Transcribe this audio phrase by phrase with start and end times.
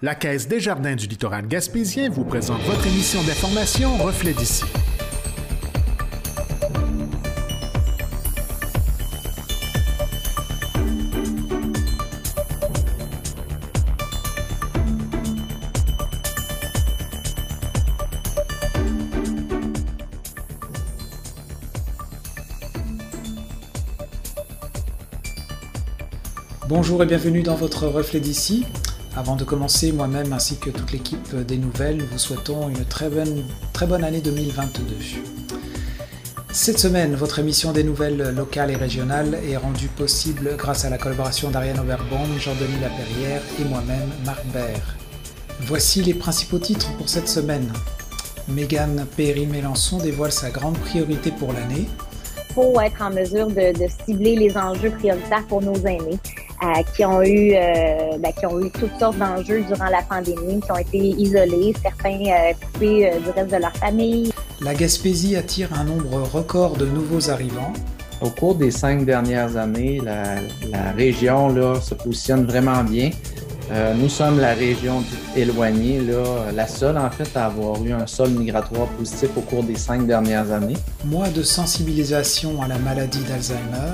[0.00, 4.62] La Caisse des Jardins du littoral gaspésien vous présente votre émission d'information Reflet d'ici.
[26.68, 28.64] Bonjour et bienvenue dans votre reflet d'ici.
[29.18, 33.42] Avant de commencer, moi-même ainsi que toute l'équipe des nouvelles, vous souhaitons une très bonne,
[33.72, 34.94] très bonne année 2022.
[36.52, 40.98] Cette semaine, votre émission des nouvelles locales et régionales est rendue possible grâce à la
[40.98, 44.84] collaboration d'Ariane Oberbaum, Jean-Denis Laperrière et moi-même, Marc Baird.
[45.62, 47.72] Voici les principaux titres pour cette semaine.
[48.46, 51.88] Mégane Perry-Mélenchon dévoile sa grande priorité pour l'année.
[52.50, 56.20] Il faut être en mesure de, de cibler les enjeux prioritaires pour nos aînés.
[56.60, 60.60] Euh, qui ont eu euh, ben, qui ont eu toutes sortes d'enjeux durant la pandémie,
[60.60, 64.32] qui ont été isolés, certains euh, coupés du reste de leur famille.
[64.60, 67.72] La Gaspésie attire un nombre record de nouveaux arrivants.
[68.20, 70.40] Au cours des cinq dernières années, la,
[70.72, 73.10] la région là, se positionne vraiment bien.
[73.70, 75.04] Euh, nous sommes la région
[75.36, 79.62] éloignée, là, la seule en fait à avoir eu un sol migratoire positif au cours
[79.62, 80.76] des cinq dernières années.
[81.04, 83.92] Mois de sensibilisation à la maladie d'Alzheimer,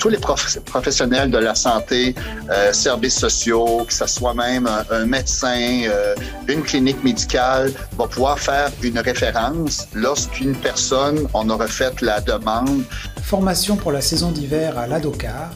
[0.00, 2.14] tous les professionnels de la santé,
[2.50, 6.14] euh, services sociaux, que ce soit même un, médecin, euh,
[6.48, 12.82] une clinique médicale, va pouvoir faire une référence lorsqu'une personne en aura fait la demande.
[13.22, 15.50] Formation pour la saison d'hiver à l'ADOCAR.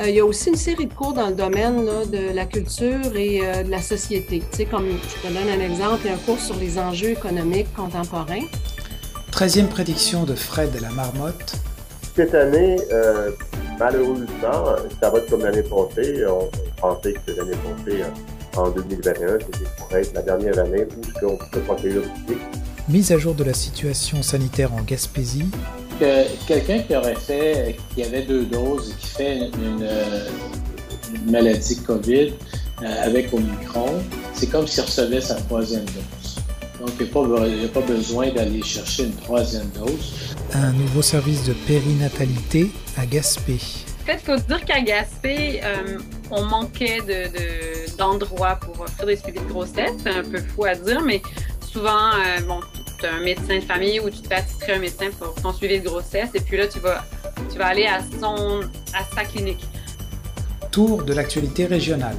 [0.00, 2.46] Euh, il y a aussi une série de cours dans le domaine là, de la
[2.46, 4.42] culture et euh, de la société.
[4.50, 6.78] Tu sais, comme je te donne un exemple, il y a un cours sur les
[6.78, 8.44] enjeux économiques contemporains.
[9.32, 11.54] 13e prédiction de Fred la marmotte.
[12.16, 13.30] Cette année, euh,
[13.78, 14.26] malheureusement,
[15.00, 16.24] ça va être comme l'année passée.
[16.26, 18.02] On pensait que l'année passée,
[18.56, 20.86] en 2021, c'était pour être la dernière année
[21.22, 22.38] où on peut pas accueillir du public.
[22.88, 25.46] Mise à jour de la situation sanitaire en Gaspésie.
[26.00, 29.86] Que quelqu'un qui aurait fait, qui avait deux doses et qui fait une,
[31.14, 32.32] une maladie COVID
[32.82, 36.19] euh, avec Omicron, c'est comme s'il recevait sa troisième dose.
[36.80, 40.34] Donc, il n'y a, pas besoin d'aller chercher une troisième dose.
[40.54, 43.58] Un nouveau service de périnatalité à Gaspé.
[44.02, 45.98] En fait, il faut dire qu'à Gaspé, euh,
[46.30, 47.00] on manquait
[47.98, 49.92] d'endroits de, pour faire des suivis de grossesse.
[50.02, 51.20] C'est un peu fou à dire, mais
[51.70, 52.60] souvent, euh, bon,
[52.98, 55.52] tu as un médecin de famille ou tu te fais attitrer un médecin pour ton
[55.52, 57.04] suivi de grossesse et puis là, tu vas,
[57.52, 58.60] tu vas aller à, son,
[58.94, 59.66] à sa clinique.
[60.70, 62.16] Tour de l'actualité régionale.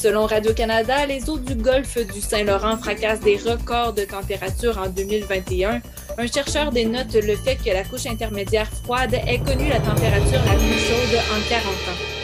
[0.00, 5.82] Selon Radio-Canada, les eaux du golfe du Saint-Laurent fracassent des records de température en 2021.
[6.16, 10.54] Un chercheur dénote le fait que la couche intermédiaire froide ait connu la température la
[10.54, 12.19] plus chaude en 40 ans.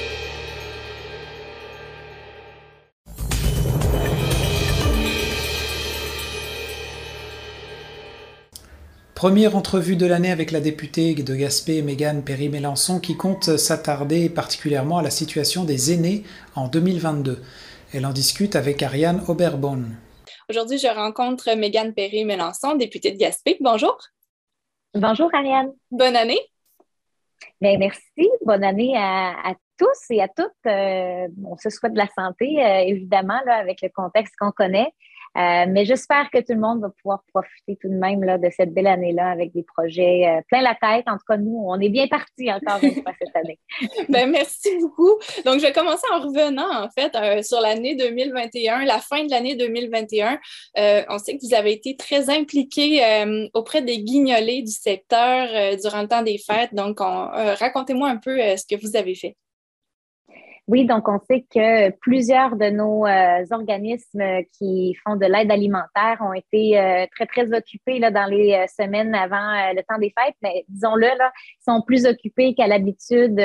[9.16, 14.98] Première entrevue de l'année avec la députée de Gaspé, Mégane Perry-Mélenchon, qui compte s'attarder particulièrement
[14.98, 16.22] à la situation des aînés
[16.54, 17.42] en 2022.
[17.94, 19.96] Elle en discute avec Ariane Oberborn.
[20.50, 23.56] Aujourd'hui, je rencontre Mégane Perry-Mélenchon, députée de Gaspé.
[23.60, 23.96] Bonjour.
[24.92, 25.72] Bonjour, Ariane.
[25.90, 26.40] Bonne année.
[27.62, 28.28] Bien, merci.
[28.44, 30.52] Bonne année à, tous et à toutes.
[30.66, 34.92] Euh, on se souhaite de la santé, euh, évidemment, là, avec le contexte qu'on connaît.
[35.36, 38.48] Euh, mais j'espère que tout le monde va pouvoir profiter tout de même là, de
[38.56, 41.04] cette belle année-là avec des projets euh, plein la tête.
[41.08, 43.58] En tout cas, nous, on est bien partis encore une fois cette année.
[44.08, 45.18] ben, merci beaucoup.
[45.44, 49.30] Donc, je vais commencer en revenant, en fait, euh, sur l'année 2021, la fin de
[49.30, 50.38] l'année 2021.
[51.08, 53.02] on sait que vous avez été très impliqué
[53.54, 56.74] auprès des guignolés du secteur durant le temps des fêtes.
[56.74, 59.36] Donc, racontez-moi un peu ce que vous avez fait.
[60.68, 66.18] Oui, donc on sait que plusieurs de nos euh, organismes qui font de l'aide alimentaire
[66.20, 70.12] ont été euh, très, très occupés là, dans les euh, semaines avant le temps des
[70.18, 71.32] fêtes, mais disons-le, là,
[71.64, 73.40] sont plus occupés qu'à l'habitude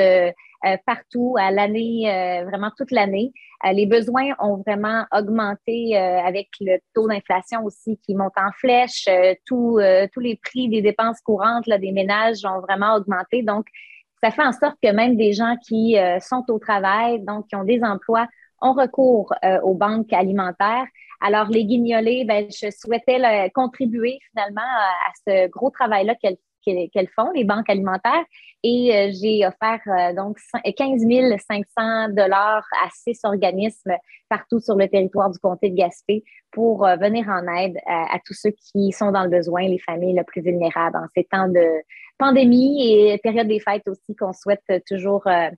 [0.86, 2.04] partout à l'année,
[2.44, 3.32] vraiment toute l'année.
[3.72, 9.08] les besoins ont vraiment augmenté avec le taux d'inflation aussi qui monte en flèche.
[9.44, 13.42] tous les prix des dépenses courantes là, des ménages ont vraiment augmenté.
[13.42, 13.66] Donc,
[14.22, 17.56] ça fait en sorte que même des gens qui euh, sont au travail, donc qui
[17.56, 18.28] ont des emplois,
[18.60, 20.86] ont recours euh, aux banques alimentaires.
[21.20, 27.44] Alors, les guignolés, ben, je souhaitais contribuer finalement à, ce gros travail-là qu'elles font, les
[27.44, 28.24] banques alimentaires.
[28.62, 29.80] Et euh, j'ai offert
[30.14, 31.02] donc 15
[31.48, 33.94] 500 dollars à six organismes
[34.28, 36.22] partout sur le territoire du comté de Gaspé
[36.52, 40.24] pour venir en aide à, tous ceux qui sont dans le besoin, les familles les
[40.24, 41.82] plus vulnérables en ces temps de,
[42.22, 45.50] pandémie et période des fêtes aussi qu'on souhaite toujours euh,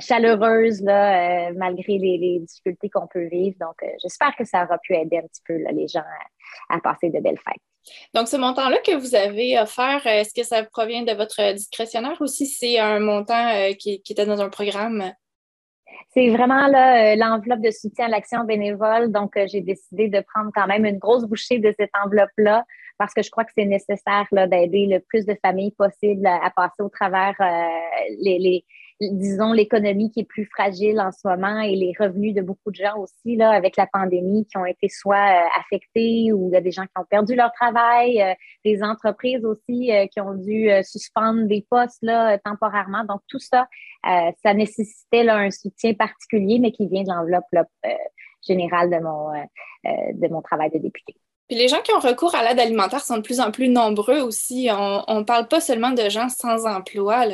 [0.00, 3.56] chaleureuse là, malgré les, difficultés qu'on peut vivre.
[3.60, 6.04] Donc, j'espère que ça aura pu aider un petit peu les gens
[6.68, 7.62] à, passer de belles fêtes.
[8.12, 12.26] Donc, ce montant-là que vous avez offert, est-ce que ça provient de votre discrétionnaire ou
[12.26, 15.12] si c'est un montant qui, était dans un programme?
[16.12, 19.12] C'est vraiment l'enveloppe de soutien à l'action bénévole.
[19.12, 22.64] Donc, j'ai décidé de prendre quand même une grosse bouchée de cette enveloppe-là
[23.00, 26.82] parce que je crois que c'est nécessaire d'aider le plus de familles possible à, passer
[26.82, 28.62] au travers euh, les,
[29.00, 32.76] disons, l'économie qui est plus fragile en ce moment et les revenus de beaucoup de
[32.76, 36.56] gens aussi, là, avec la pandémie, qui ont été soit euh, affectés ou il y
[36.56, 38.34] a des gens qui ont perdu leur travail, euh,
[38.66, 43.04] des entreprises aussi qui ont dû suspendre des postes là, temporairement.
[43.04, 43.66] Donc, tout ça,
[44.04, 47.46] ça nécessitait là, un soutien particulier, mais qui vient de l'enveloppe
[48.46, 49.32] générale de mon,
[49.84, 51.14] de mon travail de député.
[51.50, 54.20] Puis les gens qui ont recours à l'aide alimentaire sont de plus en plus nombreux
[54.20, 54.68] aussi.
[54.70, 57.24] On ne parle pas seulement de gens sans emploi.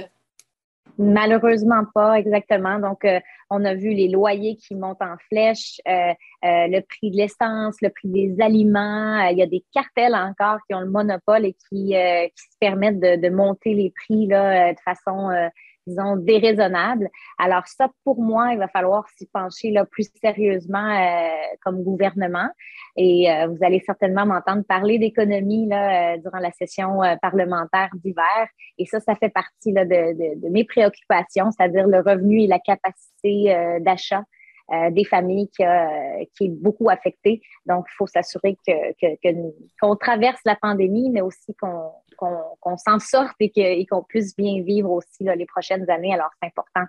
[0.97, 2.79] Malheureusement pas, exactement.
[2.79, 3.21] Donc, euh,
[3.51, 6.15] on a vu les loyers qui montent en flèche, euh,
[6.47, 9.21] euh, le prix de l'essence, le prix des aliments.
[9.29, 13.17] il y a des cartels encore qui ont le monopole et qui, se permettent de,
[13.21, 15.29] de, monter les prix là, de façon
[15.87, 17.09] disons, déraisonnable.
[17.39, 21.29] Alors ça, pour moi, il va falloir s'y pencher là, plus sérieusement euh,
[21.63, 22.49] comme gouvernement.
[22.97, 28.49] Et euh, vous allez certainement m'entendre parler d'économie là, euh, durant la session parlementaire d'hiver.
[28.79, 32.59] Et ça, ça fait partie là, de, de, mes préoccupations, c'est-à-dire le revenu et la
[32.59, 34.23] capacité d'achat
[34.73, 35.63] euh, des familles qui,
[36.37, 37.41] qui, est beaucoup affectée.
[37.67, 43.35] Donc, il faut s'assurer que, qu'on traverse la pandémie, mais aussi qu'on, qu'on, s'en sorte
[43.39, 46.13] et, qu'on puisse bien vivre aussi les prochaines années.
[46.13, 46.83] Alors, c'est important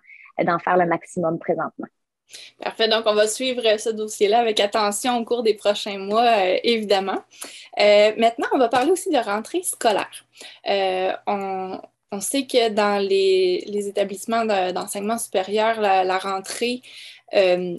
[0.43, 1.85] d'en faire le maximum présentement.¬
[2.89, 7.23] Donc, on va suivre ce dossier-là avec attention au cours des prochains mois, euh, évidemment.
[7.79, 10.25] Euh, maintenant, on va parler aussi de rentrée scolaire.
[11.27, 11.79] on,
[12.11, 16.81] on, sait que dans les, les établissements d'enseignement supérieur, la, la rentrée
[17.33, 17.77] euh,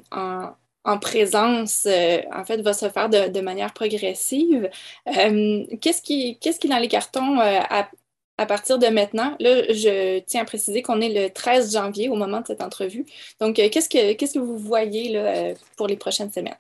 [0.84, 4.70] en, présence, euh, en fait, va se faire de, manière progressive.
[5.06, 9.36] Euh, qu'est-ce qui, qu'est-ce qui est dans les cartons à, partir de maintenant?
[9.38, 13.04] Là, je tiens à préciser qu'on est le 13 janvier au moment de cette entrevue.
[13.40, 16.56] Donc, qu'est-ce que, qu'est-ce que vous voyez là, pour les prochaines semaines?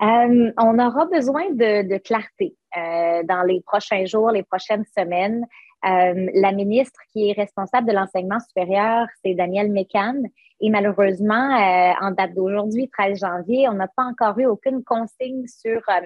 [0.00, 5.46] on aura besoin de, clarté dans les prochains jours, les prochaines semaines.
[5.82, 10.22] la ministre qui est responsable de l'enseignement supérieur, c'est Danielle Mécan.
[10.60, 15.46] Et malheureusement, euh, en date d'aujourd'hui, 13 janvier, on n'a pas encore eu aucune consigne
[15.46, 16.00] sur euh,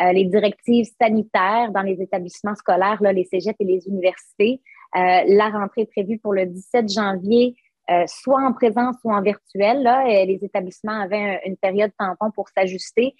[0.00, 4.62] euh, les directives sanitaires dans les établissements scolaires, là, les cégeps et les universités.
[4.94, 7.54] la rentrée est prévue pour le 17 janvier,
[8.06, 9.82] soit en présence ou en virtuel.
[9.82, 13.14] Là, les établissements avaient une période tampon pour s'ajuster.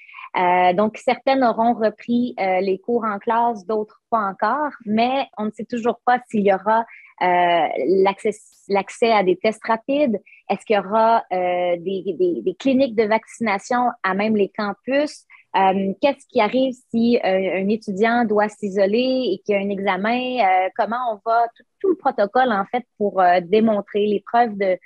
[0.75, 5.67] donc, certaines auront repris les cours en classe, d'autres pas encore, mais on ne sait
[5.67, 6.85] toujours pas s'il y aura
[7.21, 10.21] l'accès à des tests rapides?
[10.49, 15.25] Est-ce qu'il y aura euh, des, des, cliniques de vaccination à même les campus?
[15.57, 20.69] Euh, qu'est-ce qui arrive si un étudiant doit s'isoler et qu'il y a un examen?
[20.77, 21.47] comment on va,
[21.81, 24.79] tout, le protocole en fait pour démontrer les preuves de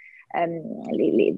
[0.92, 1.34] les,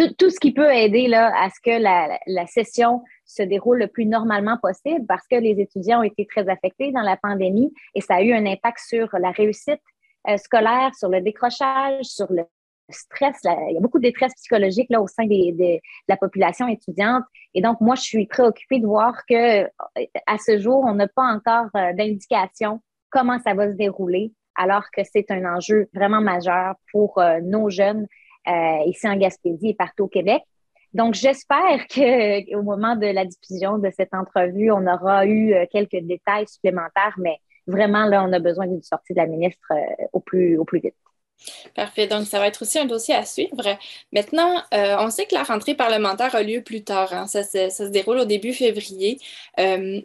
[0.00, 3.78] tout, tout, ce qui peut aider là, à ce que la, la, session se déroule
[3.78, 7.72] le plus normalement possible parce que les étudiants ont été très affectés dans la pandémie
[7.94, 9.99] et ça a eu un impact sur la réussite euh,
[10.36, 12.44] scolaire, sur le décrochage, sur le
[12.92, 13.36] stress.
[13.44, 15.78] il y a beaucoup de détresse psychologique là, au sein des, de
[16.08, 17.24] la population étudiante.
[17.54, 21.24] Et donc, moi, je suis préoccupée de voir que à ce jour, on n'a pas
[21.24, 22.80] encore euh, d'indication
[23.10, 27.70] comment ça va se dérouler, alors que c'est un enjeu vraiment majeur pour euh, nos
[27.70, 28.06] jeunes
[28.86, 30.42] ici en Gaspésie et partout au Québec.
[30.92, 36.48] Donc, j'espère qu'au moment de la diffusion de cette entrevue, on aura eu quelques détails
[36.48, 37.38] supplémentaires, mais
[37.70, 40.80] vraiment, là, on a besoin d'une sortie de la ministre euh, au, plus, au plus
[40.80, 40.94] vite.
[41.74, 42.06] Parfait.
[42.06, 43.78] Donc, ça va être aussi un dossier à suivre.
[44.12, 47.12] Maintenant, euh, on sait que la rentrée parlementaire a lieu plus tard.
[47.14, 47.26] Hein.
[47.26, 49.18] Ça, se déroule au début février.
[49.58, 50.00] Euh,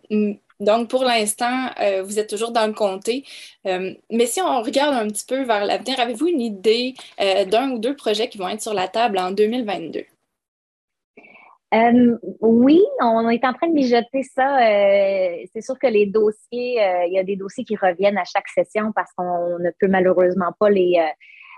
[0.61, 1.69] donc, pour l'instant,
[2.05, 3.25] vous êtes toujours dans le comté.
[3.65, 7.93] mais si on regarde un petit peu vers l'avenir, avez-vous une idée d'un ou deux
[7.93, 10.05] projets qui vont être sur la table en 2022?
[11.75, 14.57] Euh, oui, on est en train de mijoter ça.
[14.59, 18.23] Euh, c'est sûr que les dossiers, euh, il y a des dossiers qui reviennent à
[18.23, 21.01] chaque session parce qu'on ne peut malheureusement pas les,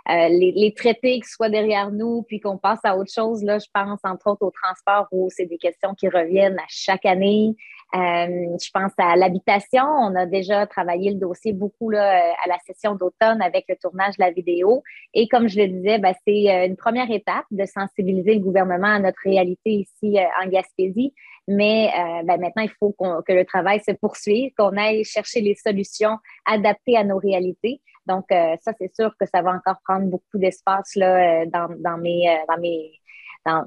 [0.07, 3.43] les, traiter qui soient derrière nous puis qu'on passe à autre chose.
[3.43, 7.05] Là, je pense entre autres au transport où c'est des questions qui reviennent à chaque
[7.05, 7.55] année.
[7.95, 9.83] Euh, je pense à l'habitation.
[9.83, 13.75] On a déjà travaillé le dossier beaucoup là, euh, à la session d'automne avec le
[13.77, 14.83] tournage de la vidéo.
[15.13, 18.87] Et comme je le disais, ben, c'est euh, une première étape de sensibiliser le gouvernement
[18.87, 21.13] à notre réalité ici en Gaspésie.
[21.47, 21.89] Mais
[22.25, 26.97] ben, maintenant, il faut que le travail se poursuive, qu'on aille chercher les solutions adaptées
[26.97, 27.79] à nos réalités.
[28.05, 32.57] Donc, ça, c'est sûr que ça va encore prendre beaucoup d'espace dans, dans, mes, dans
[32.59, 32.99] mes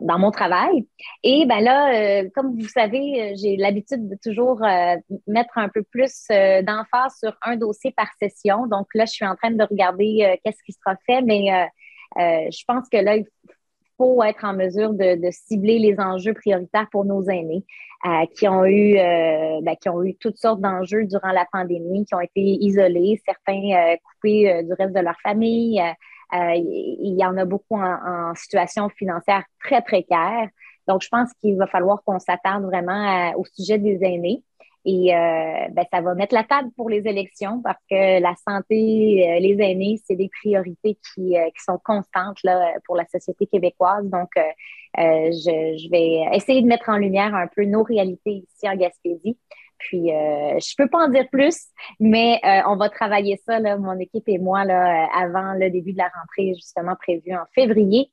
[0.00, 0.86] dans, mon travail.
[1.22, 4.96] Et ben là, euh, comme vous savez, j'ai l'habitude de toujours euh,
[5.26, 8.66] mettre un peu plus euh, d'emphase sur un dossier par session.
[8.66, 11.68] Donc là, je suis en train de regarder qu'est-ce qui sera fait, mais
[12.16, 13.26] je pense que là, il
[13.96, 17.64] faut être en mesure de, cibler les enjeux prioritaires pour nos aînés
[18.36, 22.20] qui ont eu ben, qui ont eu toutes sortes d'enjeux durant la pandémie, qui ont
[22.20, 25.82] été isolés, certains coupés du reste de leur famille.
[26.34, 30.48] Euh, il y en a beaucoup en, situation financière très précaire.
[30.86, 34.42] Donc, je pense qu'il va falloir qu'on s'attarde vraiment au sujet des aînés.
[34.86, 39.28] Et euh, ben, ça va mettre la table pour les élections parce que la santé,
[39.28, 44.04] euh, les aînés, c'est des priorités qui, qui, sont constantes là, pour la société québécoise.
[44.08, 44.30] Donc,
[44.96, 49.36] je, je, vais essayer de mettre en lumière un peu nos réalités ici en Gaspésie.
[49.80, 51.56] Puis, euh, je peux pas en dire plus,
[51.98, 55.92] mais euh, on va travailler ça, là, mon équipe et moi, là, avant le début
[55.92, 58.12] de la rentrée, justement prévue en février.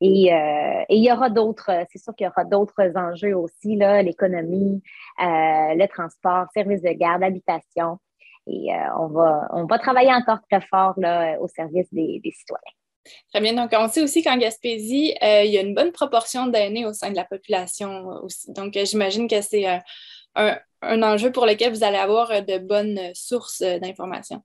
[0.00, 4.02] Et, euh, il y aura d'autres, c'est sûr qu'il y aura d'autres enjeux aussi, là,
[4.02, 4.82] l'économie,
[5.20, 7.98] euh, le transport, services de garde, habitation.
[8.46, 8.68] Et
[8.98, 12.60] on, va, on va travailler encore très fort là, au service des, des citoyens.
[13.32, 13.54] Très bien.
[13.54, 17.10] Donc, on sait aussi qu'en Gaspésie, il y a une bonne proportion d'aînés au sein
[17.10, 18.52] de la population aussi.
[18.52, 19.64] Donc, j'imagine que c'est
[20.34, 24.42] un, un enjeu pour lequel vous allez avoir euh, de bonnes sources euh, d'informations.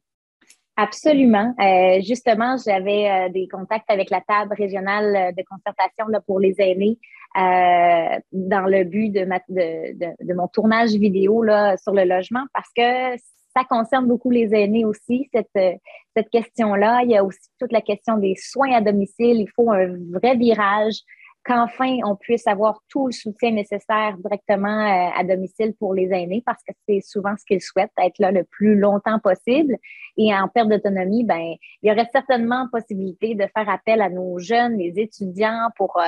[0.75, 1.53] Absolument.
[1.59, 6.97] Euh, justement, j'avais des contacts avec la table régionale de concertation là, pour les aînés
[7.35, 13.21] dans le but de, mon tournage vidéo là, sur le logement parce que
[13.53, 17.01] ça concerne beaucoup les aînés aussi, cette question-là.
[17.03, 19.41] Il y a aussi toute la question des soins à domicile.
[19.41, 21.01] Il faut un vrai virage
[21.49, 26.43] qu'enfin on puisse avoir tout le soutien nécessaire directement euh, à domicile pour les aînés
[26.45, 29.75] parce que c'est souvent ce qu'ils souhaitent, être là le plus longtemps possible.
[30.15, 34.37] Et en perte d'autonomie, ben, il y aurait certainement possibilité de faire appel à nos
[34.37, 36.03] jeunes, les étudiants pour euh,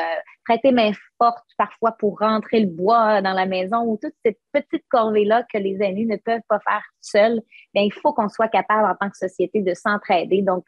[0.45, 4.83] prêter main forte parfois pour rentrer le bois dans la maison ou toute cette petite
[4.89, 7.41] corvée-là que les aînés ne peuvent pas faire seuls.
[7.73, 10.41] Bien, il faut qu'on soit capable en tant que société de s'entraider.
[10.41, 10.65] Donc,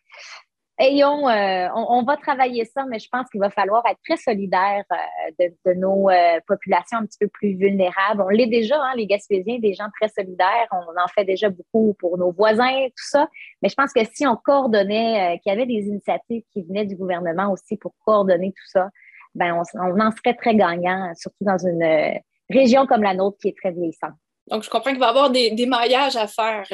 [0.79, 4.83] ayons, euh, on, va travailler ça, mais je pense qu'il va falloir être très solidaire
[4.91, 8.21] euh, de, nos euh, populations un petit peu plus vulnérables.
[8.21, 10.67] On l'est déjà, hein, les Gaspésiens, des gens très solidaires.
[10.71, 13.27] On en fait déjà beaucoup pour nos voisins, tout ça.
[13.61, 16.95] Mais je pense que si on coordonnait, qu'il y avait des initiatives qui venaient du
[16.95, 18.89] gouvernement aussi pour coordonner tout ça,
[19.35, 23.57] ben on, en serait très gagnant, surtout dans une région comme la nôtre qui est
[23.57, 24.13] très vieillissante.
[24.47, 26.65] Donc, je comprends qu'il va y avoir des, des maillages à faire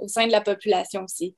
[0.00, 1.36] au sein de la population aussi.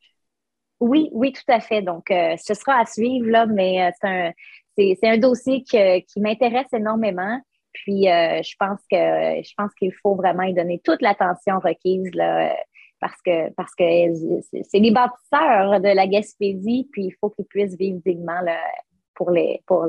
[0.82, 1.80] Oui, oui, tout à fait.
[1.80, 4.30] Donc, euh, ce sera à suivre, là, mais euh,
[4.76, 7.40] c'est un, dossier qui m'intéresse énormément.
[7.72, 12.52] Puis, euh, je pense qu'il faut vraiment y donner toute l'attention requise, là,
[13.00, 18.40] parce que c'est les bâtisseurs de la Gaspésie, puis il faut qu'ils puissent vivre dignement
[19.14, 19.30] pour,
[19.68, 19.86] pour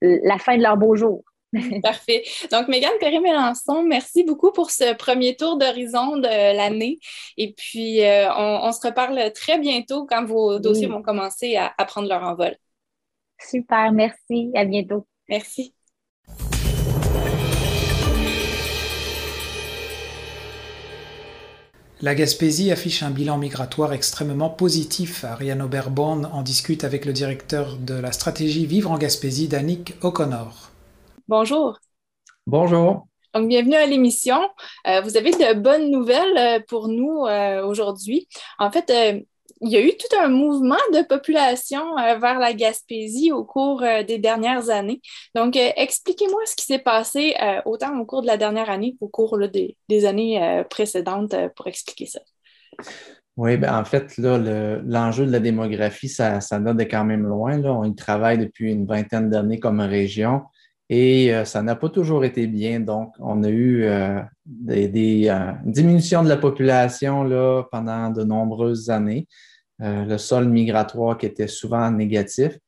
[0.00, 1.22] la fin de leur beau jour.
[1.82, 2.24] Parfait.
[2.50, 6.98] Donc, Mégane Perry-Mélençon, merci beaucoup pour ce premier tour d'horizon de l'année.
[7.36, 11.84] Et puis, euh, on, se reparle très bientôt quand vos dossiers vont commencer à, à
[11.84, 12.56] prendre leur envol.
[13.38, 14.50] Super, merci.
[14.54, 15.06] À bientôt.
[15.28, 15.74] Merci.
[22.04, 25.24] La Gaspésie affiche un bilan migratoire extrêmement positif.
[25.24, 30.73] Ariane Oberborn en discute avec le directeur de la stratégie Vivre en Gaspésie, Danick O'Connor.
[31.26, 31.78] Bonjour.
[32.46, 33.06] Bonjour.
[33.32, 34.36] Donc, bienvenue à l'émission.
[34.86, 38.28] Euh, vous avez de bonnes nouvelles euh, pour nous euh, aujourd'hui.
[38.58, 38.92] En fait,
[39.62, 44.18] il y a eu tout un mouvement de population vers la Gaspésie au cours des
[44.18, 45.00] dernières années.
[45.34, 49.38] Donc, expliquez-moi ce qui s'est passé autant au cours de la dernière année qu'au cours
[49.48, 52.20] des, années précédentes pour expliquer ça.
[53.36, 57.56] Oui, ben en fait, l'enjeu de la démographie, ça, ça de quand même loin.
[57.56, 57.72] Là.
[57.72, 60.42] On y travaille depuis une vingtaine d'années comme région.
[60.90, 62.80] Et euh, ça n'a pas toujours été bien.
[62.80, 68.22] Donc, on a eu euh, des, euh, une diminution de la population là, pendant de
[68.22, 69.26] nombreuses années.
[69.80, 72.58] le sol migratoire qui était souvent négatif.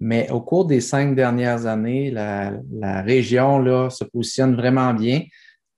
[0.00, 5.22] Mais au cours des cinq dernières années, la, la région là, se positionne vraiment bien.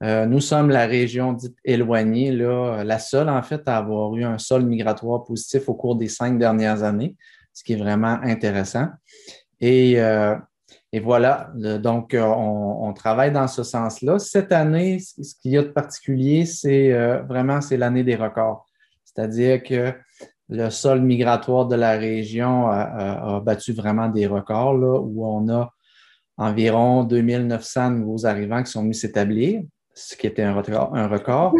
[0.00, 4.38] nous sommes la région dite éloignée, là, la seule en fait à avoir eu un
[4.38, 7.16] sol migratoire positif au cours des cinq dernières années,
[7.52, 8.88] ce qui est vraiment intéressant.
[9.60, 9.98] Et
[10.92, 14.18] et voilà, donc euh, on, travaille dans ce sens-là.
[14.18, 18.66] Cette année, ce qu'il y a de particulier, c'est euh, vraiment c'est l'année des records.
[19.04, 19.92] C'est-à-dire que
[20.48, 25.74] le sol migratoire de la région a, battu vraiment des records, là, où on a
[26.38, 29.60] environ 2900 nouveaux arrivants qui sont venus s'établir,
[29.92, 31.54] ce qui était un record.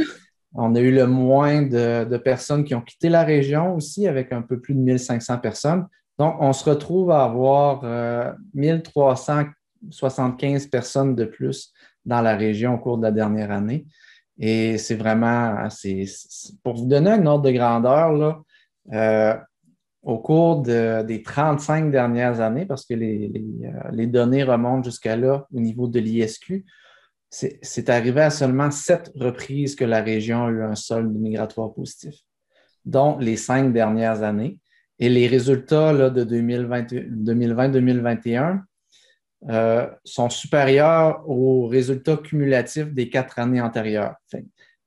[0.55, 4.43] On a eu le moins de, personnes qui ont quitté la région aussi, avec un
[4.43, 5.87] peu plus de 1500 personnes.
[6.19, 7.83] Donc, on se retrouve à avoir
[8.55, 11.73] 1375 personnes de plus
[12.05, 13.87] dans la région au cours de la dernière année.
[14.39, 15.69] Et c'est vraiment,
[16.63, 18.43] pour vous donner un ordre de grandeur,
[18.93, 19.37] euh,
[20.03, 23.33] au cours des 35 dernières années, parce que les,
[23.65, 26.65] euh, données remontent jusqu'à là au niveau de l'ISQ,
[27.31, 32.15] c'est arrivé à seulement sept reprises que la région a eu un solde migratoire positif,
[32.87, 34.59] dont les cinq dernières années.
[34.99, 38.61] Et les résultats de 2020-2021
[39.49, 44.17] euh, sont supérieurs aux résultats cumulatifs des quatre années antérieures.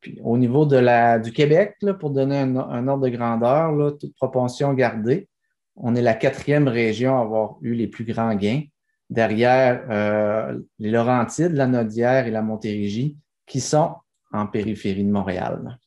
[0.01, 4.73] puis, au niveau de la, du Québec, pour donner un, ordre de grandeur, toute proportion
[4.73, 5.29] gardée,
[5.77, 8.63] on est la quatrième région à avoir eu les plus grands gains,
[9.09, 13.15] derrière euh, les Laurentides, la Nodière et la Montérégie,
[13.45, 13.95] qui sont
[14.33, 15.79] en périphérie de Montréal.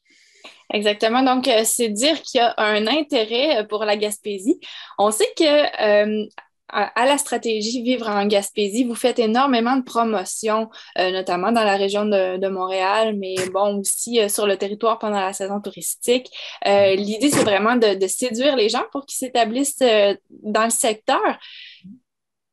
[0.75, 1.23] Exactement.
[1.23, 4.61] Donc, euh, c'est dire qu'il y a un intérêt pour la Gaspésie.
[4.99, 6.29] On sait que
[6.75, 11.77] à, la stratégie Vivre en Gaspésie, vous faites énormément de promotions, euh, notamment dans la
[11.77, 16.31] région de, Montréal, mais bon, aussi euh, sur le territoire pendant la saison touristique.
[16.67, 19.83] Euh, l'idée, c'est vraiment de, séduire les gens pour qu'ils s'établissent
[20.31, 21.21] dans le secteur.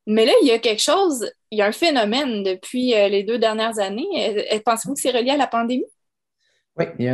[0.07, 3.37] Mais là, il y a quelque chose, il y a un phénomène depuis les deux
[3.37, 4.35] dernières années.
[4.65, 5.85] Pensez-vous que c'est relié à la pandémie?
[6.81, 7.09] Oui, il y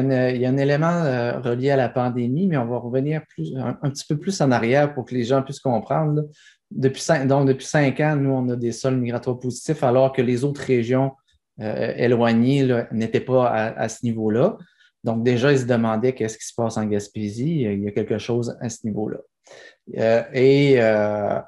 [0.45, 1.03] a, un élément
[1.41, 3.21] relié à la pandémie, mais on va revenir
[3.57, 6.24] un, petit peu plus en arrière pour que les gens puissent comprendre.
[6.71, 10.21] Depuis cinq, donc, depuis cinq ans, nous, on a des sols migratoires positifs, alors que
[10.21, 11.12] les autres régions
[11.59, 14.57] euh, éloignées n'étaient pas à, ce niveau-là.
[15.03, 17.62] Donc, déjà, ils se demandaient qu'est-ce qui se passe en Gaspésie.
[17.62, 19.19] Il y a quelque chose à ce niveau-là.
[19.97, 21.39] Euh, et euh,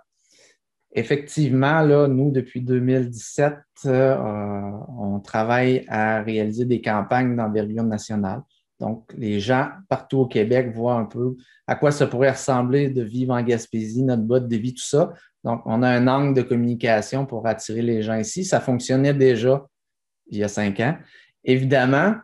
[0.91, 3.53] effectivement, là, nous, depuis 2017,
[3.85, 8.41] on travaille à réaliser des campagnes d'envergure nationale.
[8.79, 11.35] Donc, les gens partout au Québec voient un peu
[11.67, 15.13] à quoi ça pourrait ressembler de vivre en Gaspésie, notre mode de vie, tout ça.
[15.43, 18.45] Donc, on a un angle de communication pour attirer les gens ici.
[18.45, 19.65] Ça fonctionnait déjà
[20.27, 20.95] il y a cinq ans.
[21.43, 22.15] Évidemment,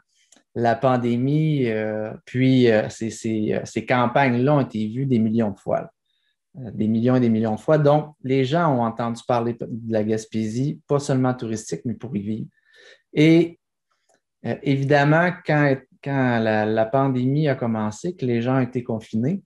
[0.54, 5.92] la pandémie, euh, puis euh, euh, ces campagnes-là ont été vues des millions de fois.
[6.56, 7.78] Des millions et des millions de fois.
[7.78, 12.22] Donc, les gens ont entendu parler de la Gaspésie, pas seulement touristique, mais pour y
[12.22, 12.48] vivre.
[13.14, 13.60] Et
[14.64, 19.42] évidemment, quand quand la, pandémie a commencé, que les gens ont été confinés,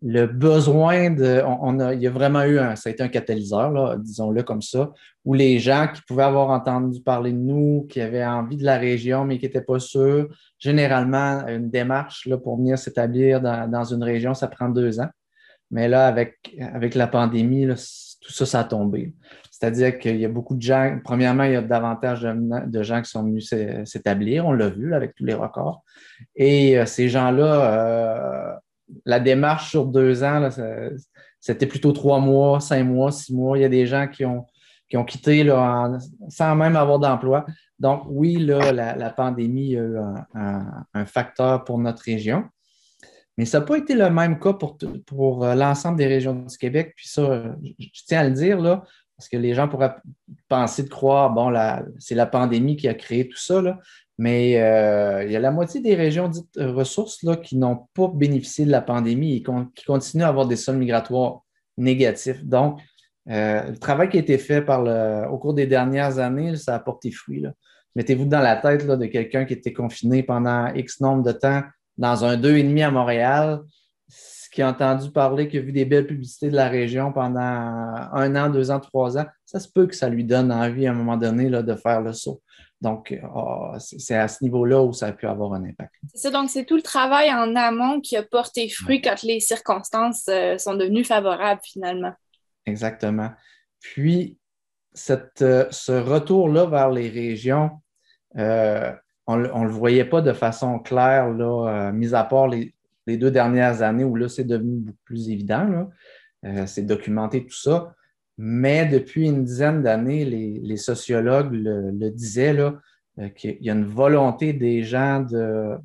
[0.00, 1.42] le besoin de.
[1.44, 2.76] On, a, il y a vraiment eu un.
[2.76, 4.92] Ça a été un catalyseur, disons-le comme ça,
[5.24, 8.78] où les gens qui pouvaient avoir entendu parler de nous, qui avaient envie de la
[8.78, 10.28] région, mais qui n'étaient pas sûrs,
[10.60, 15.08] généralement, une démarche là, pour venir s'établir dans, une région, ça prend deux ans.
[15.70, 19.14] Mais là, avec, avec la pandémie, tout ça, ça a tombé.
[19.50, 23.10] C'est-à-dire qu'il y a beaucoup de gens, premièrement, il y a davantage de, gens qui
[23.10, 23.52] sont venus
[23.84, 25.82] s'établir, on l'a vu avec tous les records.
[26.36, 28.54] Et euh, ces gens-là, euh,
[29.04, 30.48] la démarche sur deux ans,
[31.40, 33.58] c'était plutôt trois mois, cinq mois, six mois.
[33.58, 34.46] Il y a des gens qui ont,
[34.88, 35.44] qui ont quitté
[36.28, 37.44] sans même avoir d'emploi.
[37.78, 39.96] Donc, oui, là, la, pandémie a eu
[40.34, 42.44] un, facteur pour notre région.
[43.38, 46.92] Mais ça n'a pas été le même cas pour, euh, l'ensemble des régions du Québec.
[46.96, 48.84] Puis ça, je tiens à le dire, là,
[49.16, 49.94] parce que les gens pourraient
[50.48, 51.54] penser de croire, bon,
[52.00, 53.62] c'est la pandémie qui a créé tout ça,
[54.18, 57.86] mais euh, il y a la moitié des régions dites euh, ressources là, qui n'ont
[57.94, 61.42] pas bénéficié de la pandémie et qui continuent à avoir des sols migratoires
[61.76, 62.44] négatifs.
[62.44, 62.80] Donc,
[63.26, 66.78] le travail qui a été fait par le, au cours des dernières années, ça a
[66.80, 67.44] porté fruit.
[67.94, 71.62] Mettez-vous dans la tête de quelqu'un qui était confiné pendant X nombre de temps
[71.98, 73.60] dans un 2,5 à Montréal
[74.52, 78.34] qui a entendu parler, qui a vu des belles publicités de la région pendant un
[78.34, 80.94] an, deux ans, trois ans, ça se peut que ça lui donne envie à un
[80.94, 82.42] moment donné là, de faire le saut.
[82.80, 85.94] Donc, ah, c'est à ce niveau-là où ça a pu avoir un impact.
[86.14, 89.40] C'est ça, donc c'est tout le travail en amont qui a porté fruit quand les
[89.40, 92.12] circonstances euh, sont devenues favorables finalement.
[92.66, 93.30] Exactement.
[93.80, 94.38] Puis,
[94.92, 97.70] cette, euh, ce retour-là vers les régions,
[98.36, 98.92] euh,
[99.28, 102.74] on ne le voyait pas de façon claire, là, mis à part les,
[103.06, 105.88] deux dernières années où là, c'est devenu beaucoup plus évident.
[106.44, 107.94] Euh, c'est documenté tout ça.
[108.36, 112.74] Mais depuis une dizaine d'années, les, sociologues le, disaient là,
[113.18, 115.78] euh, qu'il y a une volonté des gens de,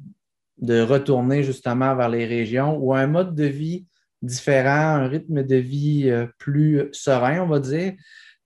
[0.81, 3.85] retourner justement vers les régions où un mode de vie
[4.21, 7.93] différent, un rythme de vie euh, plus serein, on va dire,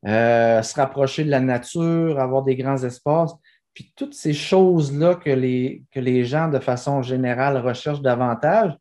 [0.05, 3.33] se rapprocher de la nature, avoir des grands espaces.
[3.77, 8.73] Puis toutes ces choses-là que les, que les gens, de façon générale, recherchent davantage,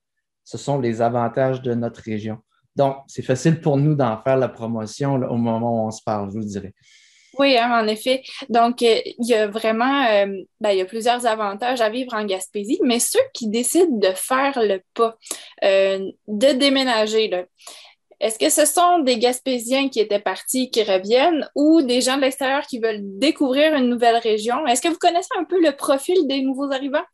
[0.42, 2.38] ce sont les avantages de notre région.
[2.76, 6.30] Donc, c'est facile pour nous d'en faire la promotion au moment où on se parle,
[6.32, 6.72] je vous dirais.
[7.38, 8.22] Oui, hein, en effet.
[8.48, 10.28] Donc, euh, il y a vraiment euh,
[10.62, 14.14] ben, il y a plusieurs avantages à vivre en Gaspésie, mais ceux qui décident de
[14.14, 15.14] faire le pas,
[15.62, 17.28] euh, de déménager,
[18.18, 22.22] est-ce que ce sont des Gaspésiens qui étaient partis, qui reviennent, ou des gens de
[22.22, 24.66] l'extérieur qui veulent découvrir une nouvelle région?
[24.66, 27.04] Est-ce que vous connaissez un peu le profil des nouveaux arrivants?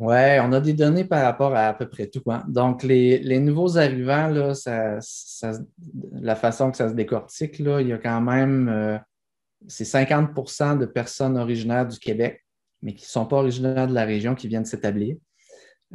[0.00, 2.22] Oui, on a des données par rapport à à peu près tout.
[2.28, 2.44] Hein.
[2.48, 4.52] Donc, les, nouveaux arrivants, là,
[6.12, 8.98] la façon que ça se décortique, là, il y a quand même, euh,
[9.66, 12.44] c'est 50% de personnes originaires du Québec,
[12.82, 15.16] mais qui ne sont pas originaires de la région, qui viennent s'établir.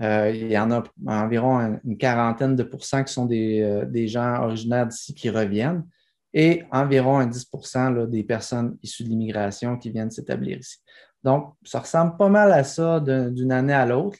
[0.01, 4.07] Euh, il y en a environ une quarantaine de pourcents qui sont des, euh, des
[4.07, 5.85] gens originaires d'ici qui reviennent
[6.33, 10.79] et environ un 10% des personnes issues de l'immigration qui viennent s'établir ici.
[11.23, 14.17] Donc, ça ressemble pas mal à ça d'une année à l'autre.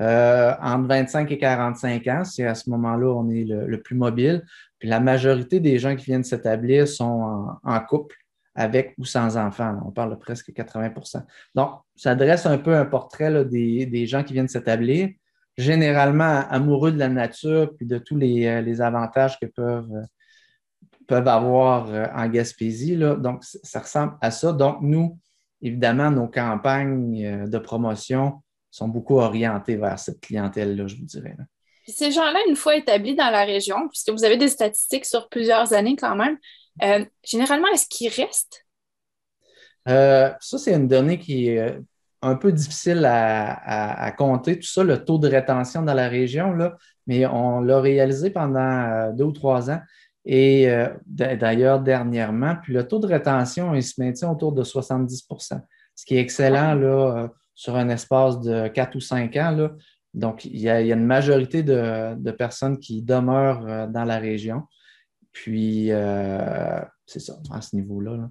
[0.00, 4.42] Euh, entre 25 et 45 ans, c'est à ce moment-là on est le, plus mobile.
[4.78, 8.16] Puis la majorité des gens qui viennent s'établir sont en, couple
[8.54, 9.80] avec ou sans enfants.
[9.86, 11.22] On parle de presque 80%
[11.54, 15.10] Donc, ça dresse un peu un portrait des, gens qui viennent s'établir,
[15.56, 20.02] généralement amoureux de la nature puis de tous les, euh, avantages que peuvent,
[21.06, 22.96] peuvent avoir euh, en Gaspésie.
[22.96, 24.52] Donc, ça ressemble à ça.
[24.52, 25.18] Donc, nous,
[25.60, 31.36] évidemment, nos campagnes euh, de promotion sont beaucoup orientées vers cette clientèle-là, je vous dirais.
[31.86, 35.74] ces gens-là, une fois établis dans la région, puisque vous avez des statistiques sur plusieurs
[35.74, 36.38] années quand même,
[36.82, 38.66] euh, généralement, est-ce qu'ils restent?
[39.88, 41.78] Euh, ça, c'est une donnée qui est
[42.22, 46.76] un peu difficile à, compter, tout ça, le taux de rétention dans la région, là,
[47.06, 49.80] mais on l'a réalisé pendant deux ou trois ans.
[50.24, 55.60] Et euh, d'ailleurs, dernièrement, puis le taux de rétention, il se maintient autour de 70%
[55.94, 59.50] ce qui est excellent là, euh, sur un espace de 4 ou 5 ans.
[59.50, 59.72] Là.
[60.14, 64.62] Donc, il y, a, une majorité de, personnes qui demeurent euh, dans la région.
[65.32, 65.88] Puis,
[67.06, 68.30] c'est ça, à ce niveau-là.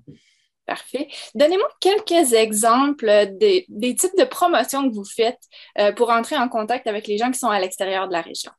[0.65, 1.07] Parfait.
[1.35, 5.41] Donnez-moi quelques exemples des, des, types de promotions que vous faites
[5.97, 8.51] pour entrer en contact avec les gens qui sont à l'extérieur de la région.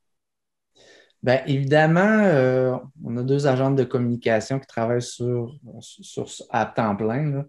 [1.23, 6.97] Bien, évidemment, euh, on a deux agents de communication qui travaillent sur, sur à temps
[6.97, 7.45] plein.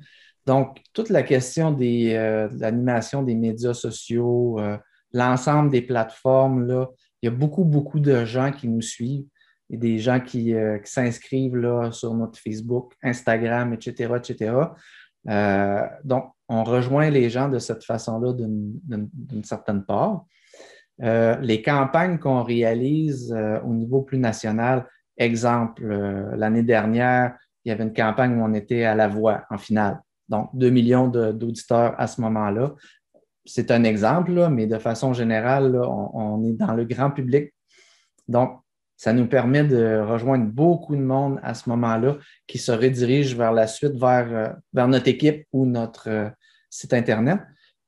[0.46, 4.78] Donc, toute la question des, euh, de l'animation des médias sociaux, euh,
[5.12, 6.88] l'ensemble des plateformes, là,
[7.20, 9.26] il y a beaucoup, beaucoup de gens qui nous suivent
[9.76, 14.52] des gens qui, qui s'inscrivent sur notre Facebook, Instagram, etc., etc.
[16.04, 20.26] donc, on rejoint les gens de cette façon-là d'une certaine part.
[21.02, 27.70] Euh, les campagnes qu'on réalise euh, au niveau plus national, exemple, euh, l'année dernière, il
[27.70, 30.00] y avait une campagne où on était à la voix en finale.
[30.28, 32.74] Donc, 2 millions d'auditeurs à ce moment-là.
[33.44, 37.52] C'est un exemple, mais de façon générale, on, est dans le grand public.
[38.28, 38.60] Donc,
[38.96, 43.52] ça nous permet de rejoindre beaucoup de monde à ce moment-là qui se redirige vers
[43.52, 46.32] la suite, vers, vers notre équipe ou notre
[46.70, 47.40] site Internet.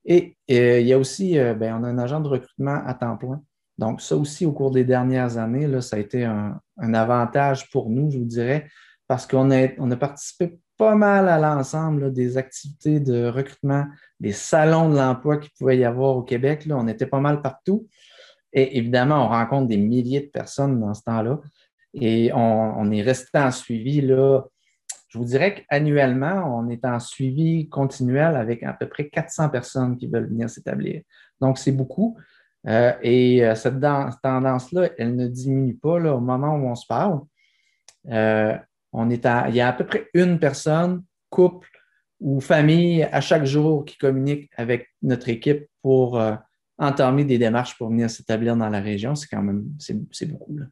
[0.07, 2.93] Et euh, il y a aussi, euh, ben, on a un agent de recrutement à
[2.93, 3.43] temps plein.
[3.77, 7.89] Donc, ça aussi, au cours des dernières années, là, ça a été un, avantage pour
[7.89, 8.67] nous, je vous dirais,
[9.07, 13.85] parce qu'on a, on a participé pas mal à l'ensemble des activités de recrutement,
[14.19, 16.65] des salons de l'emploi qu'il pouvait y avoir au Québec.
[16.65, 16.77] Là.
[16.77, 17.87] On était pas mal partout.
[18.57, 21.39] Et évidemment, on rencontre des milliers de personnes dans ce temps-là.
[21.93, 24.41] Et on, est resté en suivi là,
[25.09, 29.95] je vous dirais qu'annuellement, on est en suivi continuel avec à peu près 400 personnes
[29.95, 31.03] qui veulent venir s'établir.
[31.39, 32.17] Donc, c'est beaucoup.
[32.67, 37.21] Euh, et euh, cette tendance-là, elle ne diminue pas au moment où on se parle.
[38.09, 38.57] Euh,
[38.95, 41.69] il y a à peu près une personne, couple
[42.19, 46.19] ou famille à chaque jour qui communique avec notre équipe pour
[46.77, 49.15] entamer des démarches pour venir s'établir dans la région.
[49.15, 50.57] C'est quand même c'est beaucoup.
[50.57, 50.65] Là.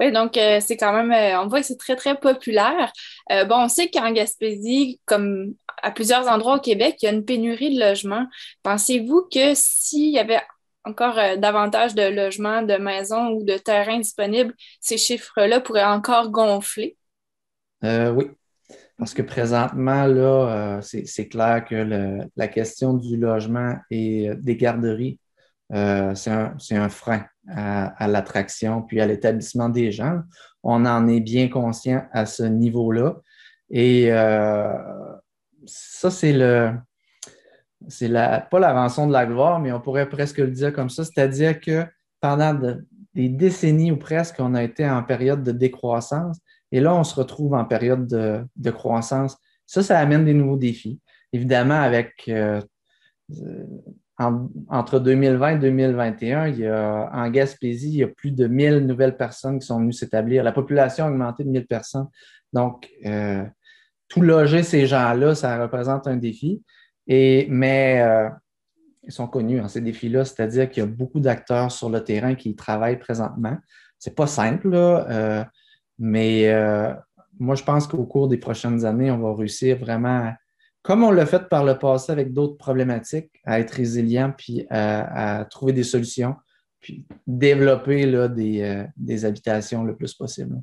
[0.00, 2.92] Oui, donc euh, c'est quand même, euh, on voit que c'est très, très populaire.
[3.30, 7.12] Euh, bon, on sait qu'en Gaspésie, comme à plusieurs endroits au Québec, il y a
[7.12, 8.26] une pénurie de logements.
[8.62, 10.40] Pensez-vous que s'il y avait
[10.84, 16.96] encore davantage de logements, de maisons ou de terrains disponibles, ces chiffres-là pourraient encore gonfler?
[17.82, 18.26] oui,
[18.96, 25.18] parce que présentement, là, c'est clair que la question du logement et des garderies,
[25.72, 30.20] c'est un, un frein à, l'attraction puis à l'établissement des gens.
[30.62, 33.16] On en est bien conscient à ce niveau-là.
[33.70, 34.72] Et euh,
[35.66, 36.72] ça, c'est le.
[37.88, 40.88] C'est la, pas la rançon de la gloire, mais on pourrait presque le dire comme
[40.88, 41.84] ça, c'est-à-dire que
[42.20, 42.56] pendant
[43.12, 46.38] des décennies ou presque, on a été en période de décroissance
[46.70, 49.36] et là, on se retrouve en période de, croissance.
[49.66, 51.00] Ça, ça amène des nouveaux défis.
[51.32, 52.60] Évidemment, avec euh,
[54.68, 58.86] entre 2020 et 2021, il y a, en Gaspésie, il y a plus de 1000
[58.86, 60.44] nouvelles personnes qui sont venues s'établir.
[60.44, 62.08] La population a augmenté de 1000 personnes.
[62.52, 63.44] Donc, euh,
[64.08, 66.62] tout loger ces gens-là, ça représente un défi.
[67.06, 68.04] Mais
[69.04, 72.34] ils sont connus, hein, ces défis-là, c'est-à-dire qu'il y a beaucoup d'acteurs sur le terrain
[72.34, 73.56] qui travaillent présentement.
[73.98, 75.48] C'est pas simple, là,
[75.98, 76.52] mais
[77.38, 80.32] moi, je pense qu'au cours des prochaines années, on va réussir vraiment,
[80.82, 85.46] comme on l'a fait par le passé avec d'autres problématiques, à être résilient puis à,
[85.50, 86.34] trouver des solutions,
[86.80, 90.60] puis développer là, des, euh, des, habitations le plus possible.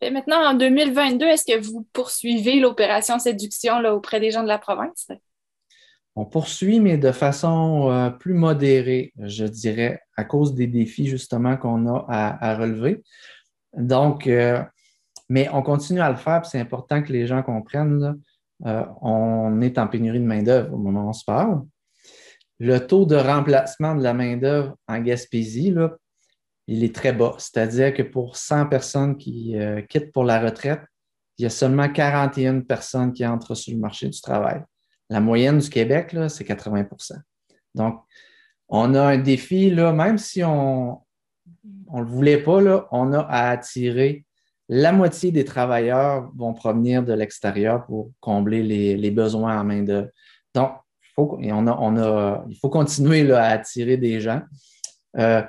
[0.00, 4.48] Et maintenant, en 2022, est-ce que vous poursuivez l'opération séduction là, auprès des gens de
[4.48, 5.08] la province?
[6.16, 11.56] On poursuit, mais de façon euh, plus modérée, je dirais, à cause des défis justement
[11.56, 13.02] qu'on a à, relever.
[13.76, 14.62] Donc, euh,
[15.28, 18.16] mais on continue à le faire, c'est important que les gens comprennent.
[18.66, 21.62] Euh, on est en pénurie de main-d'œuvre au moment où on se parle.
[22.60, 25.74] Le taux de remplacement de la main-d'œuvre en Gaspésie,
[26.66, 27.34] il est très bas.
[27.38, 30.80] C'est-à-dire que pour 100 personnes qui euh, quittent pour la retraite,
[31.36, 34.62] il y a seulement 41 personnes qui entrent sur le marché du travail.
[35.10, 37.16] La moyenne du Québec, c'est 80%
[37.74, 38.00] Donc,
[38.68, 41.02] on a un défi, là, même si on
[41.64, 44.24] ne le voulait pas, on a à attirer
[44.68, 50.08] la moitié des travailleurs vont provenir de l'extérieur pour combler les, besoins en main-d'œuvre.
[50.54, 50.72] Donc,
[51.02, 54.42] il faut, on a, il faut continuer à attirer des gens.
[55.18, 55.42] Euh,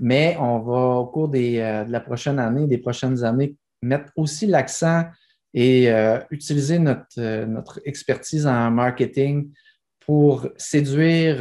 [0.00, 4.46] mais on va, au cours euh, de la prochaine année, des prochaines années, mettre aussi
[4.46, 5.04] l'accent
[5.52, 9.50] et euh, utiliser notre, notre expertise en marketing
[10.00, 11.36] pour séduire,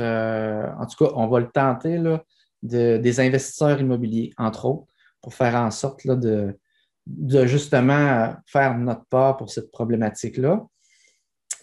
[0.79, 2.23] en tout cas, on va le tenter, là,
[2.61, 6.57] des investisseurs immobiliers, entre autres, pour faire en sorte là, de,
[7.05, 10.65] de justement faire notre part pour cette problématique-là.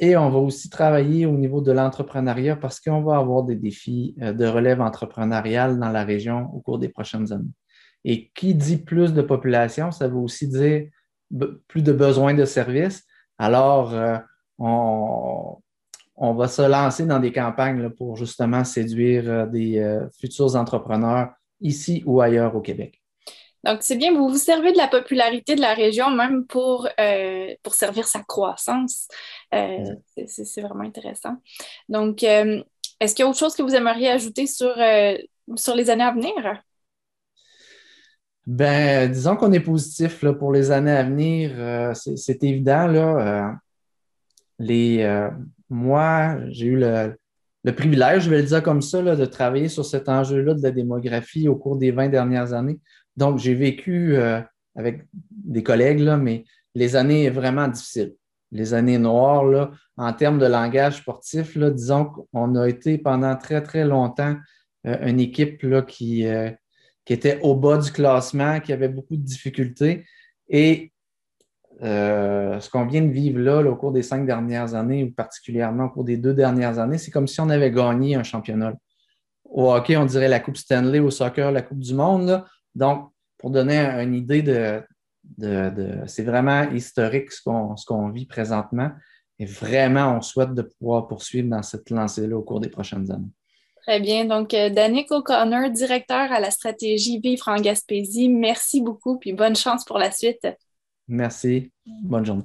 [0.02, 4.16] Et on va aussi travailler au niveau de l'entrepreneuriat parce qu'on va avoir des défis
[4.22, 7.52] euh, de relève entrepreneuriale dans la région au cours des prochaines années.
[8.04, 10.88] Et qui dit plus de population, ça veut aussi dire
[11.68, 13.04] plus de besoins de services.
[13.36, 14.16] Alors, euh,
[14.58, 15.60] on,
[16.16, 22.22] va se lancer dans des campagnes pour justement séduire euh, des futurs entrepreneurs ici ou
[22.22, 22.99] ailleurs au Québec.
[23.64, 27.54] Donc, c'est bien, vous vous servez de la popularité de la région même pour, euh,
[27.62, 29.06] pour servir sa croissance.
[29.54, 29.84] Euh,
[30.26, 31.36] c'est vraiment intéressant.
[31.88, 32.62] Donc, euh,
[33.00, 34.74] est-ce qu'il y a autre chose que vous aimeriez ajouter sur,
[35.56, 36.62] sur les années à venir?
[38.46, 41.94] Ben, disons qu'on est positif là, pour les années à venir.
[41.94, 42.86] c'est évident.
[42.86, 43.54] Là,
[44.58, 45.28] les,
[45.68, 47.16] moi, j'ai eu le,
[47.64, 50.62] le, privilège, je vais le dire comme ça, là, de travailler sur cet enjeu-là de
[50.62, 52.80] la démographie au cours des 20 dernières années.
[53.16, 54.40] Donc, j'ai vécu euh,
[54.76, 56.44] avec des collègues, là, mais
[56.74, 58.14] les années vraiment difficiles.
[58.52, 63.36] Les années noires, là, en termes de langage sportif, là, disons qu'on a été pendant
[63.36, 64.36] très, très longtemps
[64.86, 66.50] euh, une équipe là, qui, euh,
[67.04, 70.04] qui était au bas du classement, qui avait beaucoup de difficultés.
[70.48, 70.92] Et
[71.82, 75.88] ce qu'on vient de vivre là, au cours des cinq dernières années, ou particulièrement au
[75.88, 78.74] cours des deux dernières années, c'est comme si on avait gagné un championnat.
[79.50, 82.26] Au hockey, on dirait la Coupe Stanley, au soccer, la Coupe du Monde.
[82.26, 82.46] Là.
[82.74, 84.82] Donc, pour donner une idée de,
[86.06, 88.90] c'est vraiment historique ce qu'on, vit présentement.
[89.38, 93.30] Et vraiment, on souhaite de pouvoir poursuivre dans cette lancée-là au cours des prochaines années.
[93.82, 94.26] Très bien.
[94.26, 99.56] Donc, euh, Danick O'Connor, directeur à la stratégie Vivre en Gaspésie, merci beaucoup puis bonne
[99.56, 100.46] chance pour la suite.
[101.08, 101.72] Merci.
[102.02, 102.44] Bonne journée.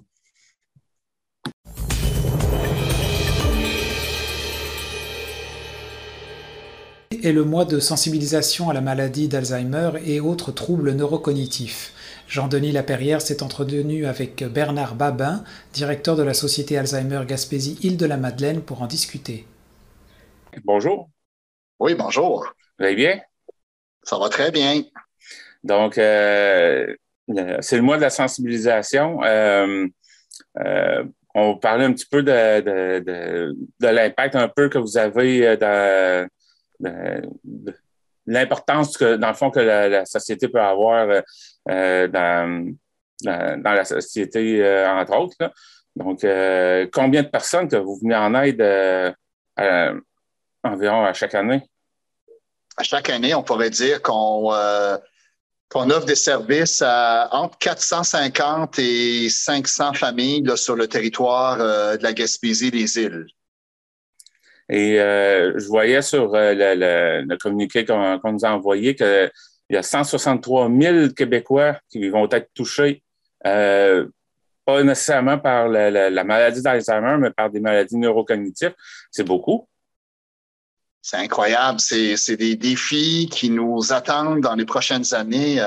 [7.26, 11.92] Est le mois de sensibilisation à la maladie d'Alzheimer et autres troubles neurocognitifs.
[12.28, 18.84] Jean-Denis Laperrière s'est entretenu avec Bernard Babin, directeur de la Société Alzheimer Gaspésie Île-de-la-Madeleine, pour
[18.84, 19.48] en discuter.
[20.64, 21.10] Bonjour.
[21.80, 22.54] Oui, bonjour.
[22.78, 23.20] Vous allez bien?
[24.04, 24.84] Ça va très bien.
[25.64, 26.86] Donc, euh,
[27.60, 29.24] c'est le mois de la sensibilisation.
[29.24, 29.88] Euh,
[30.64, 32.62] euh, on va parler un petit peu de,
[33.00, 36.28] de l'impact un peu que vous avez dans,
[38.28, 41.22] l'importance que, dans le fond, que la, société peut avoir euh,
[41.70, 42.76] euh, dans,
[43.64, 45.38] la société, euh, entre autres.
[45.96, 46.22] Donc,
[46.92, 48.62] combien de personnes que vous venez en aide
[50.64, 51.62] environ à chaque année?
[52.78, 54.52] À chaque année, on pourrait dire qu'on
[55.68, 62.14] qu'on offre des services à entre 450 et 500 familles sur le territoire de la
[62.14, 63.26] Gaspésie des îles.
[64.70, 66.54] Et euh, je voyais sur euh,
[67.28, 69.32] le, communiqué qu'on nous a envoyé qu'il
[69.70, 73.04] y a 163 000 Québécois qui vont être touchés,
[73.46, 74.08] euh,
[74.66, 78.74] pas nécessairement par la, maladie d'Alzheimer, mais par des maladies neurocognitives.
[79.12, 79.68] C'est beaucoup.
[81.04, 81.80] C'est incroyable.
[81.80, 85.64] C'est des défis qui nous attendent dans les prochaines années.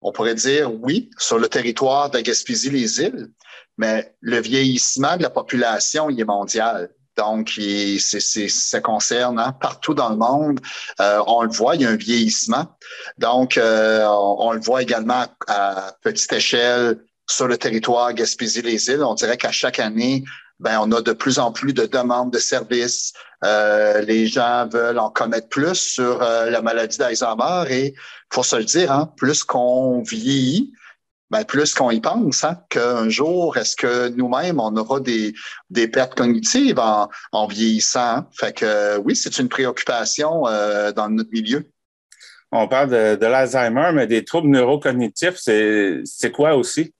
[0.00, 3.28] on pourrait dire oui, sur le territoire de Gaspésie-les-Îles,
[3.76, 6.88] mais le vieillissement de la population, il est mondial.
[7.16, 7.58] Donc,
[7.98, 10.60] ça concerne hein, partout dans le monde.
[11.00, 12.66] Euh, on le voit, il y a un vieillissement.
[13.18, 16.98] Donc, euh, on, le voit également à, petite échelle
[17.28, 19.02] sur le territoire Gaspésie-les-Îles.
[19.02, 20.24] On dirait qu'à chaque année,
[20.60, 23.12] ben, on a de plus en plus de demandes de services.
[23.44, 27.94] Euh, les gens veulent en connaître plus sur la maladie d'Alzheimer et,
[28.32, 30.72] faut se le dire, hein, plus qu'on vieillit,
[31.30, 35.34] ben, plus qu'on y pense, hein, qu'un jour, est-ce que nous-mêmes, on aura des,
[35.70, 38.18] des pertes cognitives en, en vieillissant?
[38.18, 38.28] Hein?
[38.32, 41.68] Fait que oui, c'est une préoccupation euh, dans notre milieu.
[42.52, 46.94] On parle de, de l'Alzheimer, mais des troubles neurocognitifs, c'est quoi aussi?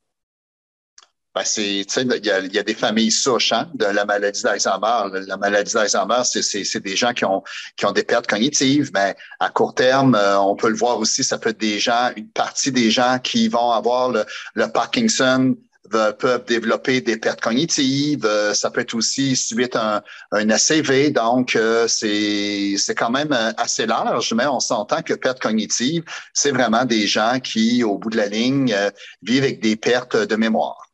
[1.37, 5.27] Ben c'est, il y a, y a, des familles souches hein, de la maladie d'Alzheimer.
[5.27, 7.43] La maladie d'Alzheimer, c'est des gens qui ont,
[7.77, 11.23] qui ont des pertes cognitives, mais à court terme, euh, on peut le voir aussi,
[11.23, 15.55] ça peut être des gens, une partie des gens qui vont avoir le, le Parkinson
[15.91, 18.25] peuvent développer des pertes cognitives.
[18.25, 21.11] Euh, ça peut être aussi suite un, un ACV.
[21.11, 26.87] Donc, euh, c'est quand même assez large, mais on s'entend que pertes cognitives, c'est vraiment
[26.87, 28.75] des gens qui, au bout de la ligne,
[29.23, 30.86] vivent avec des pertes de mémoire.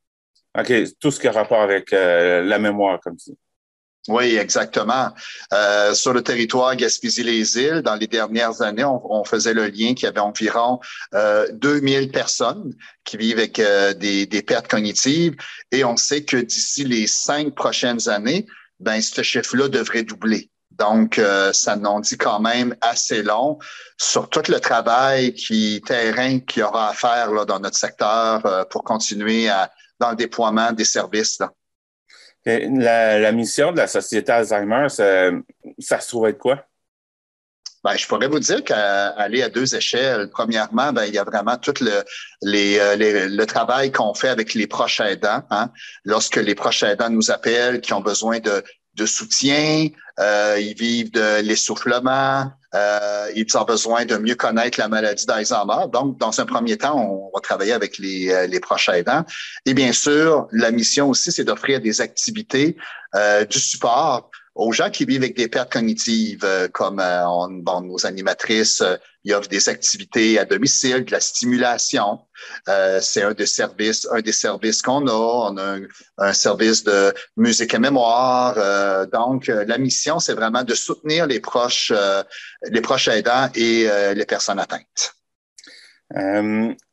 [0.58, 3.32] OK, tout ce qui a rapport avec euh, la mémoire, comme ça.
[4.08, 5.10] Oui, exactement.
[5.52, 10.06] Euh, sur le territoire Gaspésie-les-Îles, dans les dernières années, on, faisait le lien qu'il y
[10.06, 10.80] avait environ
[11.14, 15.36] euh, 2000 personnes qui vivent avec euh, des, des, pertes cognitives
[15.70, 18.46] et on sait que d'ici les cinq prochaines années,
[18.80, 20.50] ben ce chiffre-là devrait doubler.
[20.72, 23.58] Donc, euh, ça n'en dit quand même assez long
[23.98, 28.66] sur tout le travail qui terrain qu'il y aura à faire là, dans notre secteur
[28.70, 29.70] pour continuer à,
[30.02, 31.38] dans le déploiement des services.
[32.44, 36.66] La, mission de la Société Alzheimer, ça, se trouve être quoi?
[37.84, 41.56] Ben, je pourrais vous dire qu'aller à deux échelles, premièrement, ben, il y a vraiment
[41.56, 42.04] tout le,
[42.42, 45.42] les, euh, le travail qu'on fait avec les proches aidants.
[45.50, 45.70] Hein.
[46.04, 48.62] Lorsque les proches aidants nous appellent, qui ont besoin de,
[48.94, 49.88] de soutien,
[50.20, 55.88] euh, ils vivent de l'essoufflement, euh, ils ont besoin de mieux connaître la maladie d'Alzheimer.
[55.92, 59.24] Donc, dans un premier temps, on va travailler avec les, euh, les proches aidants.
[59.66, 62.76] Et bien sûr, la mission aussi, c'est d'offrir des activités,
[63.14, 67.80] euh, du support aux gens qui vivent avec des pertes cognitives, euh, comme euh, bon,
[67.82, 68.82] nos animatrices,
[69.22, 72.20] euh, ils offrent des activités à domicile, de la stimulation.
[73.00, 75.12] c'est un des services, un des services qu'on a.
[75.12, 75.78] On a
[76.18, 78.54] un, service de musique et mémoire.
[79.08, 81.92] donc, la mission, c'est vraiment de soutenir les proches,
[82.70, 85.14] les proches aidants et les personnes atteintes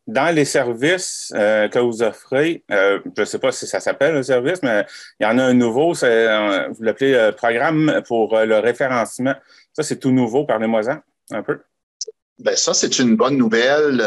[0.10, 4.15] dans les services euh, que vous offrez, euh, je ne sais pas si ça s'appelle
[4.15, 4.86] un service, mais
[5.20, 9.36] il y en a un nouveau, euh, vous l'appelez programme pour le référencement.
[9.74, 10.46] Ça, c'est tout nouveau.
[10.46, 11.00] Parlez-moi-en
[11.32, 11.62] un peu.
[12.39, 14.02] Ben ça, c'est une bonne nouvelle.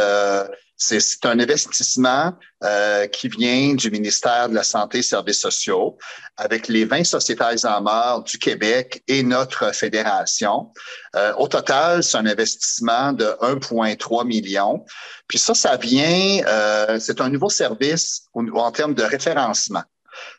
[0.85, 2.33] C'est un investissement
[2.65, 5.97] euh, qui vient du ministère de la Santé et Services sociaux
[6.37, 10.73] avec les 20 sociétés Alzheimer du Québec et notre fédération.
[11.15, 14.85] Euh, au total, c'est un investissement de 1,3 million.
[15.29, 19.85] Puis ça, ça vient, euh, c'est un nouveau service en termes de référencement.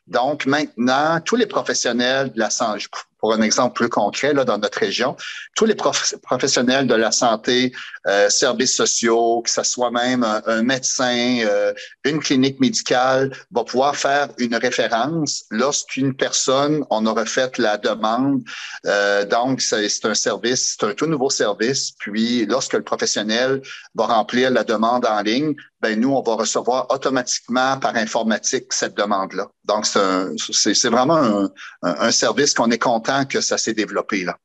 [0.07, 2.85] Donc maintenant, tous les professionnels de la santé,
[3.23, 5.15] pour un exemple plus concret là, dans notre région,
[5.55, 7.71] tous les professionnels de la santé,
[8.07, 13.95] euh, services sociaux, que ce soit même un, médecin, euh, une clinique médicale, va pouvoir
[13.95, 18.43] faire une référence lorsqu'une personne, on aura fait la demande.
[18.85, 21.93] Euh, donc, c'est un service, c'est un tout nouveau service.
[21.99, 23.61] Puis, lorsque le professionnel
[23.95, 28.95] va remplir la demande en ligne, ben nous, on va recevoir automatiquement par informatique cette
[28.97, 29.47] demande-là.
[29.65, 34.37] Donc, c'est vraiment un, un service qu'on est content que ça s'est développé là.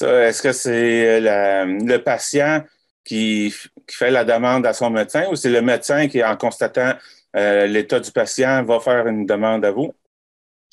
[0.00, 2.64] Est-ce que c'est le patient
[3.04, 3.54] qui,
[3.90, 6.94] fait la demande à son médecin ou c'est le médecin qui, en constatant
[7.36, 9.92] euh, l'état du patient, va faire une demande à vous?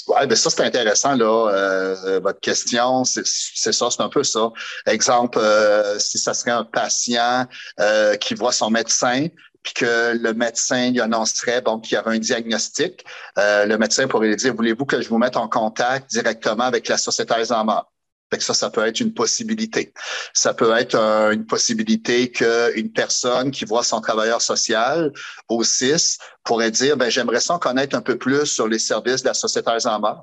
[0.07, 1.51] Oui, ben ça, c'est intéressant, là.
[1.51, 4.51] Euh, votre question, c'est ça, c'est un peu ça.
[4.87, 7.45] Exemple, euh, si ça serait un patient
[8.19, 9.27] qui voit son médecin,
[9.63, 13.05] puis que le médecin lui annoncerait bon, qu'il y avait un diagnostic,
[13.37, 16.87] euh, le médecin pourrait lui dire Voulez-vous que je vous mette en contact directement avec
[16.87, 17.81] la société Alzheimer?
[18.31, 19.93] Fait ça, ça peut être une possibilité.
[20.33, 20.95] Ça peut être
[21.33, 25.11] une possibilité qu'une personne qui voit son travailleur social
[25.47, 29.23] au CIS pourrait dire ben j'aimerais ça en connaître un peu plus sur les services
[29.23, 30.13] de la société Alzheimer.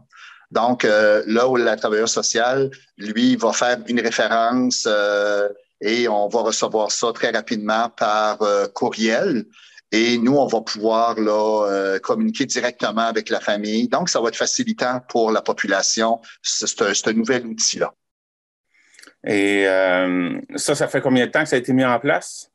[0.53, 5.49] Donc, euh, là où la travailleur sociale, lui, va faire une référence euh,
[5.81, 9.45] et on va recevoir ça très rapidement par euh, courriel.
[9.93, 13.89] Et nous, on va pouvoir là, euh, communiquer directement avec la famille.
[13.89, 17.93] Donc, ça va être facilitant pour la population, ce nouvel outil-là.
[19.27, 22.51] Et euh, ça, ça fait combien de temps que ça a été mis en place?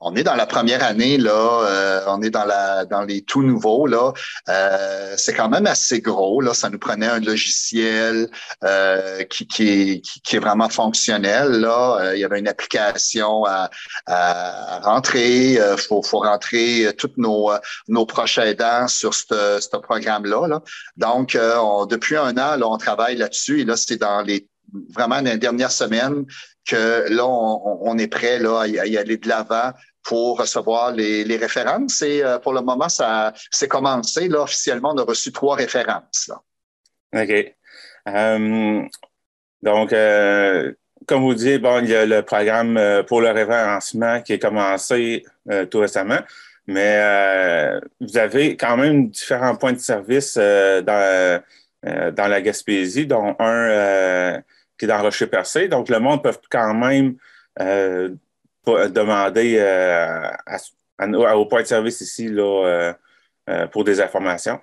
[0.00, 3.42] on est dans la première année là, euh, on est dans la dans les tout
[3.42, 4.12] nouveaux là.
[4.48, 6.54] Euh, c'est quand même assez gros là.
[6.54, 8.30] Ça nous prenait un logiciel
[8.64, 12.12] euh, qui, qui, est, qui, est vraiment fonctionnel là.
[12.14, 13.70] il y avait une application à,
[14.06, 15.52] à rentrer.
[15.54, 17.50] Il faut, faut rentrer toutes nos
[17.88, 20.60] nos proches aidants sur ce, ce programme là.
[20.96, 21.36] Donc
[21.90, 24.48] depuis un an là, on travaille là-dessus et là c'est dans les
[24.90, 26.24] vraiment les dernières semaines
[26.66, 32.02] que là, on, est prêt là, à y aller de l'avant pour recevoir les, références.
[32.02, 34.28] Et euh, pour le moment, ça c'est commencé.
[34.28, 36.28] Là, officiellement, on a reçu trois références.
[36.28, 37.22] Là.
[37.22, 37.54] OK.
[38.06, 38.88] Um,
[39.62, 40.72] donc, euh,
[41.06, 44.38] comme vous dites, bon, il y a le programme euh, pour le référencement qui est
[44.38, 45.24] commencé
[45.70, 46.20] tout récemment,
[46.68, 51.42] mais vous avez quand même différents points de service dans,
[51.82, 54.40] dans la Gaspésie, dont un
[54.80, 55.68] qui est dans Rocher-Percé.
[55.68, 57.16] Donc, le monde peut quand même
[58.66, 59.58] demander
[61.00, 62.92] euh, au point de service ici là, euh,
[63.48, 64.60] euh, pour des informations?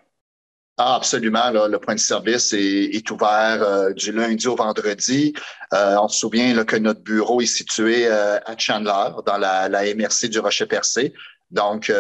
[0.79, 1.49] Ah, absolument.
[1.49, 5.33] le point de service est, ouvert du lundi au vendredi.
[5.71, 11.13] on se souvient que notre bureau est situé à Chandler, dans la, MRC du Rocher-Percé.
[11.49, 11.91] Donc,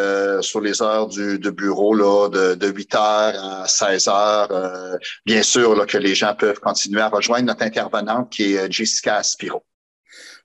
[0.41, 5.85] sur les heures du, bureau là, de, de 8 heures à 16 heures, bien sûr
[5.87, 9.63] que les gens peuvent continuer à rejoindre notre intervenante qui est Jessica Spiro.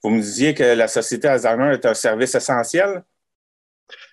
[0.02, 3.02] Vous me disiez que la société Alzheimer est un service essentiel?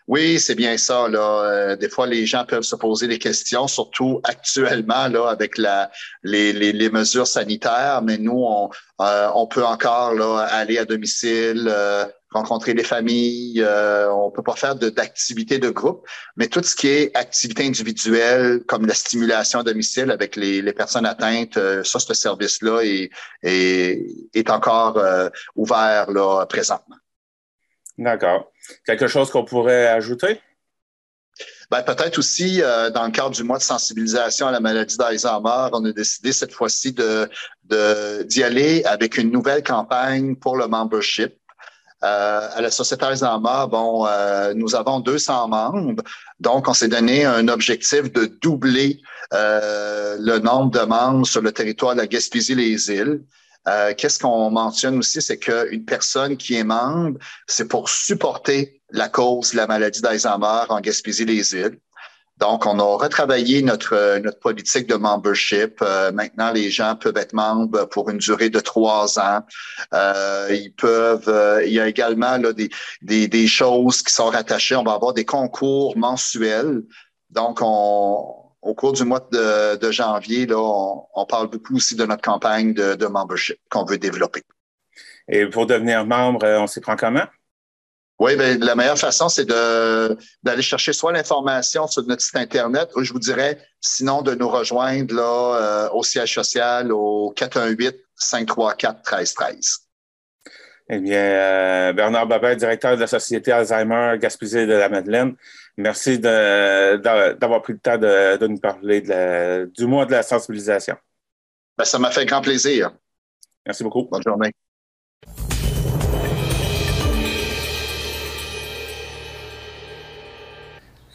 [0.10, 1.08] Oui, c'est bien ça.
[1.08, 1.44] Là.
[1.44, 5.92] Euh, des fois, les gens peuvent se poser des questions, surtout actuellement là, avec la,
[6.24, 8.02] les, les, les mesures sanitaires.
[8.04, 13.62] Mais nous, on, euh, on peut encore là, aller à domicile, euh, rencontrer les familles.
[13.62, 16.08] Euh, on peut pas faire d'activités de, groupe,
[16.38, 20.74] mais tout ce qui est activité individuelle, comme la stimulation à domicile avec les, les
[20.74, 23.12] personnes atteintes, euh, ça, ce service-là est,
[23.44, 24.04] est,
[24.34, 26.96] est encore euh, ouvert là, présentement.
[28.00, 28.50] D'accord.
[28.86, 30.40] Quelque chose qu'on pourrait ajouter?
[31.70, 35.68] Ben, peut-être aussi, euh, dans le cadre du mois de sensibilisation à la maladie d'Alzheimer,
[35.74, 41.36] on a décidé cette fois-ci d'y aller avec une nouvelle campagne pour le membership.
[42.02, 46.02] Euh, à la Société Alzheimer, bon, euh, nous avons 200 membres,
[46.40, 49.02] donc on s'est donné un objectif de doubler
[49.34, 53.24] le nombre de membres sur le territoire de la Gaspésie-les-Îles.
[53.98, 59.52] Qu'est-ce qu'on mentionne aussi, c'est qu'une personne qui est membre, c'est pour supporter la cause
[59.52, 61.80] de la maladie d'Alzheimer en Gaspésie-les-Îles.
[62.40, 65.82] Donc, on a retravaillé notre, euh, notre politique de membership.
[65.82, 69.42] Euh, maintenant, les gens peuvent être membres pour une durée de trois ans.
[69.94, 71.62] Euh, ils peuvent.
[71.66, 72.70] il y a également là, des,
[73.02, 74.78] des, des, choses qui sont rattachées.
[74.78, 76.84] On va avoir des concours mensuels.
[77.30, 81.96] Donc, on, au cours du mois de, de janvier, là, on, on, parle beaucoup aussi
[81.96, 84.44] de notre campagne de, de membership qu'on veut développer.
[85.28, 87.26] Et pour devenir membre, on s'y prend comment?
[88.20, 92.90] Oui, ben, la meilleure façon, c'est de, d'aller chercher soit l'information sur notre site Internet,
[92.96, 99.78] ou je vous dirais, sinon de nous rejoindre là, euh, au siège social au 418-534-1313.
[100.92, 105.36] Eh bien, euh, Bernard Babet, directeur de la Société Alzheimer Gaspésie de la Madeleine,
[105.80, 110.96] merci d'avoir pris le temps de, de nous parler de du mois de la sensibilisation.
[111.78, 112.92] Ben, ça m'a fait grand plaisir.
[113.66, 114.04] Merci beaucoup.
[114.04, 114.52] Bonne journée.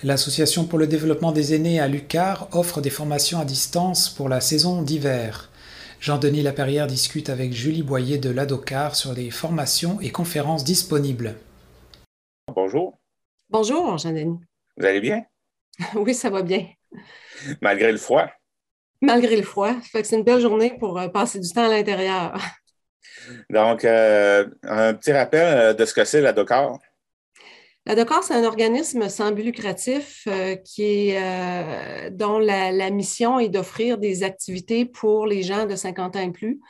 [0.03, 4.41] L'Association pour le développement des aînés à Lucar offre des formations à distance pour la
[4.41, 5.51] saison d'hiver.
[5.99, 11.37] Jean-Denis Laperrière discute avec Julie Boyer de l'ADOCAR sur les formations et conférences disponibles.
[12.55, 12.99] Bonjour.
[13.49, 14.39] Bonjour, Jean-Denis.
[14.77, 15.25] Vous allez bien?
[15.95, 16.67] oui, ça va bien.
[17.61, 18.31] Malgré le froid?
[19.01, 19.75] Malgré le froid.
[19.93, 22.37] c'est une belle journée pour euh, passer du temps à l'intérieur.
[23.51, 26.79] Donc, euh, un petit rappel euh, de ce que c'est l'ADOCAR.
[27.87, 33.39] La DOCAR, c'est un organisme sans but lucratif euh, qui est, euh, dont la, mission
[33.39, 36.61] est d'offrir des activités pour les gens de 50 ans et plus,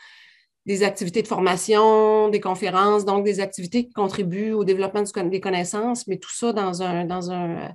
[0.66, 6.08] des activités de formation, des conférences, donc des activités qui contribuent au développement des connaissances,
[6.08, 7.72] mais tout ça dans un, dans un,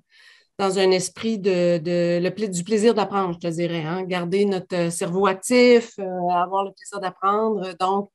[0.59, 3.83] dans un esprit de, le, du plaisir d'apprendre, je te dirais.
[3.83, 4.03] Hein?
[4.03, 7.73] Garder notre cerveau actif, euh, avoir le plaisir d'apprendre.
[7.79, 8.11] Donc,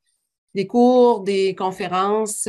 [0.54, 2.46] des cours, des conférences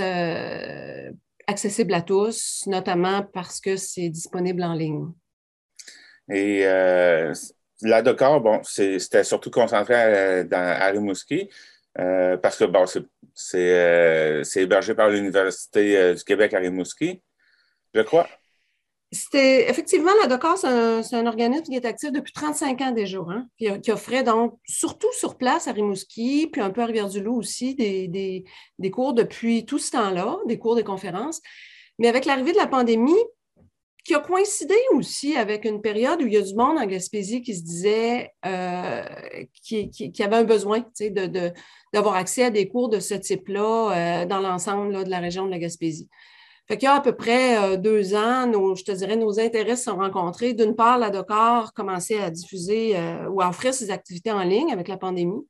[1.48, 5.08] accessible à tous, notamment parce que c'est disponible en ligne.
[6.30, 7.34] Et euh,
[7.82, 11.50] la Docor, bon, c'était surtout concentré à, Rimouski,
[12.00, 12.86] euh, parce que bon,
[13.34, 17.22] c'est hébergé par l'Université euh, du Québec à Rimouski,
[17.94, 18.28] je crois.
[19.16, 23.48] C'était effectivement, la DOCAR, c'est un, organisme qui est actif depuis 35 ans déjà, hein,
[23.58, 28.44] qui, offrait donc surtout sur place à Rimouski, puis un peu à Rivière-du-Loup aussi, des,
[28.92, 31.42] cours depuis tout ce temps-là, des cours, des conférences.
[31.98, 33.14] Mais avec l'arrivée de la pandémie,
[34.04, 37.42] qui a coïncidé aussi avec une période où il y a du monde en Gaspésie
[37.42, 39.04] qui se disait euh,
[39.64, 40.86] qui, avait un besoin
[41.92, 45.52] d'avoir accès à des cours de ce type-là euh, dans l'ensemble de la région de
[45.52, 46.08] la Gaspésie.
[46.68, 49.76] Fait qu'il y a à peu près euh, deux ans, je te dirais, nos intérêts
[49.76, 50.54] se sont rencontrés.
[50.54, 52.96] D'une part, la DOCAR commençait à diffuser
[53.30, 55.46] ou à offrir ses activités en ligne avec la pandémie.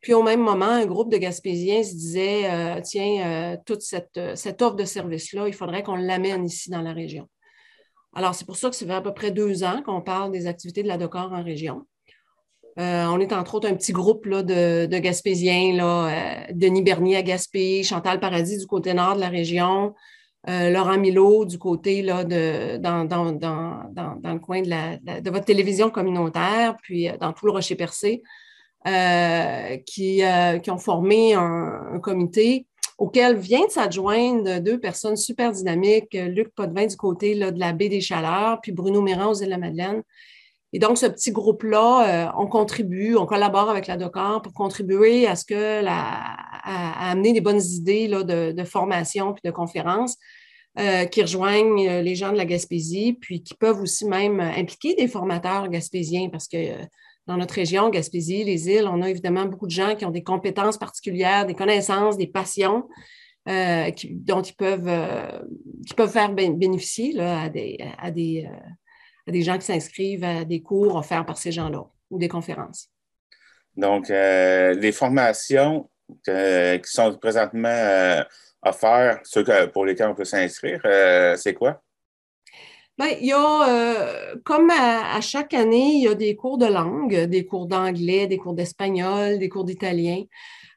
[0.00, 4.76] Puis au même moment, un groupe de Gaspésiens se disait tiens, toute cette, cette offre
[4.76, 7.26] de service-là, il faudrait qu'on l'amène ici dans la région.
[8.14, 10.46] Alors, c'est pour ça que ça fait à peu près deux ans qu'on parle des
[10.46, 11.84] activités de la DOCOR en région.
[12.78, 17.22] Euh, on est entre autres un petit groupe de, Gaspésiens, là, euh, Denis Bernier à
[17.22, 19.94] Gaspé, Chantal Paradis du côté nord de la région,
[20.48, 27.08] euh, Laurent Milo du côté là, de, dans, le coin de, votre télévision communautaire, puis
[27.20, 28.22] dans tout le Rocher-Percé,
[29.86, 30.22] qui,
[30.68, 32.66] ont formé un comité
[32.98, 37.88] auquel vient de s'adjoindre deux personnes super dynamiques, Luc Potvin du côté de la baie
[37.88, 40.02] des Chaleurs, puis Bruno Méran aux îles-de-la-Madeleine.
[40.72, 45.24] Et donc, ce petit groupe-là, euh, on contribue, on collabore avec la DOCAR pour contribuer
[45.26, 50.16] à ce que la, à, amener des bonnes idées là, de, formation puis de conférences
[50.78, 54.94] euh, qui rejoignent euh, les gens de la Gaspésie, puis qui peuvent aussi même impliquer
[54.94, 56.56] des formateurs gaspésiens parce que
[57.26, 60.22] dans notre région, Gaspésie, les îles, on a évidemment beaucoup de gens qui ont des
[60.22, 62.84] compétences particulières, des connaissances, des passions
[63.46, 65.42] euh, dont ils peuvent, euh,
[65.86, 68.56] qui peuvent faire bénéficier à, des, à, des, euh,
[69.26, 72.88] à, des, gens qui s'inscrivent à des cours offerts par ces gens-là ou des conférences.
[73.76, 75.90] Donc, les formations
[76.24, 78.24] qui sont présentement
[78.62, 80.80] offertes, ceux pour lesquels on peut s'inscrire,
[81.36, 81.82] c'est quoi?
[82.96, 86.66] Bien, il y a, euh, comme à, chaque année, il y a des cours de
[86.66, 90.22] langue, des cours d'anglais, des cours d'espagnol, des cours d'italien.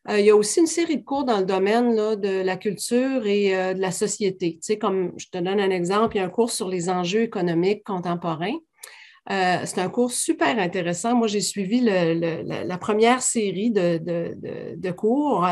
[0.10, 2.58] Euh, il y a aussi une série de cours dans le domaine là, de la
[2.58, 4.54] culture et euh, de la société.
[4.54, 6.90] Tu sais, comme je te donne un exemple, il y a un cours sur les
[6.90, 8.58] enjeux économiques contemporains.
[9.30, 11.16] C'est un cours super intéressant.
[11.16, 14.00] Moi, j'ai suivi la, première série de,
[14.76, 15.46] de cours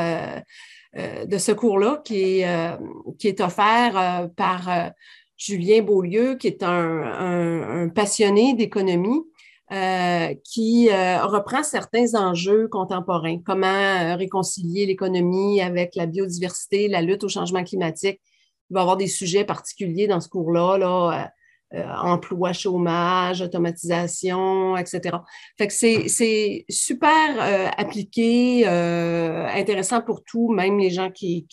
[0.96, 2.78] de ce cours-là qui, est,
[3.20, 4.94] qui est offert par
[5.38, 9.24] Julien Beaulieu, qui est un, passionné d'économie,
[9.72, 13.40] euh, qui euh, reprend certains enjeux contemporains.
[13.44, 18.22] Comment euh, réconcilier l'économie avec la biodiversité, la lutte au changement climatique.
[18.70, 21.32] Il va y avoir des sujets particuliers dans ce cours-là, là,
[21.74, 25.18] emploi, chômage, automatisation, etc.
[25.58, 31.48] Fait que c'est super appliqué, intéressant pour tout, même les gens qui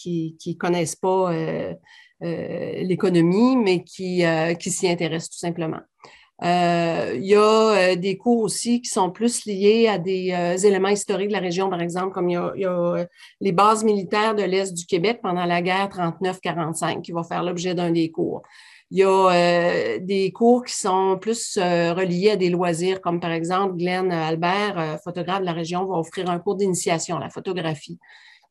[0.47, 1.33] ne connaissent pas
[2.23, 5.81] euh, l'économie, mais qui, euh, qui s'y intéressent tout simplement.
[6.45, 11.29] Euh, il y a des cours aussi qui sont plus liés à des éléments historiques
[11.29, 13.07] de la région, par exemple, comme il y a,
[13.41, 17.75] les bases militaires de l'Est du Québec pendant la guerre 39-45 qui va faire l'objet
[17.75, 18.43] d'un des cours.
[18.95, 23.79] Il y a des cours qui sont plus reliés à des loisirs, comme par exemple
[23.79, 27.99] Glenn Albert, photographe de la région, va offrir un cours d'initiation à la photographie.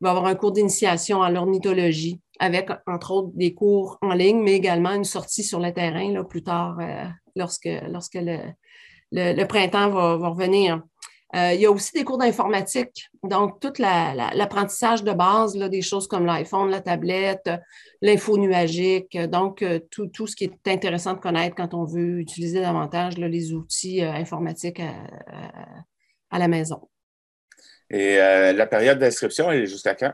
[0.02, 4.42] Il va avoir un cours d'initiation à l'ornithologie avec, entre autres, des cours en ligne,
[4.42, 8.39] mais également une sortie sur le terrain là, plus tard euh, lorsque, lorsque le,
[9.12, 10.82] le, printemps va, va revenir.
[11.36, 15.82] Euh, il y a aussi des cours d'informatique, donc tout l'apprentissage de base, là, des
[15.82, 17.50] choses comme l'iPhone, la tablette,
[18.02, 22.20] l'info nuagique, donc euh, tout, tout, ce qui est intéressant de connaître quand on veut
[22.20, 24.94] utiliser davantage là, les outils informatiques à,
[26.32, 26.90] à, la maison.
[27.90, 30.14] Et la période d'inscription, elle est jusqu'à quand?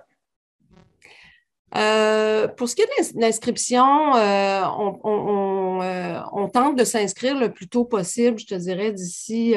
[1.75, 7.67] Euh, pour ce qui est de l'inscription, euh, euh, on, tente de s'inscrire le plus
[7.67, 9.55] tôt possible, je te dirais, d'ici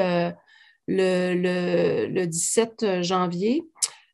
[0.96, 3.64] le, 17 janvier.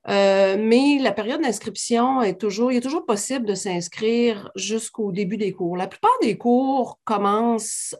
[0.07, 5.53] mais la période d'inscription est toujours, il est toujours possible de s'inscrire jusqu'au début des
[5.53, 5.77] cours.
[5.77, 7.97] La plupart des cours commencent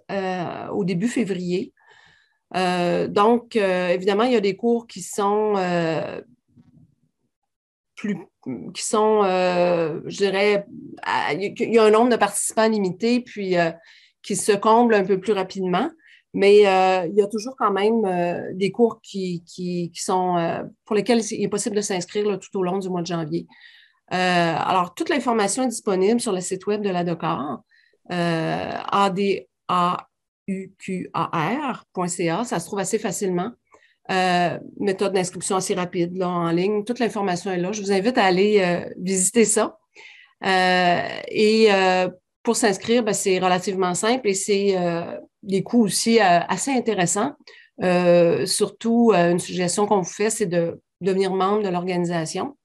[0.73, 1.73] au début février.
[2.55, 5.55] donc, évidemment, il y a des cours qui sont
[7.97, 8.19] plus
[8.75, 10.67] qui sont, euh, je dirais,
[11.33, 13.71] il y a un nombre de participants limité, puis euh,
[14.23, 15.91] qui se comble un peu plus rapidement.
[16.37, 18.03] Mais euh, il y a toujours quand même
[18.55, 19.43] des cours qui,
[19.95, 20.37] sont
[20.85, 23.47] pour lesquels il est possible de s'inscrire tout au long du mois de janvier.
[24.09, 27.63] alors, toute l'information est disponible sur le site web de la DOCAR,
[28.09, 30.07] adauqar.ca.
[32.45, 33.53] Ça se trouve assez facilement.
[34.11, 36.85] Euh, méthode d'inscription assez rapide là, en ligne.
[36.85, 37.73] Toute l'information est là.
[37.73, 39.79] Je vous invite à aller euh, visiter ça.
[40.45, 41.69] Euh, et
[42.43, 44.77] pour s'inscrire, ben, c'est relativement simple et c'est
[45.47, 47.35] des coûts aussi assez intéressants.
[48.47, 52.57] surtout, une suggestion qu'on vous fait, c'est de devenir membre de l'organisation.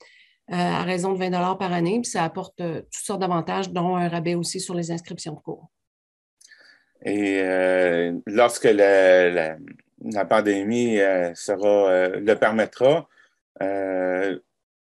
[0.47, 2.01] à raison de 20 par année.
[2.03, 5.69] Ça apporte toutes sortes d'avantages, dont un rabais aussi sur les inscriptions de cours.
[7.03, 7.41] Et
[8.25, 9.57] lorsque la,
[10.29, 10.97] pandémie
[11.35, 13.07] sera, le permettra,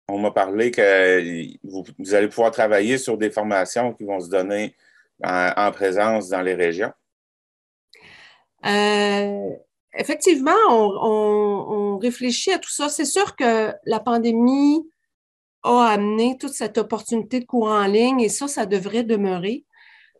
[0.08, 4.74] on m'a parlé que vous, allez pouvoir travailler sur des formations qui vont se donner
[5.22, 6.92] en, présence dans les régions.
[8.66, 9.50] Euh,
[9.94, 12.88] effectivement, on, réfléchit à tout ça.
[12.88, 14.88] C'est sûr que la pandémie
[15.64, 19.64] a amené toute cette opportunité de cours en ligne et ça, ça devrait demeurer.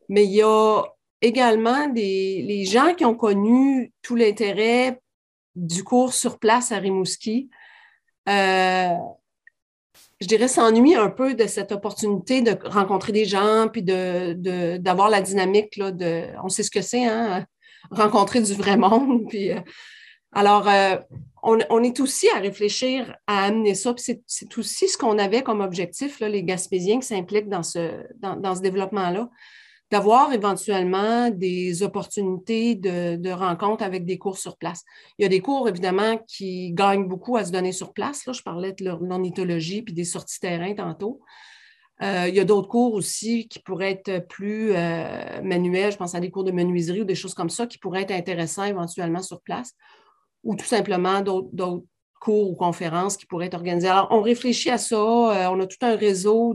[0.09, 0.83] Mais il y a
[1.21, 5.01] également des, gens qui ont connu tout l'intérêt
[5.55, 7.49] du cours sur place à Rimouski.
[8.29, 8.95] Euh,
[10.21, 15.21] je dirais, s'ennuie un peu de cette opportunité de rencontrer des gens, puis d'avoir la
[15.21, 15.93] dynamique, là,
[16.43, 17.47] on sait ce que c'est, hein,
[17.91, 19.25] rencontrer du vrai monde.
[19.29, 19.61] Puis, euh,
[20.33, 20.97] alors, euh,
[21.43, 25.43] on, on, est aussi à réfléchir à amener ça, puis c'est aussi ce qu'on avait
[25.43, 28.03] comme objectif, là, les Gaspésiens qui s'impliquent dans ce,
[28.61, 29.31] développement-là
[29.91, 34.85] d'avoir éventuellement des opportunités de, de avec des cours sur place.
[35.19, 38.27] Il y a des cours, évidemment, qui gagnent beaucoup à se donner sur place.
[38.27, 41.21] Là, je parlais de l'ornithologie puis des sorties terrain tantôt.
[42.01, 45.93] Euh, il y a d'autres cours aussi qui pourraient être plus euh, manuels.
[45.93, 48.13] Je pense à des cours de menuiserie ou des choses comme ça qui pourraient être
[48.13, 49.73] intéressants éventuellement sur place.
[50.45, 51.85] Ou tout simplement d'autres
[52.21, 53.89] cours ou conférences qui pourraient être organisées.
[53.89, 54.97] Alors, on réfléchit à ça.
[54.97, 56.55] Euh, on a tout un réseau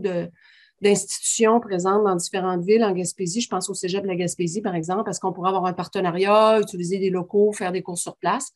[0.81, 3.41] d'institutions présentes dans différentes villes en Gaspésie.
[3.41, 6.59] Je pense au Cégep de la Gaspésie, par exemple, parce qu'on pourrait avoir un partenariat,
[6.61, 8.51] utiliser des locaux, faire des cours sur place.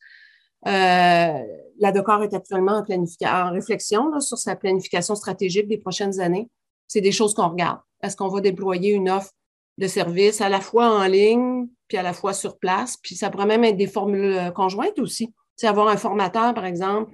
[0.64, 6.48] La DOCOR est actuellement en, en réflexion sur sa planification stratégique des prochaines années.
[6.88, 7.78] C'est des choses qu'on regarde.
[8.02, 9.30] Est-ce qu'on va déployer une offre
[9.78, 13.30] de services à la fois en ligne, puis à la fois sur place, puis ça
[13.30, 15.32] pourrait même être des formules euh, conjointes aussi.
[15.56, 17.12] C'est avoir un formateur, par exemple,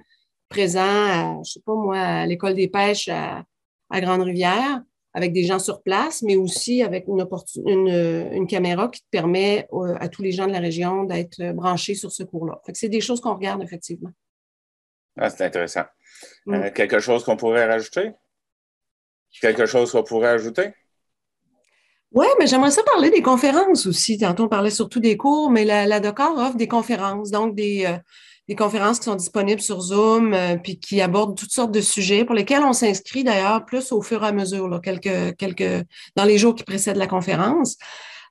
[0.49, 3.43] présent à, je sais pas moi, à l'école des pêches à,
[3.89, 4.81] à Grande-Rivière,
[5.13, 7.25] avec des gens sur place, mais aussi avec une,
[7.65, 11.95] une, caméra qui te permet euh, à tous les gens de la région d'être branchés
[11.95, 12.59] sur ce cours-là.
[12.73, 14.11] C'est des choses qu'on regarde effectivement.
[15.17, 15.85] Ah, c'est intéressant.
[16.45, 16.53] Mm.
[16.53, 18.11] Euh, quelque chose qu'on pourrait rajouter?
[19.41, 20.73] Quelque chose qu'on pourrait ajouter?
[22.11, 24.17] Oui, mais j'aimerais ça parler des conférences aussi.
[24.17, 27.85] Tantôt, on parlait surtout des cours, mais la, la DOCAR offre des conférences, donc des,
[27.85, 27.97] euh,
[28.47, 32.23] des conférences qui sont disponibles sur Zoom, euh, puis qui abordent toutes sortes de sujets
[32.23, 36.63] pour lesquels on s'inscrit d'ailleurs plus au fur et à mesure, dans les jours qui
[36.63, 37.77] précèdent la conférence.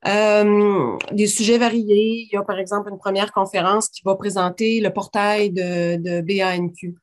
[0.07, 2.27] Euh, des sujets variés.
[2.27, 6.21] Il y a par exemple une première conférence qui va présenter le portail de, de
[6.21, 6.95] BANQ,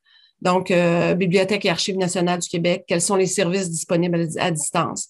[0.41, 5.09] donc euh, Bibliothèque et Archives nationales du Québec, quels sont les services disponibles à distance?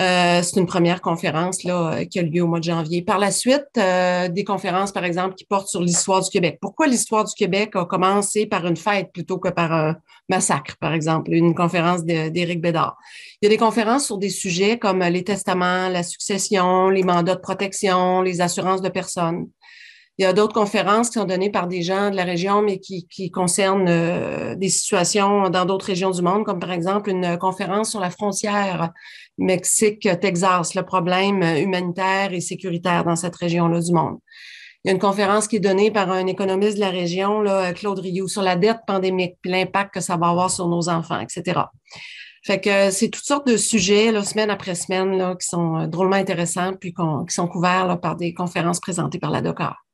[0.00, 3.02] Euh, c'est une première conférence là, euh, qui a lieu au mois de janvier.
[3.02, 6.58] Par la suite, des conférences, par exemple, qui portent sur l'histoire du Québec.
[6.60, 9.96] Pourquoi l'histoire du Québec a commencé par une fête plutôt que par un
[10.28, 12.96] massacre, par exemple, une conférence d'Éric Bédard?
[13.40, 17.36] Il y a des conférences sur des sujets comme les testaments, la succession, les mandats
[17.36, 19.46] de protection, les assurances de personnes.
[20.18, 22.78] Il y a d'autres conférences qui sont données par des gens de la région, mais
[22.78, 27.36] qui, qui concernent euh, des situations dans d'autres régions du monde, comme par exemple une
[27.36, 28.90] conférence sur la frontière
[29.38, 34.18] Mexique-Texas, le problème humanitaire et sécuritaire dans cette région-là du monde.
[34.84, 37.72] Il y a une conférence qui est donnée par un économiste de la région, là,
[37.72, 41.18] Claude Rioux, sur la dette pandémique, puis l'impact que ça va avoir sur nos enfants,
[41.20, 41.62] etc.
[42.44, 45.86] Fait que c'est toutes sortes de sujets, là, semaine après semaine, là, qui sont euh,
[45.86, 49.84] drôlement intéressants, puis qui sont couverts là, par des conférences présentées par la DOCAR.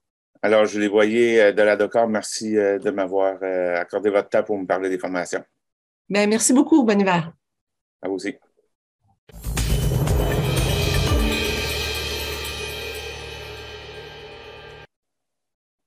[0.43, 2.09] Alors, je les voyais euh, de la DOCOR.
[2.09, 5.45] Merci euh, de m'avoir euh, accordé votre temps pour me parler des formations.
[6.09, 6.83] Bien, merci beaucoup.
[6.83, 7.33] Bon hiver.
[8.01, 8.35] À vous aussi.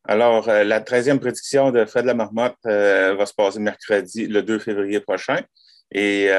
[0.05, 5.39] Alors, la 13e prédiction de Fred Lamarmotte va se passer mercredi, le 2 février prochain.
[5.91, 6.29] Et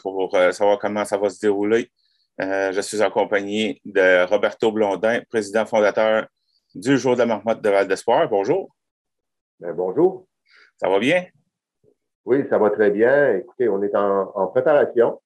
[0.00, 1.90] pour savoir comment ça va se dérouler,
[2.38, 6.26] je suis accompagné de Roberto Blondin, président fondateur
[6.74, 8.28] du jour de la marmotte de Val d'Espoir.
[8.28, 8.70] Bonjour.
[9.58, 10.26] Ben, bonjour.
[10.76, 11.24] Ça va bien?
[12.24, 13.36] Oui, ça va très bien.
[13.36, 15.20] Écoutez, on est en, préparation.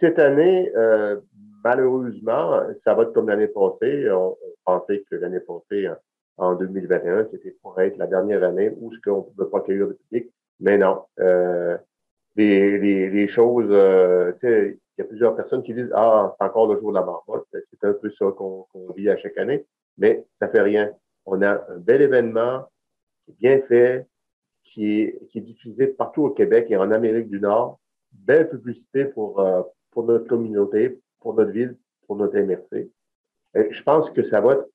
[0.00, 1.20] Cette année, euh,
[1.64, 4.10] malheureusement, ça va être comme l'année passée.
[4.10, 5.88] On, pensait que l'année passée,
[6.36, 9.86] en 2021, c'était pour être la dernière année où ce qu'on ne pouvait pas accueillir
[9.86, 10.30] le public.
[10.60, 11.04] Mais non.
[11.18, 11.76] Euh,
[12.36, 12.78] les,
[13.10, 16.92] les, choses, euh, il y a plusieurs personnes qui disent Ah, c'est encore le jour
[16.92, 17.48] de la marmotte.
[17.52, 19.66] C'est un peu ça qu'on vit à chaque année
[19.98, 20.90] mais ça fait rien.
[21.26, 22.64] On a un bel événement
[23.38, 24.06] bien fait,
[24.64, 27.78] qui est, diffusé partout au Québec et en Amérique du Nord.
[28.12, 31.76] Belle publicité pour, euh, pour notre communauté, pour notre ville,
[32.06, 32.88] pour notre MRC.
[33.54, 34.68] Je pense que ça va être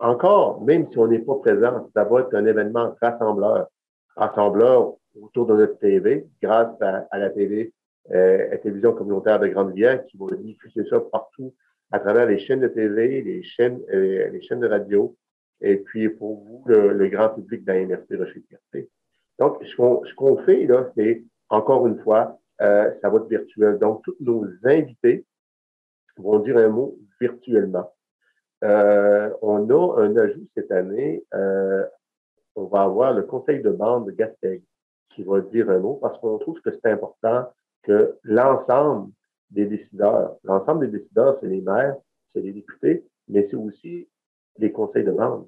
[0.00, 3.68] encore, même si on n'est pas présent, ça va être un événement rassembleur.
[4.16, 7.72] Rassembleur autour de notre TV, grâce à, la TV
[8.10, 11.54] euh, télévision communautaire de Grande-Rivière qui va diffuser ça partout
[11.90, 15.16] à travers les chaînes de TV, les chaînes, euh, les chaînes de radio,
[15.60, 18.88] et puis pour vous, le, grand public la MRC Rocher-Fierté.
[19.38, 23.78] Donc, ce qu'on fait, là, c'est, encore une fois, euh, ça va être virtuel.
[23.78, 25.24] Donc, tous nos invités
[26.16, 27.92] vont dire un mot virtuellement.
[28.64, 31.24] Euh, on a un ajout cette année.
[31.34, 31.86] Euh,
[32.56, 34.62] on va avoir le conseil de bande de Gasteg
[35.14, 37.48] qui va dire un mot parce qu'on trouve que c'est important
[37.84, 39.12] que l'ensemble
[39.50, 41.96] des décideurs, l'ensemble des décideurs, c'est les maires,
[42.34, 44.08] c'est les députés, mais c'est aussi
[44.58, 45.46] les conseils de bande,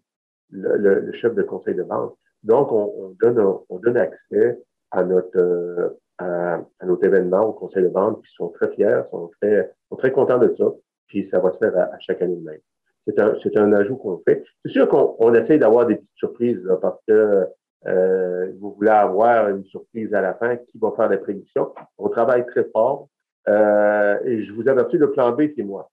[0.50, 2.12] le, chef de conseil de bande.
[2.42, 4.58] Donc, on, donne, on donne accès
[4.90, 9.30] à notre, euh, à, notre événement au conseil de bande qui sont très fiers, sont
[9.40, 10.72] très, sont très contents de ça,
[11.06, 12.60] puis ça va se faire à, chaque année de même.
[13.06, 14.44] C'est un, un ajout qu'on fait.
[14.64, 17.46] C'est sûr qu'on on essaye d'avoir des petites surprises parce que
[17.86, 21.72] euh, vous voulez avoir une surprise à la fin qui va faire des prédictions.
[21.98, 23.08] On travaille très fort.
[23.48, 25.90] Euh, et je vous avertis, le plan B, c'est moi.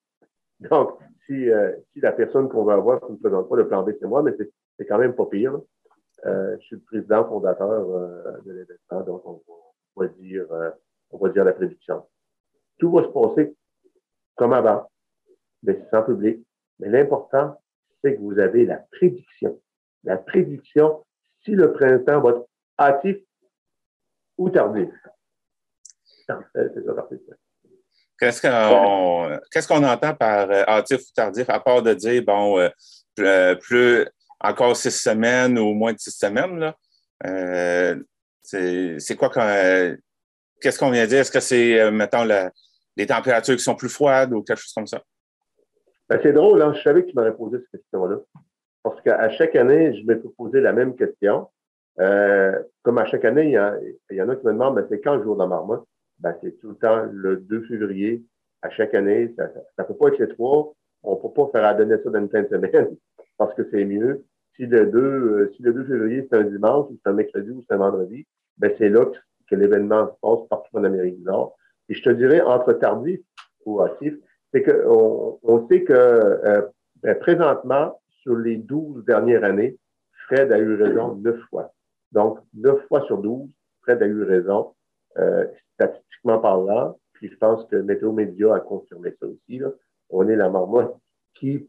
[0.59, 3.91] Donc, si, euh, si la personne qu'on va avoir ne présente pas le plan B,
[3.99, 5.59] c'est moi, mais c'est, quand même pas pire.
[6.25, 9.41] Euh, je suis le président fondateur euh, de l'événement, donc on
[9.95, 10.71] va, dire, euh,
[11.11, 12.05] on va dire la prédiction.
[12.79, 13.55] Tout va se passer
[14.35, 14.89] comme avant,
[15.63, 16.43] mais sans public.
[16.79, 17.59] Mais l'important,
[18.01, 19.59] c'est que vous avez la prédiction.
[20.03, 21.03] La prédiction,
[21.43, 22.47] si le printemps va être
[22.79, 23.17] hâtif
[24.37, 24.89] ou tardif.
[28.19, 32.69] Qu'est-ce qu'on entend par hâtif ou tardif, à part de dire, bon,
[33.15, 34.07] plus
[34.39, 36.59] encore six semaines ou moins de six semaines.
[36.59, 36.75] Là?
[37.25, 37.95] Euh,
[38.43, 39.29] c'est quoi.
[40.59, 41.19] Qu'est-ce qu'on vient dire?
[41.19, 42.23] Est-ce que c'est, euh, mettons,
[42.95, 45.01] les températures qui sont plus froides ou quelque chose comme ça?
[46.09, 46.73] Ben, c'est drôle, hein?
[46.73, 48.17] je savais que tu m'aurais posé cette question-là.
[48.81, 51.49] Parce qu'à chaque année, je me fais poser la même question.
[51.99, 55.01] Euh, comme à chaque année, il y, y en a qui me demandent, ben, c'est
[55.01, 55.85] quand le jour de la marmotte?
[56.19, 58.23] Ben, c'est tout le temps le 2 février.
[58.61, 60.73] À chaque année, ça ne peut pas être les trois.
[61.03, 62.95] On ne peut pas faire à donner ça dans une fin de semaine
[63.37, 64.25] parce que c'est mieux.
[64.55, 67.51] Si le 2, euh, si le 2 février, c'est un dimanche, ou c'est un mercredi,
[67.51, 68.25] ou c'est un vendredi,
[68.57, 71.55] ben c'est là que, l'événement se passe partout en Amérique du Nord.
[71.89, 73.21] Et je te dirais, entre tardif
[73.65, 74.15] ou actif,
[74.51, 76.61] c'est qu'on on sait que euh,
[77.03, 79.77] ben, présentement, sur les 12 dernières années,
[80.25, 81.71] Fred a eu raison neuf fois.
[82.11, 83.47] Donc, neuf fois sur 12,
[83.81, 84.73] Fred a eu raison,
[85.73, 86.97] statistiquement parlant.
[87.13, 89.61] Puis je pense que Météo Média a confirmé ça aussi.
[90.09, 90.95] On est la marmotte
[91.33, 91.67] qui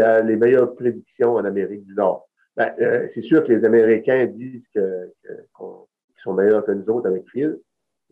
[0.00, 2.28] a les meilleures prédictions en Amérique du Nord.
[2.56, 5.12] Ben, euh, c'est sûr que les Américains disent qu'ils
[6.22, 7.58] sont meilleurs que nous autres avec Phil,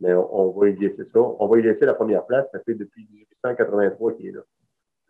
[0.01, 1.21] mais on, va y laisser ça.
[1.21, 2.47] On va y laisser la première place.
[2.53, 4.43] Ça fait depuis 1883 qu'il est là.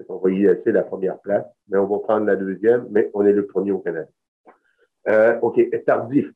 [0.09, 3.27] on va y laisser la première place, mais on va prendre la deuxième, mais on
[3.27, 4.09] est le premier au Canada.
[5.09, 6.31] Euh, OK, tardif.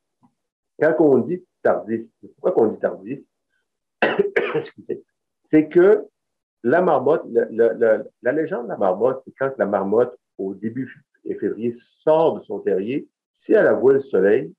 [0.81, 3.20] Quand on dit tardif, pourquoi qu'on dit tardif?
[5.50, 6.06] c'est que
[6.64, 12.38] la marmotte, la légende de la marmotte, c'est quand la marmotte, au début février, sort
[12.38, 13.09] de son terrier,
[13.44, 14.52] si elle a voit le soleil,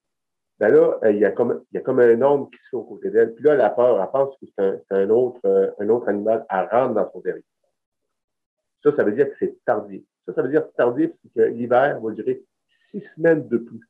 [0.60, 1.64] ben là, euh, il y a comme,
[2.00, 3.34] un homme qui se fait aux d'elle.
[3.34, 6.46] Puis là, elle a peur, elle pense que c'est un, autre, euh, un autre animal,
[6.50, 7.46] elle rentre dans son terrier.
[8.84, 10.04] Ça, ça veut dire que c'est tardif.
[10.26, 12.44] Ça, ça veut dire tardif, c'est que l'hiver va durer
[12.92, 13.90] six semaines de plus.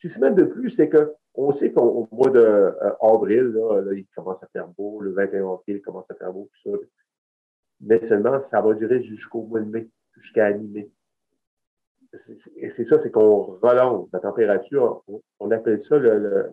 [0.00, 4.42] Six semaines de plus, c'est que on sait qu'au mois d'avril, euh, là, il commence
[4.42, 6.78] à faire beau, le 21 avril, il commence à faire beau, tout ça
[7.80, 10.90] mais seulement ça va durer jusqu'au mois de mai, jusqu'à mi-mai.
[12.56, 15.04] Et c'est ça, c'est qu'on relance la température.
[15.38, 16.50] On, appelle ça le, le,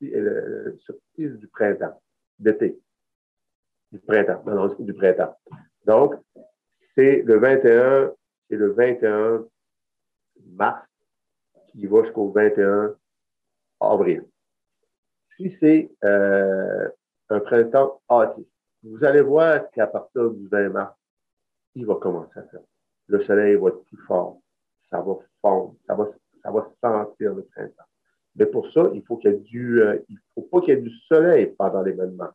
[0.00, 0.78] le,
[1.16, 2.00] le du printemps,
[2.38, 2.78] d'été.
[3.92, 4.42] Du printemps,
[4.80, 5.36] du printemps.
[5.86, 6.14] Donc,
[6.96, 8.12] c'est le 21,
[8.50, 9.44] c'est le 21
[10.48, 10.84] mars
[11.68, 12.96] qui va jusqu'au 21
[13.80, 14.24] avril.
[15.36, 16.88] Si c'est euh,
[17.28, 18.46] un printemps hâtif,
[18.82, 20.94] vous allez voir qu'à partir du 20 mars,
[21.74, 22.60] il va commencer à faire.
[23.08, 24.40] Le soleil va être plus fort.
[24.90, 25.74] Ça va fondre.
[25.86, 26.08] Ça va,
[26.42, 27.84] ça va sentir le printemps.
[28.36, 30.78] Mais pour ça, il faut qu'il y ait du, euh, il faut pas qu'il y
[30.78, 32.28] ait du soleil pendant l'événement.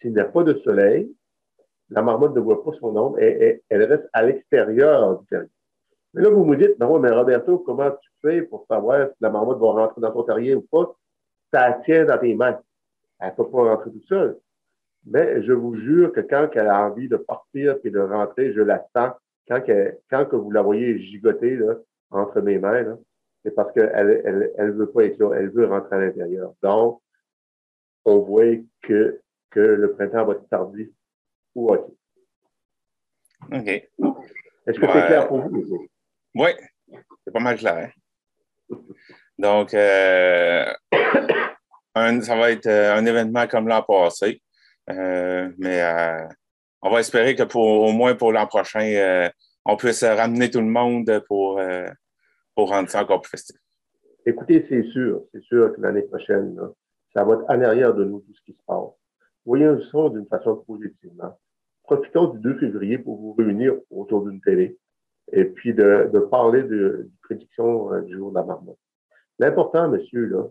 [0.00, 1.14] S'il n'y a pas de soleil,
[1.90, 5.48] la marmotte ne voit pas son ombre et, elle reste à l'extérieur du terrier.
[6.14, 9.30] Mais là, vous me dites, ben mais Roberto, comment tu fais pour savoir si la
[9.30, 10.94] marmotte va rentrer dans ton terrier ou pas?
[11.52, 12.60] Ça tient dans tes mains.
[13.18, 14.38] Elle ne peut pas rentrer toute seule.
[15.06, 18.60] Mais je vous jure que quand elle a envie de partir et de rentrer, je
[18.60, 19.12] la sens.
[19.48, 19.60] Quand,
[20.08, 21.74] quand que vous la voyez gigoter là,
[22.10, 22.96] entre mes mains,
[23.44, 26.54] c'est parce qu'elle elle, elle veut pas être là, elle veut rentrer à l'intérieur.
[26.62, 27.02] Donc,
[28.06, 30.88] on voit que, que le printemps va être tardif
[31.54, 31.84] ou OK.
[33.52, 33.68] OK.
[33.68, 35.88] Est-ce que c'est clair pour vous?
[36.34, 36.50] Oui,
[37.24, 37.92] c'est pas mal clair.
[39.38, 40.64] Donc, euh,
[41.94, 44.42] ça va être euh, un événement comme l'an passé.
[44.88, 46.26] mais
[46.82, 49.30] on va espérer que pour au moins pour l'an prochain,
[49.64, 51.60] on puisse ramener tout le monde pour,
[52.54, 53.56] pour rendre ça encore plus festif.
[54.26, 56.58] Écoutez, c'est sûr, c'est sûr que l'année prochaine,
[57.12, 58.90] ça va être en arrière de nous tout ce qui se passe.
[59.44, 61.38] Voyons ça d'une façon positivement.
[61.82, 64.78] Profitons du 2 février pour vous réunir autour d'une télé
[65.32, 68.78] et puis de, de parler de, de prédiction euh, du jour de la marmotte.
[69.38, 70.44] L'important, monsieur, là,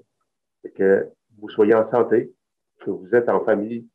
[0.61, 1.07] c'est que
[1.38, 2.34] vous soyez en santé,
[2.82, 3.88] que vous êtes en famille,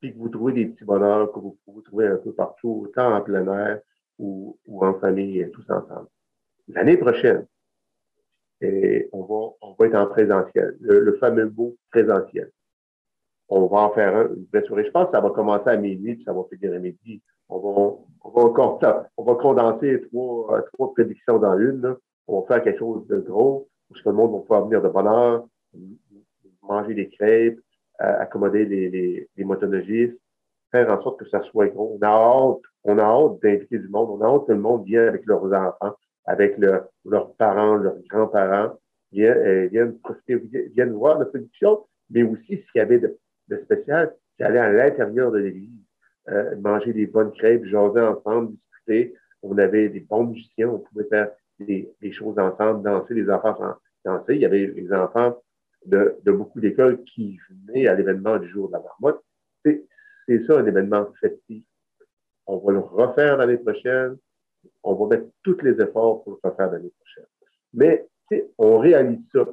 [0.00, 3.14] puis que vous trouvez des petits bonheurs que vous pouvez trouver un peu partout, autant
[3.14, 3.80] en plein air
[4.18, 6.08] ou, ou en famille, tous ensemble.
[6.68, 7.46] L'année prochaine,
[8.60, 12.50] et on va, on va être en présentiel, le, fameux beau présentiel.
[13.48, 14.84] On va en faire un, une vraie soirée.
[14.84, 17.22] Je pense que ça va commencer à minuit, puis ça va finir à midi.
[17.54, 17.94] On va,
[18.24, 21.96] on va on va condenser trois, trois prédictions dans une.
[22.26, 24.88] On va faire quelque chose de gros, où que le monde va pouvoir venir de
[24.88, 25.46] bonne heure,
[26.62, 27.60] manger des crêpes,
[28.00, 30.18] euh, accommoder les, les, motonologistes,
[30.72, 31.96] faire en sorte que ça soit gros.
[32.00, 34.84] On a hâte, on a hâte d'inviter du monde, on a hâte que le monde
[34.84, 35.94] vienne avec leurs enfants
[36.26, 38.78] avec leurs parents, leurs grands-parents,
[39.12, 40.36] viennent, euh, profiter,
[40.74, 43.16] viennent voir la production, mais aussi ce qu'il y avait de,
[43.48, 45.83] de spécial, c'est aller à l'intérieur de l'église,
[46.28, 49.14] euh, manger des bonnes crêpes, jaser ensemble, discuter.
[49.42, 53.56] On avait des bons musiciens, on pouvait faire des, des choses ensemble, danser, les enfants
[54.04, 54.34] danser.
[54.34, 55.42] Il y avait les enfants
[55.86, 59.22] de, de beaucoup d'écoles qui venaient à l'événement du jour de la marmotte.
[59.64, 61.64] C'est ça un événement festif.
[62.46, 64.16] On va le refaire l'année prochaine
[64.82, 67.26] on va mettre tous les efforts pour le faire l'année prochaine.
[67.72, 68.06] Mais,
[68.58, 69.46] on réalise ça.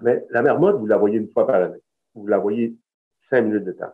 [0.00, 1.82] Mais la marmotte, vous la voyez une fois par année.
[2.14, 2.76] Vous la voyez
[3.28, 3.92] cinq minutes de temps.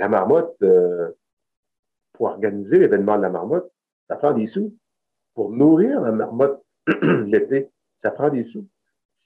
[0.00, 1.10] La marmotte, euh,
[2.14, 3.70] pour organiser l'événement de la marmotte,
[4.08, 4.74] ça prend des sous.
[5.34, 6.64] Pour nourrir la marmotte
[7.26, 7.68] l'été,
[8.02, 8.66] ça prend des sous.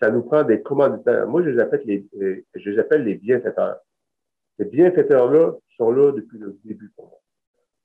[0.01, 1.29] Ça nous prend des commanditaires.
[1.29, 3.79] Moi, je les appelle les, je les appelle les bienfaiteurs.
[4.59, 7.20] Ces bienfaiteurs-là sont là depuis le début pour moi.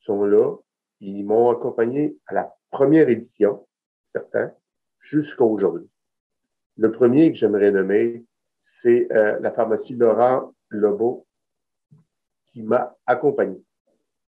[0.02, 0.56] Ils sont là
[1.00, 3.68] ils m'ont accompagné à la première édition,
[4.14, 4.52] certains,
[5.00, 5.88] jusqu'à aujourd'hui.
[6.78, 8.26] Le premier que j'aimerais nommer,
[8.82, 11.26] c'est euh, la pharmacie Laurent Lebeau
[12.60, 13.62] qui m'a accompagné.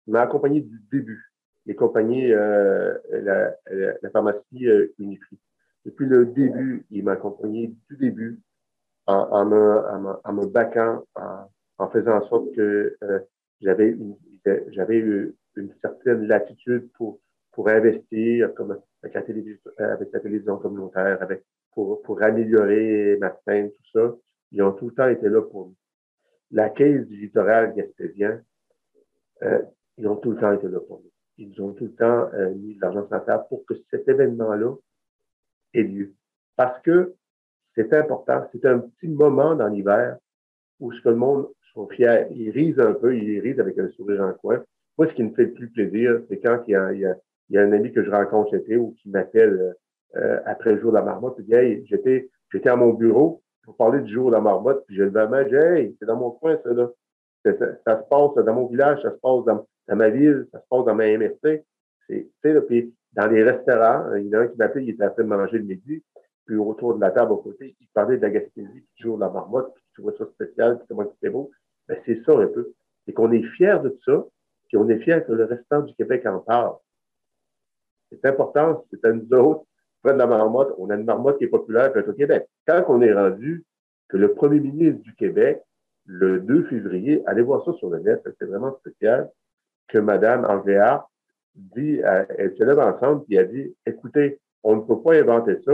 [0.06, 1.32] Il m'a accompagné du début.
[1.68, 4.92] A accompagné euh, la, pharmacie euh.
[5.86, 8.40] Depuis le début, il m'a accompagné du début
[9.06, 11.04] en, me, en, me baquant,
[11.78, 13.20] en, faisant en sorte que euh,
[13.60, 17.20] j'avais une certaine latitude pour,
[17.52, 23.34] pour investir comme avec la télévision, avec la télévision communautaire, avec, pour, pour améliorer ma
[23.46, 24.14] scène, tout ça.
[24.52, 25.76] Ils ont tout le temps été là pour nous.
[26.50, 28.40] La caisse du littoral gaspésien,
[29.42, 29.62] euh,
[29.98, 31.10] ils ont tout le temps été là pour nous.
[31.38, 34.08] Ils ont tout le temps euh, mis de l'argent sur la table pour que cet
[34.08, 34.74] événement-là
[35.74, 36.12] ait lieu.
[36.56, 37.14] Parce que
[37.74, 40.18] c'est important, c'est un petit moment dans l'hiver
[40.80, 43.88] où ce que le monde sont fiers, ils risent un peu, ils risent avec un
[43.90, 44.62] sourire en coin,
[45.00, 47.72] moi, ce qui me fait le plus plaisir, c'est quand il y, a, il, un
[47.72, 49.74] ami que je rencontre l'été ou qui m'appelle
[50.16, 53.42] euh, après le jour de la marmotte, puis dit Hey, j'étais, j'étais à mon bureau
[53.62, 56.06] pour parler du jour de la marmotte, puis j'ai levé la main, j'ai Hey, c'est
[56.06, 56.90] dans mon coin, ça, là.
[57.44, 60.84] Ça, se passe dans mon village, ça se passe dans, ma ville, ça se passe
[60.84, 61.64] dans ma MRC.
[62.06, 65.10] C'est, puis dans les restaurants, il y en a un qui m'appelait, il était en
[65.10, 66.02] train de manger le midi,
[66.44, 69.22] puis autour de la table à côté, il parlait de la Gaspésie, du jour de
[69.22, 71.50] la marmotte, puis il trouvait ça spécial, puis comment c'était beau.
[71.88, 72.72] Ben, c'est ça un peu.
[73.06, 74.24] C'est qu'on est fiers de ça,
[74.68, 76.76] puis on est fiers que le restant du Québec en parle.
[78.10, 79.64] C'est important, c'est à nous autres,
[80.02, 82.46] près de la marmotte, on a une marmotte qui est populaire au Québec.
[82.66, 83.64] Quand on est rendu
[84.08, 85.60] que le premier ministre du Québec,
[86.06, 89.30] le 2 février, allez voir ça sur le net, c'est vraiment spécial,
[89.88, 91.06] que Mme Andréa
[91.54, 95.72] dit, elle se lève ensemble, puis elle dit, écoutez, on ne peut pas inventer ça.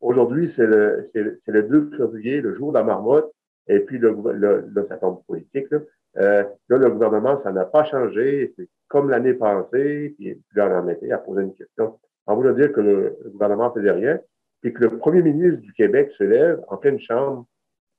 [0.00, 3.32] Aujourd'hui, c'est le, c'est, le 2 février, le jour de la marmotte,
[3.66, 5.78] et puis le, le, ça tombe politique, là.
[6.16, 8.52] Euh, là, le gouvernement, ça n'a pas changé.
[8.56, 10.14] C'est comme l'année passée.
[10.16, 11.98] Puis, là, on en était à poser une question.
[12.26, 14.18] On voulait dire que le, gouvernement faisait rien.
[14.60, 17.46] Puis que le premier ministre du Québec se lève en pleine chambre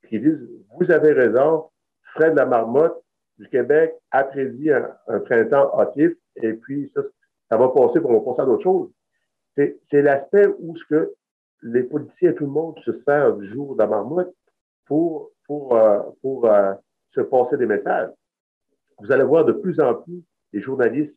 [0.08, 0.32] qui dit
[0.78, 1.66] Vous avez raison,
[2.14, 3.00] Fred Lamarmotte
[3.38, 6.12] du Québec a prédit un, printemps hâtif.
[6.36, 7.02] Et puis, ça,
[7.50, 8.90] ça va passer, pour on va passer à d'autres choses.
[9.56, 11.14] C'est l'aspect où ce que
[11.62, 14.34] les politiciens, tout le monde se sert du jour de la marmotte
[14.86, 16.74] pour, pour, euh, pour, euh,
[17.14, 18.10] se passer des messages.
[18.98, 20.22] Vous allez voir de plus en plus
[20.52, 21.14] des journalistes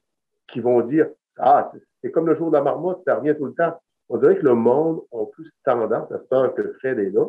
[0.47, 1.09] qui vont dire
[1.39, 1.71] Ah,
[2.01, 3.79] c'est comme le jour de la marmotte, ça revient tout le temps.
[4.09, 7.25] On dirait que le monde a plus tendance, à ce que Fred est là,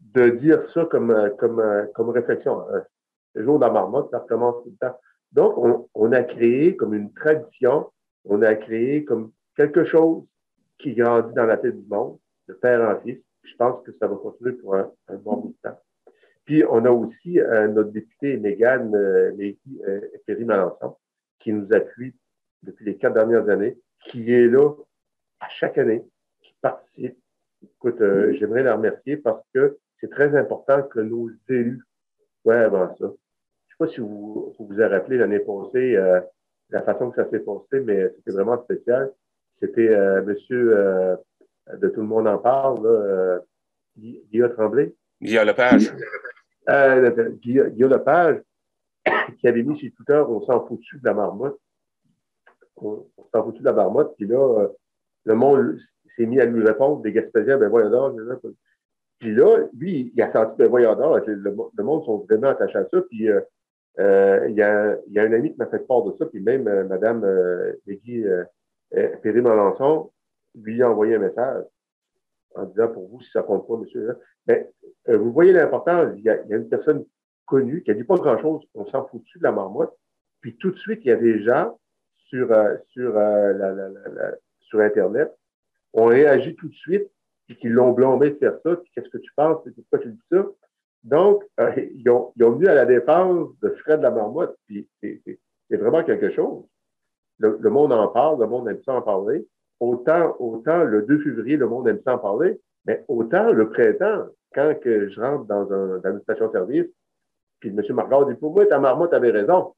[0.00, 1.62] de dire ça comme, comme,
[1.94, 2.68] comme réflexion.
[2.70, 2.80] Euh,
[3.34, 4.98] le jour de la marmotte, ça recommence tout le temps.
[5.32, 7.90] Donc, on, a créé comme une tradition,
[8.24, 10.24] on a créé comme quelque chose
[10.78, 12.18] qui grandit dans la tête du monde,
[12.48, 13.18] de père en fils.
[13.42, 14.90] Je pense que ça va continuer pour un,
[15.22, 15.78] bon bout de temps.
[16.46, 20.96] Puis on a aussi notre députée Mégane euh, Perry-Malençon,
[21.40, 22.14] qui nous appuie
[22.62, 24.70] depuis les quatre dernières années, qui est là
[25.40, 26.04] à chaque année,
[26.42, 27.18] qui participe.
[27.62, 31.82] Écoute, euh, j'aimerais la remercier parce que c'est très important que nos élus
[32.42, 32.96] soient avant ça.
[33.00, 36.20] Je ne sais pas si vous vous, avez rappelé l'année passée euh,
[36.70, 39.12] la façon que ça s'est passé, mais c'était vraiment spécial.
[39.60, 41.16] C'était euh, monsieur euh,
[41.76, 43.40] de Tout le monde en parle, là,
[43.96, 44.94] Guillaume Tremblay.
[45.20, 45.92] Guillaume Lepage.
[46.68, 48.42] Euh, Guillaume Lepage,
[49.38, 51.58] qui avait mis sur Twitter On s'en foutu de la marmotte
[52.82, 54.68] on, s'en foutu de la marmotte, puis là, euh,
[55.24, 55.78] le monde
[56.16, 58.14] s'est mis à lui répondre, des Gaspésiens, ben voyons.
[59.18, 63.02] Puis là, lui, il a senti, ben voyons le, monde sont vraiment attachés à ça,
[63.02, 63.40] puis euh,
[63.98, 66.86] euh, il, y a, un ami qui m'a fait part de ça, puis même euh,
[66.88, 68.24] euh, Peggy
[69.22, 70.12] Perry-Malençon
[70.54, 71.64] lui a envoyé un message
[72.54, 74.16] en disant pour vous, si ça compte pas, monsieur.
[74.46, 74.70] Mais
[75.06, 77.04] vous voyez l'importance, il, y a une personne
[77.44, 79.94] connue qui a dit pas grand-chose, on s'en foutu de la marmotte?
[80.40, 81.78] Puis tout de suite, il y a des gens
[82.28, 85.32] sur, euh, sur, euh, la, sur Internet
[85.94, 87.08] ont réagi tout de suite,
[87.46, 90.46] puis qu'ils l'ont blâmé de faire ça, qu'est-ce que tu penses, pourquoi tu dis ça?
[91.04, 94.86] Donc, euh, ils, ont, ils ont venu à la défense de Fred la marmotte, puis
[95.02, 96.64] c'est vraiment quelque chose.
[97.38, 99.46] Le, le, monde en parle, le monde aime ça en parler.
[99.80, 104.26] Autant, autant le 2 février, le monde aime ça en parler, mais autant le printemps,
[104.52, 106.86] quand que je rentre dans, un, dans une station-service,
[107.60, 107.82] puis M.
[107.94, 109.74] Margard dit, pour moi, ta marmotte avait raison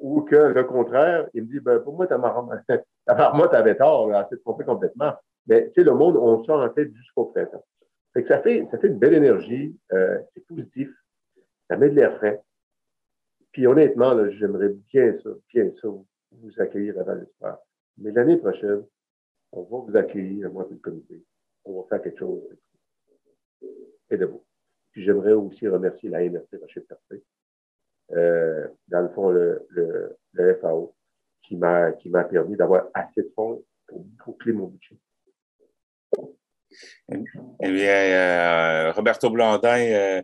[0.00, 2.18] ou que le contraire, il me dit, ben, pour moi, ta
[3.06, 5.12] marmotte, tort, elle s'est trompée complètement.
[5.46, 7.64] Mais, tu sais, le monde, on sort en tête jusqu'au printemps.
[8.12, 10.90] Fait ça fait, ça fait une belle énergie, euh, c'est positif,
[11.68, 12.42] ça met de l'air frais.
[13.52, 17.26] Puis honnêtement, j'aimerais bien ça, bien ça, vous accueillir à val
[17.98, 18.84] Mais l'année prochaine,
[19.52, 21.24] on va vous accueillir, moi et le comité.
[21.64, 22.42] On va faire quelque chose
[24.10, 24.44] et de vous.
[24.92, 27.22] Puis j'aimerais aussi remercier la MRC Rocher Percé
[28.12, 30.94] euh, dans le fond, le, le, le FAO,
[31.42, 34.96] qui m'a, qui m'a permis d'avoir assez de fonds pour boucler mon budget.
[37.08, 40.22] Eh bien, euh, Roberto Blondin, euh,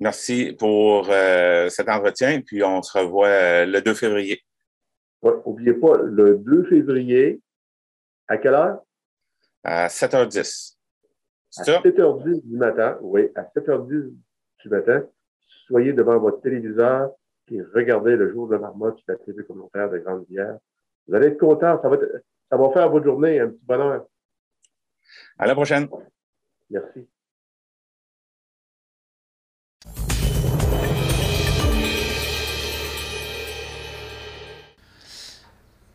[0.00, 4.42] merci pour cet entretien, puis on se revoit le 2 février.
[5.22, 7.40] Oui, n'oubliez pas, le 2 février,
[8.28, 8.82] à quelle heure?
[9.64, 10.76] À 7h10.
[11.58, 14.12] À 7h10 du matin, oui, à 7h10
[14.60, 15.06] du matin,
[15.66, 17.12] soyez devant votre téléviseur,
[17.50, 20.58] et regardez le jour de marmotte sur la TV communautaire de Grande-Rivière.
[21.06, 21.80] Vous allez être content.
[21.80, 21.96] Ça va,
[22.50, 24.06] ça va faire votre journée un petit bonheur.
[25.38, 25.88] À la prochaine.
[26.70, 27.06] Merci.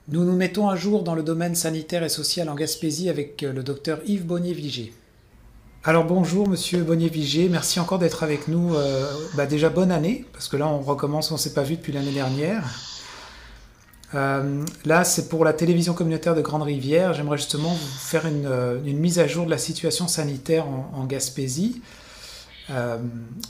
[0.08, 3.64] Nous nous mettons à jour dans le domaine sanitaire et social en Gaspésie avec le
[3.64, 4.94] docteur Yves Bonnier-Vigé.
[5.84, 8.76] Alors bonjour Monsieur Bonnier-Vigé, merci encore d'être avec nous.
[8.76, 9.04] Euh,
[9.34, 11.92] bah déjà bonne année, parce que là on recommence, on ne s'est pas vu depuis
[11.92, 12.64] l'année dernière.
[14.14, 17.16] Euh, là c'est pour la télévision communautaire de Grande-Rivière.
[17.16, 21.04] J'aimerais justement vous faire une, euh, une, mise à jour de la situation sanitaire en,
[21.06, 21.82] Gaspésie.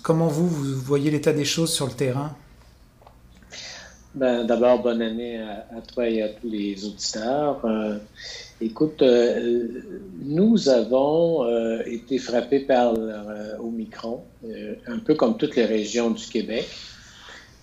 [0.02, 2.34] Comment vous, vous voyez l'état des choses sur le terrain?
[4.16, 7.60] Ben, D'abord, bonne année à, à, toi et à tous les auditeurs.
[8.64, 9.68] Écoute, euh,
[10.24, 13.56] nous avons euh, été frappés par euh,
[14.88, 16.70] un peu comme toutes les régions du Québec.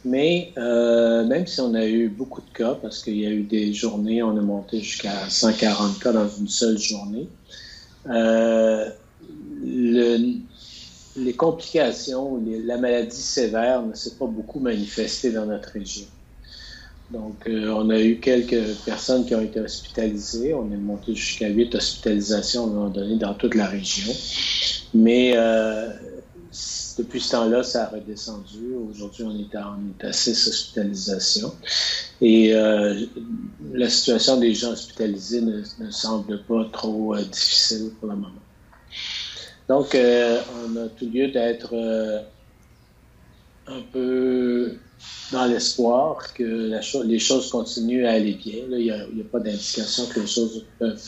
[0.05, 3.73] Mais même si on a eu beaucoup de cas, parce qu'il y a eu des
[3.73, 7.29] journées, on a monté jusqu'à 140 cas dans une seule journée,
[8.07, 8.97] le,
[11.17, 16.07] les complications, la maladie sévère ne s'est pas beaucoup manifestée dans notre région.
[17.11, 20.53] Donc, euh, on a eu quelques personnes qui ont été hospitalisées.
[20.53, 24.13] On est monté jusqu'à huit hospitalisations à un moment donné dans toute la région.
[24.93, 25.89] Mais euh,
[26.99, 28.75] depuis ce temps-là, ça a redescendu.
[28.91, 31.55] Aujourd'hui, on est à, on six hospitalisations.
[32.21, 33.07] Et euh,
[33.73, 38.33] la situation des gens hospitalisés ne, ne semble pas trop euh, difficile pour le moment.
[39.69, 42.21] Donc, euh, on a tout lieu d'être euh,
[43.67, 44.77] un peu
[45.33, 48.65] dans l'espoir que les choses continuent à aller bien.
[48.71, 51.01] Il n'y a, pas d'indication que les choses peuvent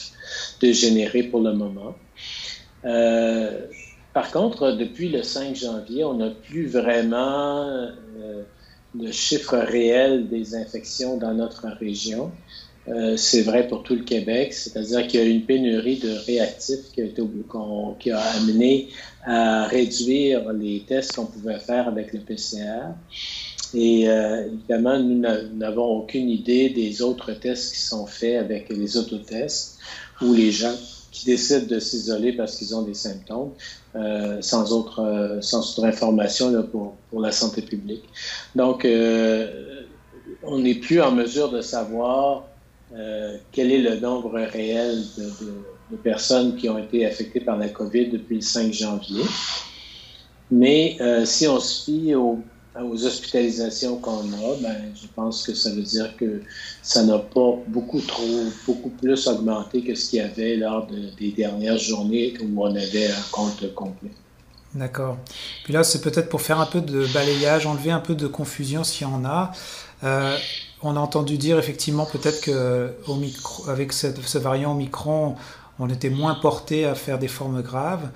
[0.61, 1.95] dégénérer pour le moment.
[2.85, 3.67] Euh,
[4.13, 8.43] par contre, depuis le 5 janvier, on n'a plus vraiment euh,
[8.95, 12.31] de chiffres réels des infections dans notre région.
[12.89, 16.91] Euh, c'est vrai pour tout le Québec, c'est-à-dire qu'il y a une pénurie de réactifs
[16.93, 18.89] qui a amené
[19.25, 22.95] à réduire les tests qu'on pouvait faire avec le PCR.
[23.75, 25.21] Et euh, évidemment, nous
[25.57, 29.79] n'avons aucune idée des autres tests qui sont faits avec les autotests,
[30.21, 30.75] où les gens
[31.13, 33.53] qui décident de s'isoler parce qu'ils ont des symptômes,
[34.41, 38.05] sans, autre, sans autre information là, pour, pour, la santé publique.
[38.55, 38.87] Donc,
[40.45, 42.45] on n'est plus en mesure de savoir
[43.51, 45.53] quel est le nombre réel de, de,
[45.91, 49.25] de, personnes qui ont été affectées par la COVID depuis le 5 janvier.
[50.53, 52.39] Mais si on se fie aux
[52.79, 56.41] aux hospitalisations qu'on a, ben, je pense que ça veut dire que
[56.83, 60.87] ça n'a pas beaucoup trop, beaucoup plus augmenté que ce qu'il y avait lors
[61.19, 64.11] des dernières journées où on avait un compte complet.
[64.75, 65.17] D'accord.
[65.65, 68.85] Puis là, c'est peut-être pour faire un peu de balayage, enlever un peu de confusion
[68.85, 69.51] s'il y en a.
[70.05, 70.37] Euh,
[70.83, 72.95] on a entendu dire effectivement peut-être que
[73.69, 75.35] avec ce, ce variant Omicron,
[75.81, 78.09] on était moins porté à faire des formes graves,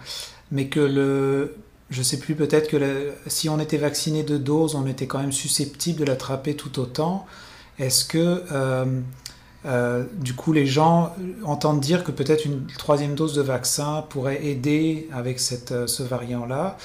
[0.53, 1.57] mais que le,
[1.91, 5.19] je ne sais plus, peut-être que si on était vacciné de doses, on était quand
[5.19, 7.27] même susceptible de l'attraper tout autant.
[7.79, 9.01] Est-ce que, euh,
[9.67, 11.15] euh, du coup, les gens
[11.45, 16.03] entendent dire que peut-être une troisième dose de vaccin pourrait aider avec cette, euh, ce
[16.03, 16.79] variant-là?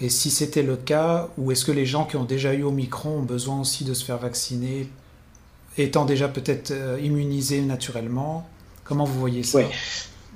[0.00, 3.18] Et si c'était le cas, ou est-ce que les gens qui ont déjà eu Omicron
[3.18, 4.88] ont besoin aussi de se faire vacciner,
[5.76, 6.72] étant déjà peut-être
[7.02, 8.48] immunisés naturellement?
[8.84, 9.58] Comment vous voyez ça?
[9.58, 9.64] Oui,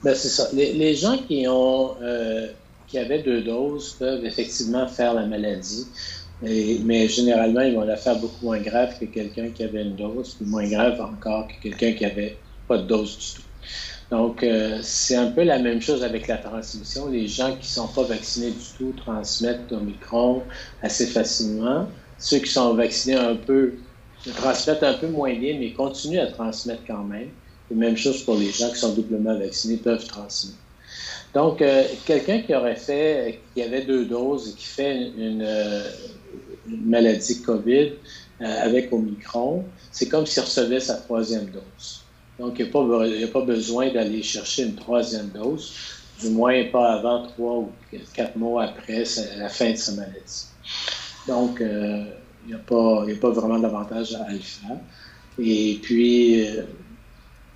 [0.03, 0.49] ben, c'est ça.
[0.53, 1.95] Les, les, gens qui ont
[2.93, 5.87] qui avaient deux doses peuvent effectivement faire la maladie.
[6.43, 10.35] mais généralement, ils vont la faire beaucoup moins grave que quelqu'un qui avait une dose,
[10.35, 12.37] puis moins grave encore que quelqu'un qui n'avait
[12.69, 13.49] pas de dose du tout.
[14.11, 17.09] Donc, euh, c'est un peu la même chose avec la transmission.
[17.09, 20.43] Les gens qui ne sont pas vaccinés du tout transmettent l'Omicron
[20.83, 21.89] assez facilement.
[22.19, 23.73] Ceux qui sont vaccinés un peu
[24.37, 27.29] transmettent un peu moins bien, mais continuent à transmettre quand même.
[27.71, 30.62] Et même chose pour les gens qui sont doublement vaccinés peuvent transmettre.
[31.35, 35.83] Donc, euh, quelqu'un qui aurait fait, qui avait deux doses et qui fait une, euh,
[36.67, 37.93] maladie COVID
[38.41, 42.03] euh, avec Omicron, c'est comme s'il recevait sa troisième dose.
[42.39, 45.75] Donc, il n'y a, pas besoin d'aller chercher une troisième dose,
[46.21, 47.71] du moins pas avant trois ou
[48.15, 49.05] quatre mois après
[49.39, 50.47] la fin de sa maladie.
[51.29, 54.77] Donc, il n'y a, a, pas vraiment d'avantage à le faire.
[55.39, 56.47] Et puis,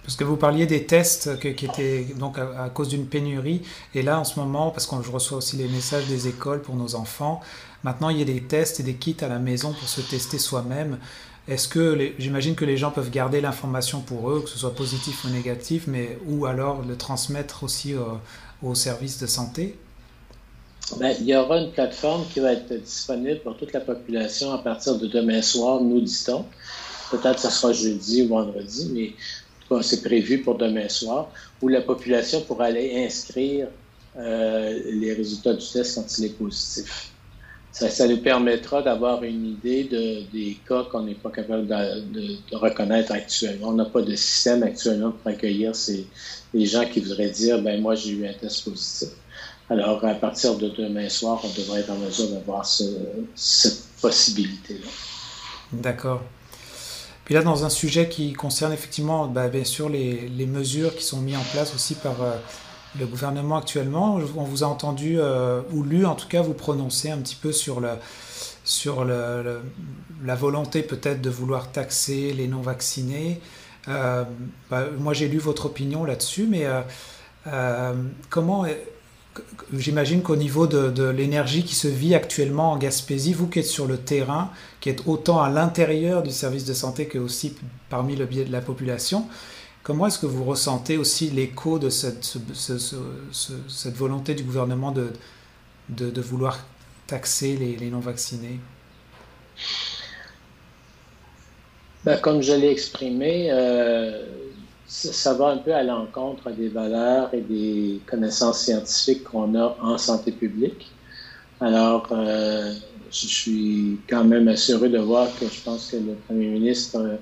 [0.07, 3.63] parce que vous parliez des tests qui étaient donc à, cause d'une pénurie.
[3.93, 6.77] Et là, en ce moment, parce que je reçois aussi les messages des écoles pour
[6.77, 7.41] nos enfants,
[7.83, 10.39] maintenant il y a des tests et des kits à la maison pour se tester
[10.39, 10.99] soi-même.
[11.49, 15.25] Est-ce que j'imagine que les gens peuvent garder l'information pour eux, que ce soit positif
[15.25, 17.95] ou négatif, mais ou alors le transmettre aussi
[18.63, 19.77] aux services de santé?
[21.01, 24.59] Ben, il y aura une plateforme qui va être disponible pour toute la population à
[24.59, 26.45] partir de demain soir, nous dit-on.
[27.11, 29.13] Peut-être que ce sera jeudi ou vendredi, mais
[29.83, 31.29] c'est prévu pour demain soir,
[31.63, 33.69] où la population pourra aller inscrire
[34.17, 37.11] euh, les résultats du test quand il est positif.
[37.73, 42.01] Ça, nous permettra d'avoir une idée de, des cas qu'on n'est pas capable de,
[42.51, 43.69] de, reconnaître actuellement.
[43.69, 46.07] On n'a pas de système actuellement pour accueillir ces,
[46.55, 49.11] les gens qui voudraient dire, ben moi j'ai eu un test positif.
[49.69, 52.85] Alors, à partir de demain soir, on devrait être en mesure d'avoir ce,
[53.35, 54.89] cette possibilité-là.
[55.73, 56.23] D'accord.
[57.27, 61.21] Puis là, dans un sujet qui concerne effectivement, bah, bien sûr, les, mesures qui sont
[61.21, 62.37] mises en place aussi par euh,
[63.01, 67.11] le gouvernement actuellement, on vous a entendu, euh, ou lu en tout cas, vous prononcer
[67.11, 67.97] un petit peu sur, la
[70.37, 73.41] volonté peut-être de vouloir taxer les non-vaccinés.
[73.89, 74.23] Euh,
[74.71, 76.65] bah, moi, j'ai lu votre opinion là-dessus, mais
[78.31, 78.67] comment
[79.73, 83.87] j'imagine qu'au niveau de, l'énergie qui se vit actuellement en Gaspésie, vous qui êtes sur
[83.87, 87.55] le terrain, qui êtes autant à l'intérieur du service de santé que aussi
[87.89, 89.27] parmi le biais de la population,
[89.83, 92.37] comment est-ce que vous ressentez aussi l'écho de cette,
[93.95, 95.13] volonté du gouvernement de,
[95.89, 96.59] de, vouloir
[97.07, 98.61] taxer les, non-vaccinés?
[102.05, 104.25] Ben, Comme je l'ai exprimé, euh,
[104.87, 109.99] ça va un peu à l'encontre des valeurs et des connaissances scientifiques qu'on a en
[109.99, 110.93] santé publique.
[111.61, 112.73] Alors, euh,
[113.11, 117.19] je suis quand même assuré de voir que je pense que le premier ministre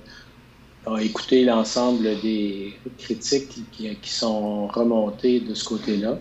[0.86, 6.18] a, écouté l'ensemble des critiques qui, sont remontées de ce côté-là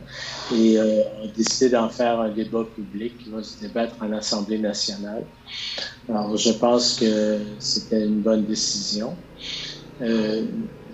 [0.56, 4.60] et euh, a décidé d'en faire un débat public qui va se débattre en Assemblée
[4.60, 5.24] nationale.
[6.08, 9.18] Alors, je pense que c'était une bonne décision.
[10.02, 10.46] Euh,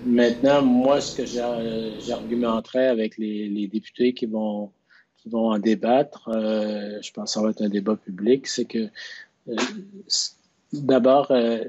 [0.05, 4.71] Maintenant, moi, ce que j'argumenterais avec les, députés qui vont,
[5.31, 8.87] en débattre, euh, je pense que ça va être un débat public, c'est que
[9.49, 9.55] euh,
[10.73, 11.63] d'abord, euh,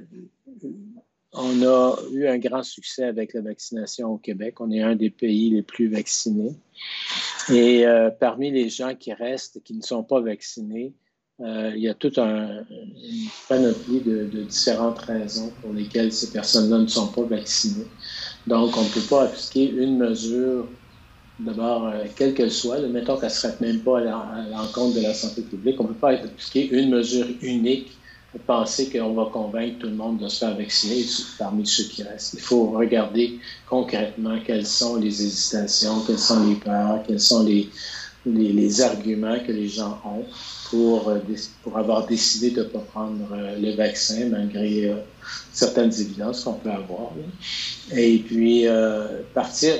[1.32, 4.60] on a eu un grand succès avec la vaccination au Québec.
[4.60, 6.54] On est un des pays les plus vaccinés.
[7.52, 7.84] Et
[8.18, 10.92] parmi les gens qui restent, qui ne sont pas vaccinés,
[11.38, 16.78] il y a toute un, une panoplie de, de, différentes raisons pour lesquelles ces personnes-là
[16.78, 17.86] ne sont pas vaccinées.
[18.46, 20.66] Donc, on ne peut pas appliquer une mesure
[21.38, 25.14] D'abord, euh, quelle qu'elle soit, mettons qu'elle ne serait même pas à l'encontre de la
[25.14, 27.92] santé publique, on ne peut pas appliquer une mesure unique
[28.38, 31.04] penser qu'on va convaincre tout le monde de se faire vacciner
[31.38, 32.34] parmi ceux qui restent.
[32.34, 37.70] Il faut regarder concrètement quelles sont les hésitations, quelles sont les peurs, quels sont les,
[38.82, 40.24] arguments que les gens ont
[40.70, 41.18] pour, euh,
[41.62, 44.94] pour avoir décidé de ne pas prendre euh, le vaccin malgré euh,
[45.52, 47.10] certaines évidences qu'on peut avoir.
[47.92, 48.66] Et puis,
[49.34, 49.74] partir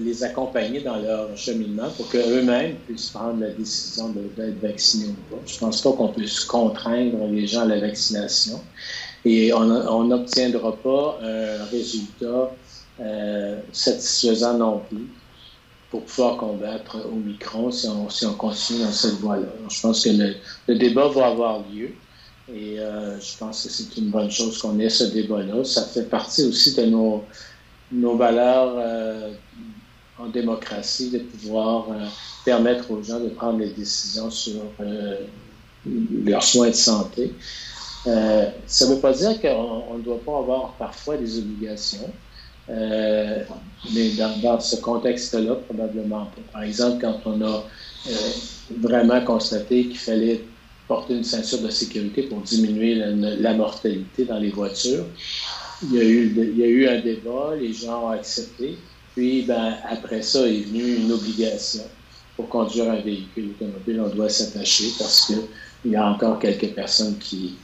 [0.00, 5.42] les accompagner dans leur cheminement pour qu'eux-mêmes puissent prendre la décision d'être vaccinés ou pas.
[5.46, 8.60] Je ne pense pas qu'on puisse contraindre les gens à la vaccination.
[9.24, 12.50] Et on n'obtiendra pas un résultat
[13.72, 15.06] satisfaisant non plus
[15.92, 19.48] pour pouvoir combattre Omicron si on, si on continue dans cette voie-là.
[19.68, 21.90] Je pense que le, débat va avoir lieu
[22.50, 25.62] et euh, je pense que c'est une bonne chose qu'on ait ce débat-là.
[25.64, 29.32] Ça fait partie aussi de nos, valeurs euh,
[30.18, 32.06] en démocratie de pouvoir euh,
[32.46, 34.62] permettre aux gens de prendre des décisions sur
[36.24, 37.34] leurs soins de santé.
[38.04, 42.10] ça ne veut pas dire qu'on ne doit pas avoir parfois des obligations.
[42.70, 43.42] Euh,
[43.94, 46.42] mais dans, ce contexte-là, probablement pas.
[46.52, 47.64] Par exemple, quand on a
[48.08, 48.12] euh,
[48.80, 50.44] vraiment constaté qu'il fallait
[50.86, 55.04] porter une ceinture de sécurité pour diminuer la, mortalité dans les voitures,
[55.82, 56.04] il y, a
[56.66, 58.76] eu, un débat, les gens ont accepté.
[59.14, 61.82] Puis, ben, après ça est venue une obligation.
[62.36, 67.18] Pour conduire un véhicule automobile, on doit s'attacher parce qu'il y a encore quelques personnes
[67.18, 67.56] qui,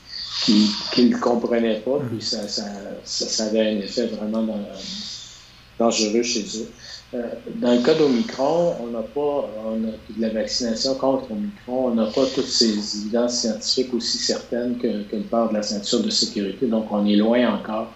[0.45, 2.65] qui ne le comprenaient pas, puis ça, ça,
[3.05, 4.47] ça, avait un effet vraiment
[5.79, 6.71] dangereux chez eux.
[7.15, 7.23] Euh,
[7.57, 11.95] dans le cas d'Omicron, on n'a pas on a, de la vaccination contre Omicron, on
[11.95, 16.03] n'a pas toutes ces évidences scientifiques aussi certaines que, que le port de la ceinture
[16.03, 16.67] de sécurité.
[16.67, 17.93] Donc, on est loin encore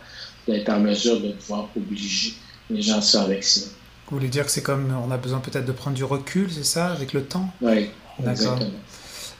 [0.49, 2.35] d'être en mesure de pouvoir obliger
[2.71, 3.67] les gens à se faire vacciner.
[4.09, 6.65] Vous voulez dire que c'est comme on a besoin peut-être de prendre du recul, c'est
[6.65, 7.51] ça, avec le temps?
[7.61, 8.71] Oui, exactement.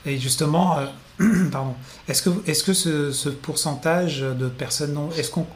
[0.05, 0.87] Et justement, euh,
[1.53, 1.75] pardon,
[2.09, 5.11] est-ce que, est-ce que ce, pourcentage de personnes non.
[5.17, 5.47] Est-ce qu'on.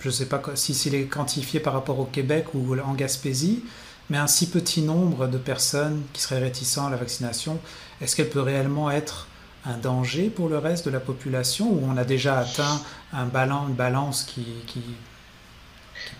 [0.00, 3.64] Je ne sais pas si s'il est quantifié par rapport au Québec ou en Gaspésie,
[4.10, 7.58] mais un si petit nombre de personnes qui seraient réticents à la vaccination,
[8.00, 9.26] est-ce qu'elle peut réellement être
[9.66, 12.80] un danger pour le reste de la population ou on a déjà atteint
[13.12, 14.80] un balance, une balance qui, qui,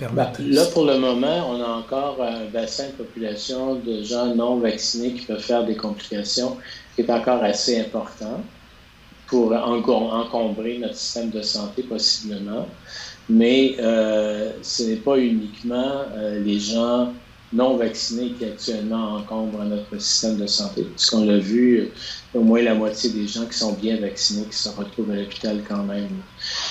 [0.00, 4.58] ben, là, pour le moment, on a encore un bassin de population de gens non
[4.58, 6.56] vaccinés qui peuvent faire des complications
[6.94, 8.42] qui est encore assez important
[9.28, 12.78] pour encombrer notre système de santé possiblement.
[13.28, 17.14] Mais euh, ce n'est pas uniquement euh, les gens
[17.52, 21.90] non vaccinés qui actuellement encombrent notre système de santé, puisqu'on l'a vu,
[22.34, 25.62] au moins la moitié des gens qui sont bien vaccinés qui se retrouvent à l'hôpital
[25.66, 26.08] quand même.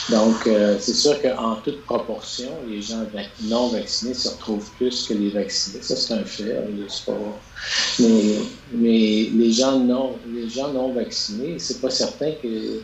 [0.09, 3.03] Donc, euh, c'est sûr qu'en toute proportion, les gens
[3.43, 5.81] non vaccinés se retrouvent plus que les vaccinés.
[5.81, 6.53] Ça, c'est un fait,
[7.05, 7.13] pas...
[7.99, 8.35] Mais,
[8.71, 12.81] mais les gens non, les gens non vaccinés, c'est pas certain que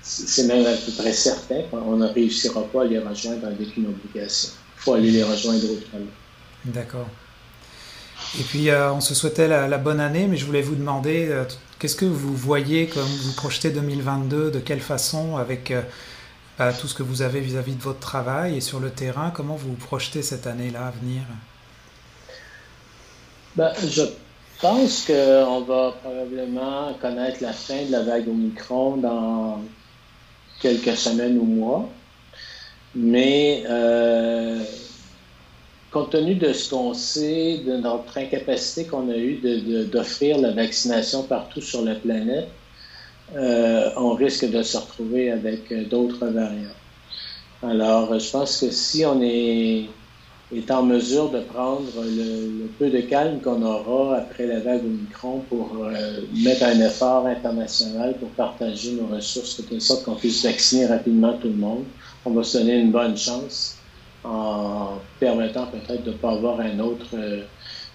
[0.00, 3.86] c'est même à peu près certain qu'on ne réussira pas à les rejoindre avec une
[3.86, 4.50] obligation.
[4.78, 6.10] Il faut aller les rejoindre autrement.
[6.66, 7.08] D'accord.
[8.38, 11.44] Et puis, euh, on se souhaitait la, bonne année, mais je voulais vous demander, euh,
[11.78, 15.82] qu'est-ce que vous voyez comme vous projetez 2022, de quelle façon, avec euh,
[16.58, 19.54] bah, tout ce que vous avez vis-à-vis de votre travail et sur le terrain, comment
[19.54, 21.22] vous projetez cette année-là à venir?
[23.56, 24.02] Ben, Je
[24.60, 29.62] pense qu'on va probablement connaître la fin de la vague Omicron dans
[30.60, 31.88] quelques semaines ou mois,
[32.96, 33.64] mais
[35.94, 39.38] compte tenu de ce qu'on sait, de notre incapacité qu'on a eue
[39.92, 42.48] d'offrir la vaccination partout sur la planète,
[43.36, 46.80] euh, on risque de se retrouver avec euh, d'autres variants.
[47.62, 49.86] Alors, je pense que si on est,
[50.68, 55.78] en mesure de prendre le, peu de calme qu'on aura après la vague Omicron pour
[55.80, 60.86] euh, mettre un effort international pour partager nos ressources de telle sorte qu'on puisse vacciner
[60.86, 61.84] rapidement tout le monde,
[62.24, 63.78] on va se donner une bonne chance
[64.24, 67.42] en permettant peut-être de ne pas avoir un autre euh,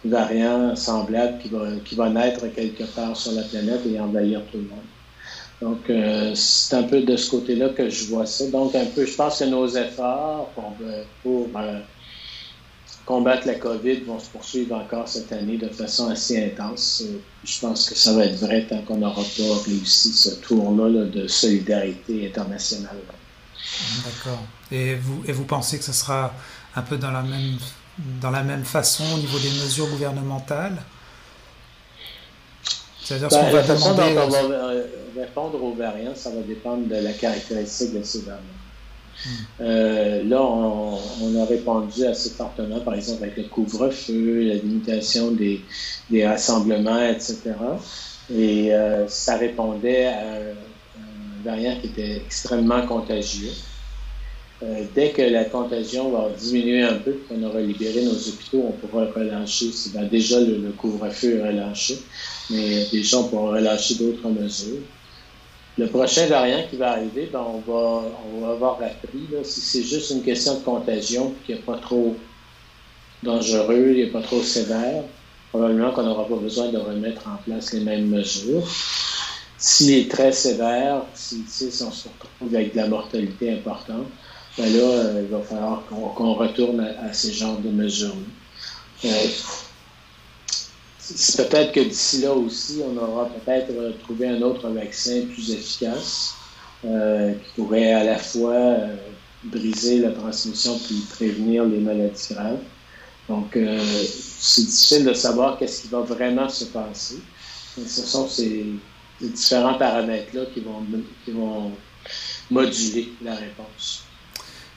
[0.05, 4.57] variant semblable qui va, qui va naître quelque part sur la planète et envahir tout
[4.57, 4.79] le monde.
[5.61, 8.47] Donc, euh, c'est un peu de ce côté-là que je vois ça.
[8.47, 10.73] Donc, un peu, je pense que nos efforts pour,
[11.57, 11.79] euh,
[13.05, 17.03] combattre la COVID vont se poursuivre encore cette année de façon assez intense.
[17.43, 21.27] Je pense que ça va être vrai tant qu'on n'aura pas réussi ce tour-là de
[21.27, 22.97] solidarité internationale.
[24.05, 24.43] D'accord.
[24.71, 26.33] Et vous, et vous pensez que ce sera
[26.75, 27.57] un peu dans la même,
[28.21, 30.77] dans la même façon au niveau des mesures gouvernementales?
[33.03, 34.71] C'est-à-dire ben, va façon dont on va
[35.17, 38.43] répondre aux variants, ça va dépendre de la caractéristique de ces variants.
[39.59, 45.61] Euh, là, on, a répondu assez fortement, par exemple, avec le couvre-feu, la limitation des,
[46.09, 47.39] des, rassemblements, etc.
[48.33, 53.51] Et euh, ça répondait à un, variant qui était extrêmement contagieux.
[54.61, 58.71] Euh, dès que la contagion va diminuer un peu, qu'on aura libéré nos hôpitaux, on
[58.71, 59.71] pourra relâcher.
[60.11, 61.97] Déjà, le, couvre-feu est relâché,
[62.49, 64.81] mais déjà, on pourra relâcher d'autres mesures.
[65.77, 70.11] Le prochain variant qui va arriver, ben, on, va, avoir appris, là, si c'est juste
[70.11, 72.17] une question de contagion, qui n'est pas trop
[73.23, 75.03] dangereux, il n'est pas trop sévère,
[75.51, 78.67] probablement qu'on n'aura pas besoin de remettre en place les mêmes mesures.
[79.57, 84.07] S'il est très sévère, si on se retrouve avec de la mortalité importante,
[84.59, 88.13] ben là, euh, il va falloir qu'on retourne à, ces genres de mesures.
[89.05, 89.09] Euh,
[91.37, 96.33] peut-être que d'ici là aussi, on aura peut-être trouvé un autre vaccin plus efficace
[96.85, 98.75] euh, qui pourrait à la fois
[99.45, 102.59] briser la transmission puis prévenir les maladies graves.
[103.29, 107.19] Donc, c'est difficile de savoir qu'est-ce qui va vraiment se passer.
[107.77, 108.65] ce sont ces,
[109.21, 110.83] différents paramètres-là qui vont,
[111.23, 111.71] qui vont
[112.49, 114.08] moduler la réponse.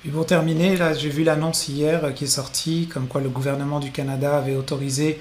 [0.05, 3.29] Et pour terminer, là, j'ai vu l'annonce hier euh, qui est sortie, comme quoi le
[3.29, 5.20] gouvernement du Canada avait autorisé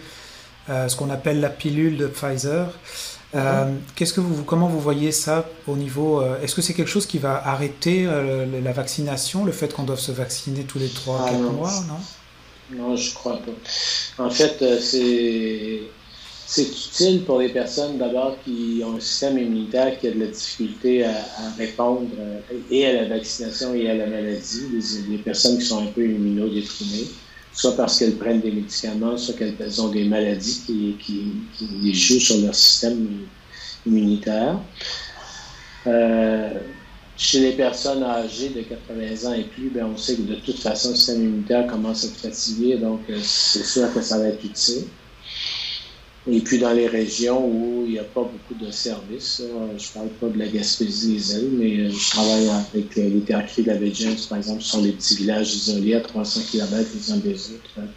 [0.70, 2.68] euh, ce qu'on appelle la pilule de Pfizer.
[3.34, 3.80] Euh, mhm.
[3.96, 7.18] qu'est-ce que vous, comment vous voyez ça au niveau Est-ce que c'est quelque chose qui
[7.18, 11.72] va arrêter la vaccination, le fait qu'on doive se vacciner tous les 3-4 ah mois,
[11.88, 12.78] non?
[12.78, 14.24] Non, je crois pas.
[14.24, 15.82] En fait, c'est
[16.52, 20.26] c'est utile pour les personnes d'abord qui ont un système immunitaire qui a de la
[20.26, 21.14] difficulté à,
[21.58, 24.66] répondre euh, et à la vaccination et à la maladie,
[25.08, 27.08] les, personnes qui sont un peu immunodéprimées,
[27.54, 30.98] soit parce qu'elles prennent des médicaments, soit qu'elles ont des maladies qui,
[31.58, 33.08] qui, jouent sur leur système
[33.86, 34.60] immunitaire.
[35.88, 36.50] Euh,
[37.16, 40.60] chez les personnes âgées de 80 ans et plus, bien, on sait que de toute
[40.60, 44.28] façon, le système immunitaire commence à être fatigué, donc euh, c'est sûr que ça va
[44.28, 44.84] être utile.
[46.30, 49.94] Et puis dans les régions où il n'y a pas beaucoup de services, je ne
[49.94, 53.44] parle pas de la Gaspésie des îles, mais euh, je travaille avec euh, les territoires
[53.58, 53.92] de la baie
[54.30, 57.90] par exemple, ce sont petits villages isolés à 300 km les uns des autres.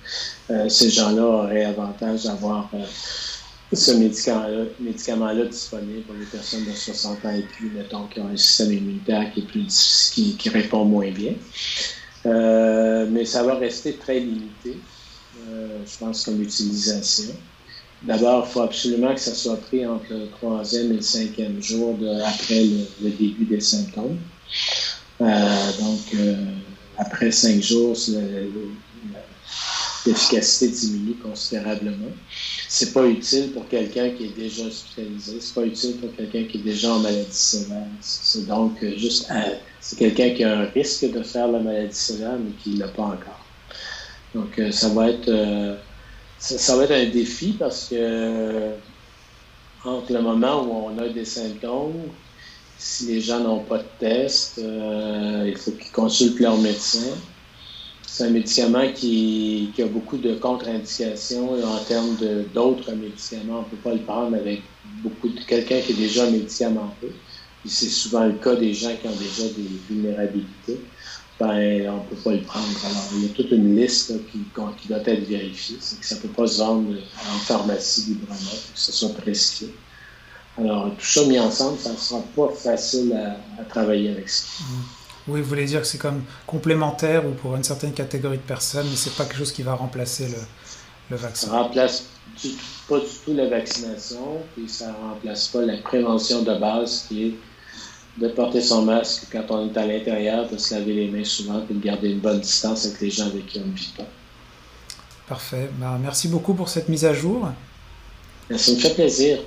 [0.50, 2.70] Euh, ces gens-là auraient avantage d'avoir
[3.70, 8.36] ce médicament-là disponible pour les personnes de 60 ans et plus, mettons, qui ont un
[8.38, 11.34] système immunitaire qui est plus difficile, qui, répond moins bien.
[12.24, 14.78] mais ça va rester très limité,
[15.46, 17.34] je pense, comme utilisation.
[18.02, 21.96] D'abord, il faut absolument que ça soit pris entre le troisième et le cinquième jour
[22.26, 22.64] après
[23.00, 24.18] le, début des symptômes.
[25.20, 26.34] Euh, donc, euh,
[26.98, 27.96] après cinq jours,
[30.04, 32.12] l'efficacité diminue considérablement.
[32.68, 35.38] C'est pas utile pour quelqu'un qui est déjà hospitalisé.
[35.40, 37.86] C'est pas utile pour quelqu'un qui est déjà en maladie sévère.
[38.00, 39.28] C'est donc juste,
[39.80, 43.04] c'est quelqu'un qui a un risque de faire la maladie sévère, mais qui l'a pas
[43.04, 43.44] encore.
[44.34, 45.30] Donc, euh, ça va être
[46.44, 48.72] ça, va être un défi parce que
[49.84, 52.08] entre le moment où on a des symptômes,
[52.78, 57.14] si les gens n'ont pas de test, euh, il faut qu'ils consultent leur médecin.
[58.06, 62.16] C'est un médicament qui, a beaucoup de contre-indications en termes
[62.54, 63.60] d'autres médicaments.
[63.60, 64.62] On ne peut pas le prendre avec
[65.02, 67.14] beaucoup de quelqu'un qui est déjà médicamenteux.
[67.66, 70.80] C'est souvent le cas des gens qui ont déjà des vulnérabilités
[71.38, 72.66] ben, on ne peut pas le prendre.
[72.84, 74.38] Alors, il y a toute une liste qui,
[74.80, 75.76] qui, doit être vérifiée.
[75.80, 79.70] C'est que ça ne peut pas se vendre en pharmacie librement, que ce soit prescrit.
[80.56, 83.12] Alors, tout ça mis ensemble, ça ne sera pas facile
[83.58, 84.46] à, travailler avec ça.
[84.60, 84.64] Mmh.
[85.26, 88.86] Oui, vous voulez dire que c'est comme complémentaire ou pour une certaine catégorie de personnes,
[88.88, 90.36] mais ce n'est pas quelque chose qui va remplacer le,
[91.10, 91.48] le vaccin?
[91.48, 92.04] Ça ne remplace
[92.88, 97.24] pas du tout la vaccination, et ça ne remplace pas la prévention de base qui
[97.24, 97.34] est
[98.18, 101.62] de porter son masque quand on est à l'intérieur, de se laver les mains souvent,
[101.68, 104.06] et de garder une bonne distance avec les gens avec qui on ne vit pas.
[105.28, 105.70] Parfait.
[105.78, 107.48] Ben, merci beaucoup pour cette mise à jour.
[108.54, 109.38] Ça me fait plaisir.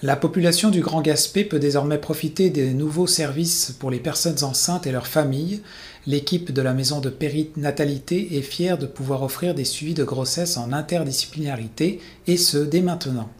[0.00, 4.86] La population du Grand Gaspé peut désormais profiter des nouveaux services pour les personnes enceintes
[4.86, 5.60] et leurs familles.
[6.06, 10.56] L'équipe de la maison de périnatalité est fière de pouvoir offrir des suivis de grossesse
[10.56, 13.30] en interdisciplinarité, et ce dès maintenant.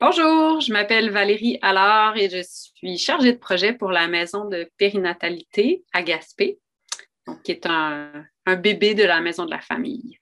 [0.00, 4.70] Bonjour, je m'appelle Valérie Allard et je suis chargée de projet pour la maison de
[4.78, 6.58] périnatalité à Gaspé,
[7.44, 8.10] qui est un
[8.56, 10.20] bébé de la maison de la famille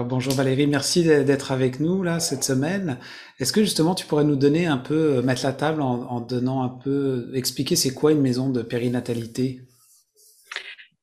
[0.00, 2.98] bonjour Valérie, merci d'être avec nous là cette semaine.
[3.38, 6.62] Est-ce que justement tu pourrais nous donner un peu, euh, mettre la table en, donnant
[6.62, 9.60] un peu, expliquer c'est quoi une maison de périnatalité?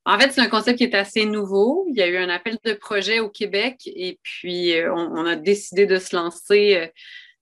[0.06, 1.86] En fait, c'est un concept qui est assez nouveau.
[1.90, 5.36] Il y a eu un appel de projet au Québec et puis euh, on, a
[5.36, 6.76] décidé de se lancer.
[6.76, 6.88] Euh,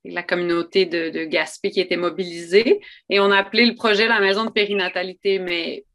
[0.09, 2.81] la communauté de, Gaspé qui était mobilisée.
[3.09, 5.85] Et on a appelé le projet la maison de périnatalité, mais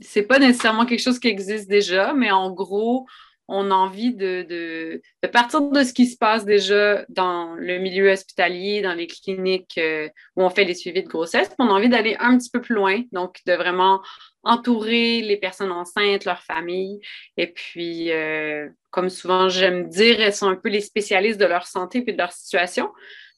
[0.00, 3.06] c'est pas nécessairement quelque chose qui existe déjà, mais en gros,
[3.48, 8.80] on a envie de, partir de ce qui se passe déjà dans le milieu hospitalier,
[8.82, 11.50] dans les cliniques euh, où on fait les suivis de grossesse.
[11.58, 14.00] On a envie d'aller un petit peu plus loin, donc de vraiment
[14.44, 17.00] entourer les personnes enceintes, leurs familles.
[17.36, 21.66] Et puis, euh, comme souvent j'aime dire, elles sont un peu les spécialistes de leur
[21.66, 22.90] santé et de leur situation.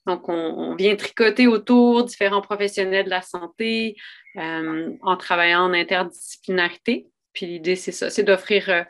[0.06, 3.96] Donc, on, vient tricoter autour différents professionnels de la santé
[4.36, 7.06] euh, en travaillant en interdisciplinarité.
[7.32, 8.82] Puis l'idée, c'est ça, c'est d'offrir euh,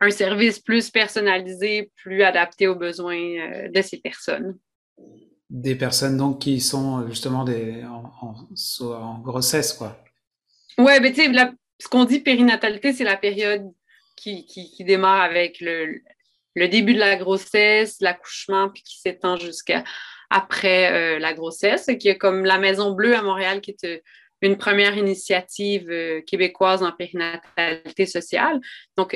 [0.00, 4.58] un service plus personnalisé, plus adapté aux besoins de ces personnes.
[5.48, 9.98] Des personnes donc qui sont justement des, en, grossesse, quoi.
[10.80, 11.32] Oui, mais tu sais,
[11.78, 13.70] ce qu'on dit périnatalité, c'est la période
[14.16, 16.00] qui, qui, démarre avec le,
[16.54, 19.84] le début de la grossesse, l'accouchement, puis qui s'étend jusqu'à
[20.30, 23.98] après euh, la grossesse, qui est comme la Maison Bleue à Montréal, qui est euh,
[24.42, 28.60] une première initiative euh, québécoise en périnatalité sociale,
[28.96, 29.14] donc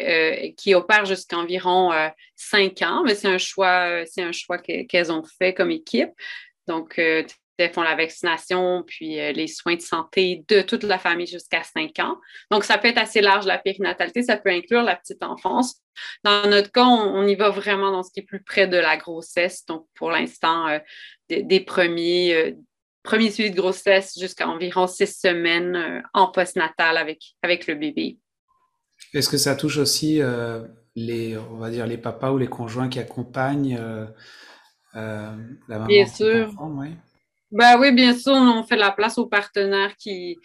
[0.56, 1.92] qui opère jusqu'à environ
[2.36, 6.10] cinq ans, mais c'est un choix, c'est un choix qu'elles ont fait comme équipe.
[6.66, 7.00] Donc,
[7.72, 12.16] font la vaccination, puis les soins de santé de toute la famille jusqu'à cinq ans.
[12.50, 15.84] Donc, ça peut être assez large, la périnatalité, ça peut inclure la petite enfance.
[16.24, 18.96] Dans notre cas, on, y va vraiment dans ce qui est plus près de la
[18.96, 19.64] grossesse.
[19.66, 20.78] Donc, pour l'instant, euh,
[21.28, 22.52] des, premiers, euh,
[23.02, 28.18] premiers suivis de grossesse jusqu'à environ six semaines euh, en postnatal avec, avec le bébé.
[29.12, 30.20] Est-ce que ça touche aussi
[30.94, 33.78] les, on va dire, les papas ou les conjoints qui accompagnent
[34.94, 35.34] la
[35.68, 36.52] maman Bien sûr.
[37.54, 40.40] Ben oui, bien sûr, on fait la place aux partenaires qui,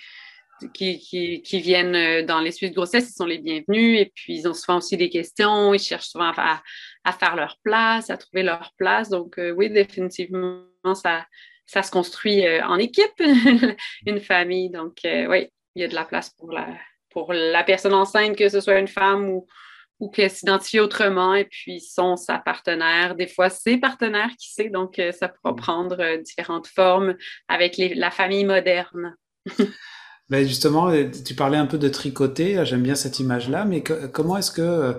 [0.75, 0.99] qui,
[1.43, 3.99] qui, viennent euh, dans les suites de grossesse, ils sont les bienvenus.
[3.99, 5.73] Et puis, ils ont souvent aussi des questions.
[5.73, 6.61] Ils cherchent souvent à,
[7.03, 9.09] à faire leur place, à trouver leur place.
[9.09, 10.61] Donc, euh, oui, définitivement,
[10.93, 11.25] ça,
[11.65, 13.11] ça se construit euh, en équipe,
[14.05, 14.69] une famille.
[14.69, 16.67] Donc, oui, il y a de la place pour la,
[17.09, 19.47] pour la personne enceinte, que ce soit une femme ou,
[19.99, 21.35] ou qu'elle s'identifie autrement.
[21.35, 23.15] Et puis, sont sa partenaire.
[23.15, 24.69] Des fois, ses partenaires, qui sait?
[24.69, 25.57] Donc, ça pourra mm.
[25.57, 27.15] prendre différentes formes
[27.47, 29.15] avec les, la famille moderne.
[30.29, 34.37] Ben justement, euh, tu parlais un peu de tricoter, j'aime bien cette image-là, mais comment
[34.37, 34.93] est-ce que euh,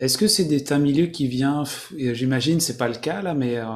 [0.00, 1.64] est-ce que c'est un milieu qui vient,
[1.98, 3.66] j'imagine c'est pas le cas là, mais euh,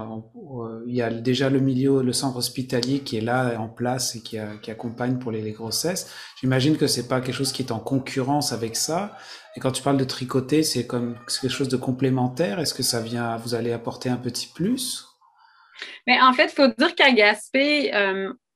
[0.87, 4.21] il y a déjà le milieu, le centre hospitalier qui est là en place et
[4.21, 6.15] qui, accompagne pour les, grossesses.
[6.41, 9.17] J'imagine que c'est pas quelque chose qui est en concurrence avec ça.
[9.57, 12.61] Et quand tu parles de tricoter, c'est comme quelque chose de complémentaire.
[12.61, 15.05] Est-ce que ça vient, vous allez apporter un petit plus?
[16.07, 17.91] Mais en fait, il faut dire qu'à Gaspé,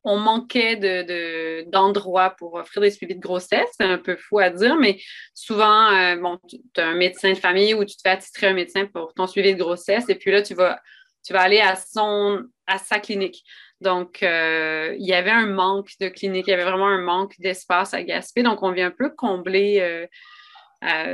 [0.07, 3.69] on manquait d'endroits pour offrir des suivis de grossesse.
[3.77, 5.01] C'est un peu fou à dire, mais
[5.35, 8.55] souvent, euh, bon, tu as un médecin de famille ou tu te fais attitrer un
[8.55, 10.81] médecin pour ton suivi de grossesse et puis là, tu vas,
[11.24, 13.43] tu vas aller à, son, à sa clinique.
[13.81, 17.35] Donc, euh, il y avait un manque de clinique, il y avait vraiment un manque
[17.41, 18.45] d'espace à Gaspé.
[18.45, 20.07] Donc, on vient un peu combler euh,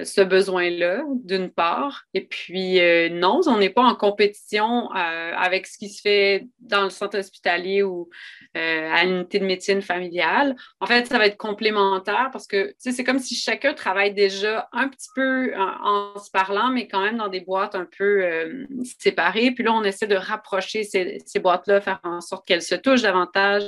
[0.04, 2.04] ce besoin-là, d'une part.
[2.12, 6.46] Et puis, euh, non, on n'est pas en compétition euh, avec ce qui se fait
[6.60, 8.10] dans le centre hospitalier ou
[8.56, 10.56] euh, à l'unité de médecine familiale.
[10.80, 14.88] En fait, ça va être complémentaire parce que c'est comme si chacun travaille déjà un
[14.88, 18.66] petit peu en, se parlant, mais quand même dans des boîtes un peu
[18.98, 19.52] séparées.
[19.52, 23.02] Puis là, on essaie de rapprocher ces, ces boîtes-là, faire en sorte qu'elles se touchent
[23.02, 23.62] davantage.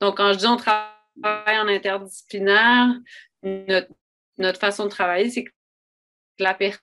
[0.00, 2.94] Donc, quand je dis on travaille en interdisciplinaire,
[3.42, 3.88] notre
[4.38, 5.50] notre façon de travailler, c'est que
[6.38, 6.82] la personne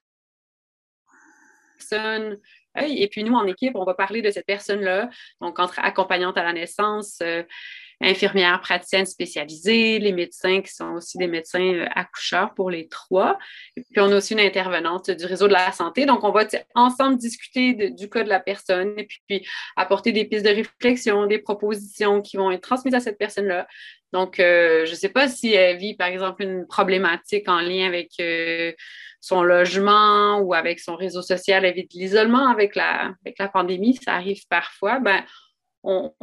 [2.75, 5.09] et puis nous, en équipe, on va parler de cette personne-là,
[5.41, 7.43] donc entre accompagnante à la naissance, euh,
[8.01, 13.37] infirmière praticienne spécialisée, les médecins qui sont aussi des médecins euh, accoucheurs pour les trois.
[13.77, 16.05] Et puis on a aussi une intervenante du réseau de la santé.
[16.05, 16.45] Donc on va
[16.75, 21.39] ensemble discuter du cas de la personne et puis, apporter des pistes de réflexion, des
[21.39, 23.67] propositions qui vont être transmises à cette personne-là.
[24.15, 27.85] Donc, euh, je ne sais pas si elle vit, par exemple, une problématique en lien
[27.85, 28.71] avec euh,
[29.19, 33.49] son logement ou avec son réseau social, elle vit de l'isolement avec la, avec la
[33.49, 34.99] pandémie, ça arrive parfois.
[34.99, 35.21] Ben,
[35.83, 36.13] on,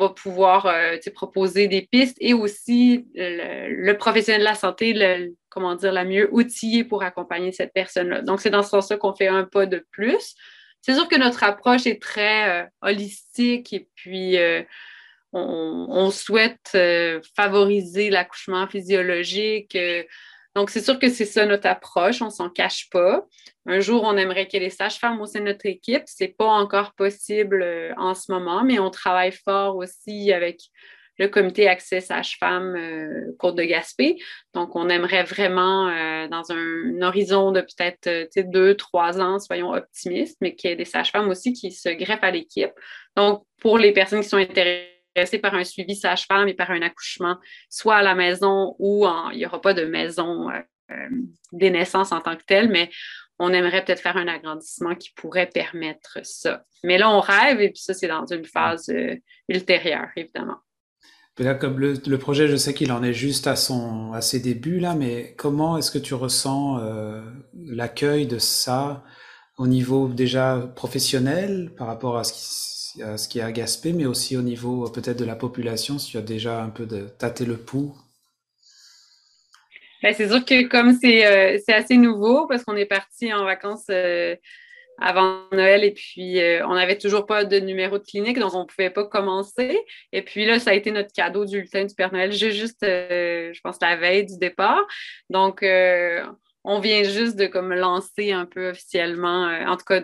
[0.00, 5.90] va pouvoir euh, proposer des pistes et aussi le, professionnel de la santé, comment dire,
[5.90, 8.22] la mieux outillé pour accompagner cette personne-là.
[8.22, 10.36] Donc, c'est dans ce sens-là qu'on fait un pas de plus.
[10.80, 14.38] C'est sûr que notre approche est très holistique et puis
[15.32, 19.76] on, souhaite euh, favoriser l'accouchement physiologique.
[19.76, 20.02] Euh,
[20.56, 23.24] donc, c'est sûr que c'est ça notre approche, on s'en cache pas.
[23.66, 26.02] Un jour, on aimerait qu'il y ait des sages-femmes au sein de notre équipe.
[26.06, 30.60] Ce n'est pas encore possible euh, en ce moment, mais on travaille fort aussi avec
[31.18, 34.16] le comité Accès Sage-Femme euh, Côte de Gaspé.
[34.54, 35.86] Donc, on aimerait vraiment,
[36.28, 40.86] dans un, horizon de peut-être deux, trois ans, soyons optimistes, mais qu'il y ait des
[40.86, 42.72] sages-femmes aussi qui se greffent à l'équipe.
[43.16, 44.99] Donc, pour les personnes qui sont intéressées
[45.42, 47.36] par un suivi sage-femme et par un accouchement,
[47.68, 50.48] soit à la maison ou il n'y aura pas de maison
[51.52, 52.90] des naissances en tant que telle, mais
[53.40, 56.62] on aimerait peut-être faire un agrandissement qui pourrait permettre ça.
[56.84, 59.16] Mais là, on rêve et puis ça, c'est dans une phase euh,
[59.48, 60.58] ultérieure, évidemment.
[61.38, 64.78] là, comme le, projet, je sais qu'il en est juste à, son, à ses débuts,
[64.78, 67.22] là, mais comment est-ce que tu ressens euh,
[67.54, 69.02] l'accueil de ça
[69.56, 74.06] au niveau déjà professionnel par rapport à ce qui, ce qui est à Gaspé, mais
[74.06, 77.08] aussi au niveau euh, peut-être de la population, si tu as déjà un peu de
[77.18, 77.94] tâté le pouls
[80.02, 83.84] ben, c'est sûr que comme euh, c'est assez nouveau parce qu'on est parti en vacances
[83.90, 84.34] euh,
[84.98, 88.64] avant Noël et puis on n'avait toujours pas de numéro de clinique, donc on ne
[88.64, 89.78] pouvait pas commencer.
[90.12, 93.60] Et puis là, ça a été notre cadeau du bulletin du Père Noël, juste, je
[93.62, 94.86] pense, la veille du départ.
[95.30, 95.64] Donc,
[96.62, 100.02] on vient juste de lancer un peu officiellement, euh, en tout cas,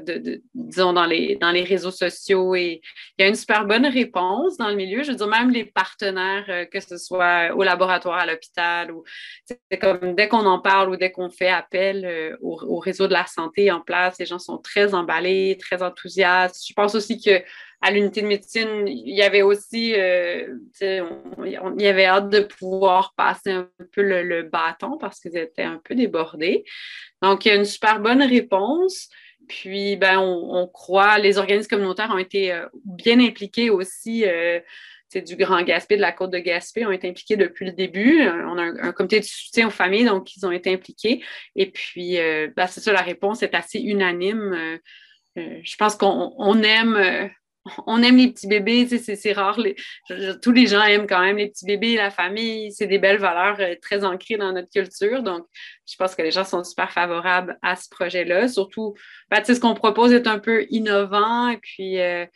[0.55, 2.55] disons, dans les, réseaux sociaux.
[2.55, 2.81] Et
[3.19, 5.03] il y a une super bonne réponse dans le milieu.
[5.03, 9.05] Je veux dire, même les partenaires, euh, que ce soit au laboratoire, à l'hôpital, ou
[9.45, 13.13] c'est comme dès qu'on en parle ou dès qu'on fait appel euh, au, réseau de
[13.13, 16.67] la santé en place, les gens sont très emballés, très enthousiastes.
[16.67, 17.43] Je pense aussi que
[17.83, 20.47] à l'unité de médecine, il y avait aussi, euh,
[20.83, 25.63] on, il y avait hâte de pouvoir passer un peu le, bâton parce qu'ils étaient
[25.63, 26.65] un peu débordés.
[27.23, 29.09] Donc, il y a une super bonne réponse.
[29.49, 34.25] Puis, ben, on, croit, les organismes communautaires ont été euh, bien impliqués aussi.
[34.27, 34.61] Euh,
[35.15, 38.29] du Grand Gaspé, de la Côte de Gaspé, ont été impliqués depuis le début.
[38.29, 41.23] On a un, comité de soutien aux familles, donc ils ont été impliqués.
[41.55, 42.17] Et puis,
[42.55, 44.79] ben, c'est ça, la réponse est assez unanime.
[45.37, 47.31] je pense qu'on aime
[47.87, 49.59] on aime les petits bébés, c'est rare.
[50.43, 52.73] tous les gens aiment quand même les petits bébés, la famille.
[52.73, 55.23] C'est des belles valeurs euh, très ancrées dans notre culture.
[55.23, 55.47] Donc,
[55.89, 58.49] je pense que les gens sont super favorables à ce projet-là.
[58.49, 58.95] Surtout,
[59.31, 61.49] ben, ce qu'on propose est un peu innovant.
[61.49, 62.27] Et puis, euh,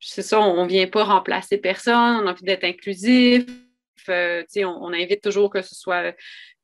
[0.00, 2.22] c'est ça, on ne vient pas remplacer personne.
[2.22, 3.44] On a envie d'être inclusif.
[4.08, 6.12] Euh, on, on, invite toujours que ce soit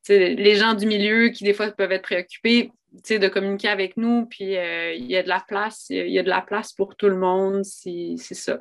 [0.09, 4.57] les gens du milieu qui, des fois, peuvent être préoccupés de communiquer avec nous, puis
[4.57, 7.09] euh, il y a de la place, il y a de la place pour tout
[7.09, 8.61] le monde, c'est ça.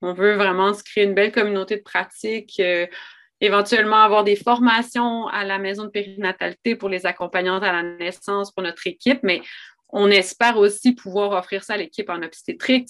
[0.00, 2.86] On veut vraiment se créer une belle communauté de pratique, euh,
[3.40, 8.52] éventuellement avoir des formations à la maison de périnatalité pour les accompagnantes à la naissance
[8.52, 9.42] pour notre équipe, mais
[9.88, 12.88] on espère aussi pouvoir offrir ça à l'équipe en obstétrique.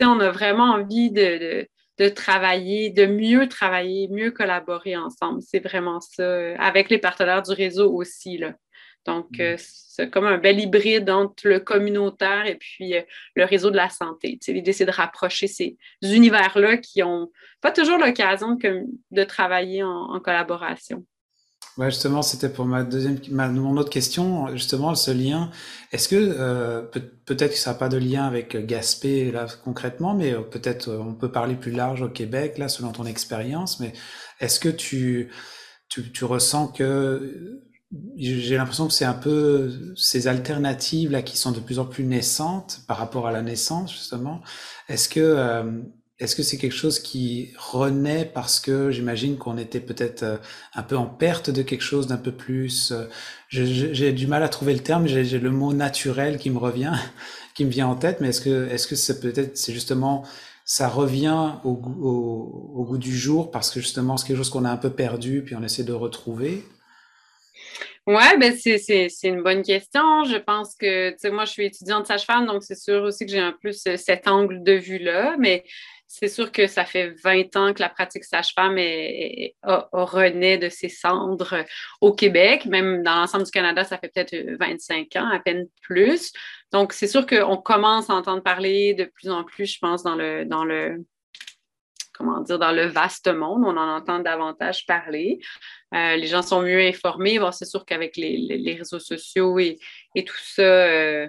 [0.00, 1.68] On a vraiment envie de, de,
[2.08, 5.40] travailler, de mieux travailler, mieux collaborer ensemble.
[5.42, 8.38] C'est vraiment ça, euh, avec les partenaires du réseau aussi.
[8.38, 8.54] Là.
[9.04, 9.40] Donc, mm.
[9.40, 13.02] euh, c'est comme un bel hybride entre le communautaire et puis euh,
[13.36, 14.38] le réseau de la santé.
[14.48, 17.30] L'idée, c'est de rapprocher ces univers-là qui n'ont
[17.60, 18.58] pas toujours l'occasion
[19.10, 21.04] de, travailler en, collaboration.
[21.78, 25.50] Justement, c'était pour ma deuxième, mon autre question, justement, ce lien.
[25.90, 26.82] Est-ce que euh,
[27.24, 31.32] peut-être que ça n'a pas de lien avec Gaspé là concrètement, mais peut-être on peut
[31.32, 33.80] parler plus large au Québec là, selon ton expérience.
[33.80, 33.92] Mais
[34.38, 35.32] est-ce que tu,
[35.88, 37.60] tu ressens que
[38.16, 42.04] j'ai l'impression que c'est un peu ces alternatives là qui sont de plus en plus
[42.04, 44.40] naissantes par rapport à la naissance justement.
[44.88, 45.80] Est-ce que euh,
[46.20, 50.36] est-ce que c'est quelque chose qui renaît parce que j'imagine qu'on était peut-être euh,
[50.74, 52.92] un peu en perte de quelque chose d'un peu plus.
[52.92, 53.06] Euh,
[53.48, 55.08] j'ai du mal à trouver le terme.
[55.08, 56.92] J'ai le mot naturel qui me revient,
[57.54, 58.20] qui me vient en tête.
[58.20, 60.24] Mais est-ce que est-ce que c'est peut-être c'est justement
[60.64, 64.78] ça revient au, goût du jour parce que justement c'est quelque chose qu'on a un
[64.78, 66.64] peu perdu puis on essaie de retrouver?
[68.06, 70.24] Oui, ben c'est une bonne question.
[70.24, 73.32] Je pense que, tu sais, moi, je suis étudiante sage-femme, donc c'est sûr aussi que
[73.32, 75.64] j'ai un peu cet angle de vue-là, mais
[76.16, 78.76] c'est sûr que ça fait 20 ans que la pratique sage-femme
[79.64, 81.64] renaît de ses cendres
[82.00, 82.66] au Québec.
[82.66, 86.32] Même dans l'ensemble du Canada, ça fait peut-être 25 ans, à peine plus.
[86.70, 90.14] Donc, c'est sûr qu'on commence à entendre parler de plus en plus, je pense, dans
[90.14, 91.04] le, dans le,
[92.12, 93.64] comment dire, dans le vaste monde.
[93.64, 95.40] On en entend davantage parler.
[95.96, 97.40] Euh, les gens sont mieux informés.
[97.50, 99.80] C'est sûr qu'avec les, réseaux sociaux et,
[100.14, 101.28] tout ça, euh,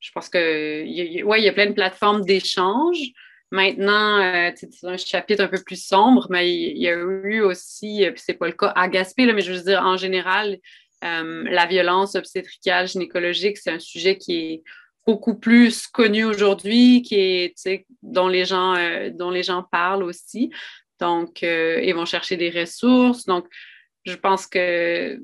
[0.00, 3.12] je pense qu'il y a plein de plateformes d'échange.
[3.52, 8.04] Maintenant, euh, c'est un chapitre un peu plus sombre, mais il, y a eu aussi,
[8.12, 10.58] puis c'est pas le cas à Gaspé, mais je veux dire, en général,
[11.02, 14.62] la violence obstétricale gynécologique, c'est un sujet qui est
[15.06, 20.50] beaucoup plus connu aujourd'hui, qui est, dont les gens, euh, dont les gens parlent aussi.
[20.98, 23.24] Donc, euh, ils vont chercher des ressources.
[23.24, 23.46] Donc,
[24.06, 25.20] je pense que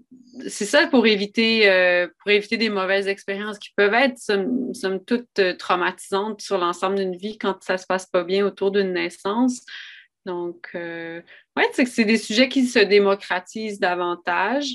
[0.49, 5.41] c'est ça pour éviter, euh, pour éviter des mauvaises expériences qui peuvent être, somme, toute,
[5.59, 9.65] traumatisantes sur l'ensemble d'une vie quand ça se passe pas bien autour d'une naissance.
[10.27, 11.21] Donc, euh,
[11.57, 14.67] ouais, c'est que des sujets qui se démocratisent davantage.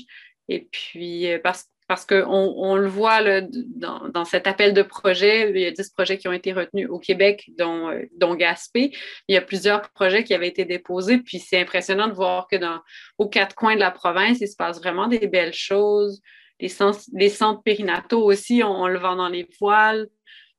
[0.48, 4.82] Et puis, euh, parce, parce qu'on on le voit là, dans, dans, cet appel de
[4.82, 8.34] projet, il y a 10 projets qui ont été retenus au Québec, dont, euh, dont
[8.34, 8.92] Gaspé.
[9.26, 11.18] Il y a plusieurs projets qui avaient été déposés.
[11.18, 12.80] Puis, c'est impressionnant de voir que dans,
[13.16, 16.20] aux quatre coins de la province, il se passe vraiment des belles choses.
[16.60, 20.08] Les centres, les centres périnataux aussi, on, on le vend dans les voiles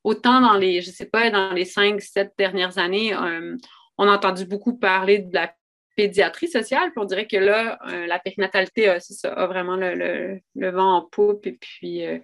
[0.04, 3.56] autant dans les, je sais pas, dans les cinq, sept dernières années, euh,
[3.98, 5.54] on a entendu beaucoup parler de la
[6.00, 10.40] pédiatrie sociale, puis on dirait que là, euh, la périnatalité a, ça, a vraiment le,
[10.56, 12.20] vent en poupe, et puis euh,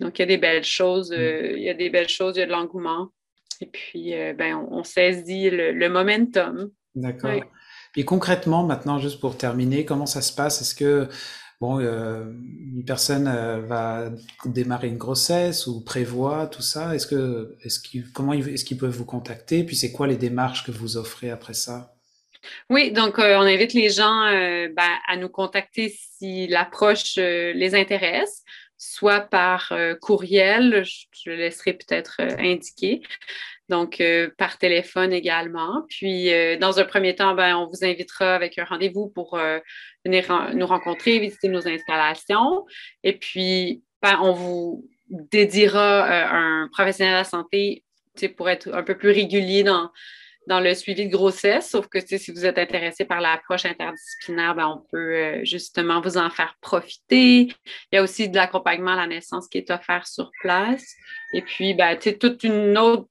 [0.00, 2.42] donc il y a des belles choses, il y a des belles choses, il y
[2.42, 3.08] a de l'engouement,
[3.60, 6.70] et puis ben, on, saisit le, momentum.
[6.94, 7.30] D'accord.
[7.96, 10.60] Et concrètement, maintenant, juste pour terminer, comment ça se passe?
[10.60, 11.08] Est-ce que
[11.60, 12.24] bon, euh,
[12.74, 14.10] une personne euh, va
[14.44, 16.94] démarrer une grossesse ou prévoit tout ça?
[16.94, 19.64] Est-ce que, est-ce qu'ils, comment est-ce qu'ils peuvent vous contacter?
[19.64, 21.93] Puis c'est quoi les démarches que vous offrez après ça?
[22.70, 28.42] Oui, donc euh, on invite les gens ben, à nous contacter si l'approche les intéresse,
[28.76, 33.02] soit par courriel, je, le laisserai peut-être indiquer,
[33.68, 34.02] donc
[34.36, 35.84] par téléphone également.
[35.88, 39.38] Puis dans un premier temps, ben, on vous invitera avec un rendez-vous pour
[40.04, 42.64] venir nous rencontrer, visiter nos installations.
[43.02, 47.84] Et puis, ben, on vous dédiera euh, un professionnel de la santé
[48.36, 49.90] pour être un peu plus régulier dans,
[50.46, 54.68] dans le suivi de grossesse, sauf que si vous êtes intéressé par l'approche interdisciplinaire, ben,
[54.68, 57.48] on peut euh, justement vous en faire profiter.
[57.90, 60.94] Il y a aussi de l'accompagnement à la naissance qui est offert sur place.
[61.32, 63.08] Et puis, ben, toute une autre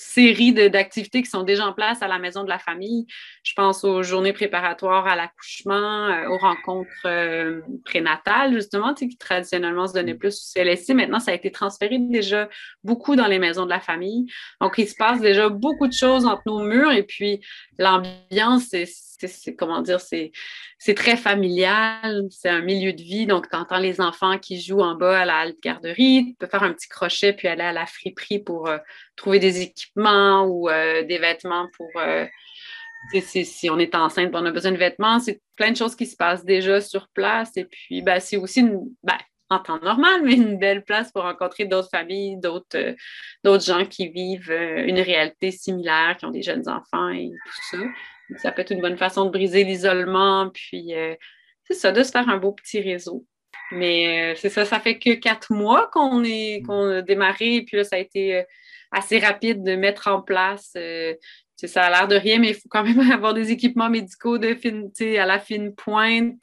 [0.00, 3.06] série d'activités qui sont déjà en place à la maison de la famille.
[3.42, 9.86] Je pense aux journées préparatoires à l'accouchement, euh, aux rencontres euh, prénatales, justement, qui traditionnellement
[9.86, 10.94] se donnaient plus au CLSC.
[10.94, 12.48] Maintenant, ça a été transféré déjà
[12.82, 14.26] beaucoup dans les maisons de la famille.
[14.60, 17.40] Donc, il se passe déjà beaucoup de choses entre nos murs et puis
[17.78, 18.86] l'ambiance, c'est
[19.26, 23.26] c'est comment dire, c'est très familial, c'est un milieu de vie.
[23.26, 26.62] Donc, tu entends les enfants qui jouent en bas à la garderie, tu peux faire
[26.62, 28.78] un petit crochet puis aller à la friperie pour euh,
[29.16, 31.88] trouver des équipements ou euh, des vêtements pour.
[31.96, 32.26] Euh,
[33.22, 36.16] si on est enceinte, on a besoin de vêtements, c'est plein de choses qui se
[36.16, 37.56] passent déjà sur place.
[37.56, 38.62] Et puis, ben, c'est aussi
[39.02, 39.16] ben,
[39.48, 44.52] en temps normal, mais une belle place pour rencontrer d'autres familles, d'autres gens qui vivent
[44.52, 47.84] une réalité similaire, qui ont des jeunes enfants et tout ça
[48.38, 51.14] ça peut être une bonne façon de briser l'isolement, puis euh,
[51.64, 53.26] c'est ça, de se faire un beau petit réseau.
[53.72, 57.76] Mais euh, c'est ça, ça fait que quatre mois qu'on est qu'on a démarré, puis
[57.76, 58.42] là, ça a été euh,
[58.90, 60.76] assez rapide de mettre en place.
[61.56, 64.54] ça a l'air de rien, mais il faut quand même avoir des équipements médicaux de
[64.54, 66.42] fine, à la fine pointe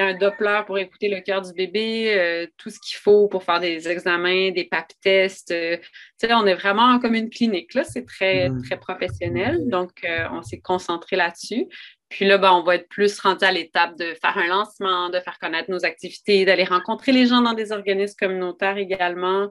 [0.00, 3.60] un Doppler pour écouter le cœur du bébé, euh, tout ce qu'il faut pour faire
[3.60, 5.50] des examens, des pap tests.
[5.50, 5.76] Euh,
[6.22, 7.74] on est vraiment comme une clinique.
[7.74, 8.62] Là, c'est très, mm.
[8.62, 9.68] très professionnel.
[9.68, 11.66] Donc, euh, on s'est concentré là-dessus.
[12.08, 15.20] Puis là, ben, on va être plus rendu à l'étape de faire un lancement, de
[15.20, 19.48] faire connaître nos activités, d'aller rencontrer les gens dans des organismes communautaires également.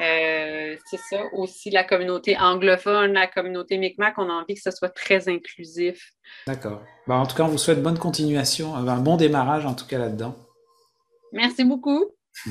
[0.00, 4.70] Euh, c'est ça aussi la communauté anglophone, la communauté Micmac, on a envie que ce
[4.70, 6.12] soit très inclusif.
[6.46, 6.82] D'accord.
[7.06, 9.98] Bah, en tout cas, on vous souhaite bonne continuation, un bon démarrage en tout cas
[9.98, 10.36] là-dedans.
[11.32, 12.04] Merci beaucoup.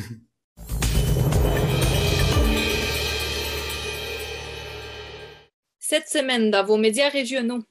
[5.87, 7.61] Cette semaine, dans vos médias régionaux,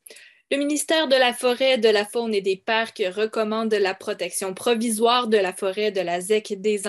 [0.51, 5.27] le ministère de la Forêt, de la Faune et des Parcs recommande la protection provisoire
[5.27, 6.83] de la forêt de la ZEC des.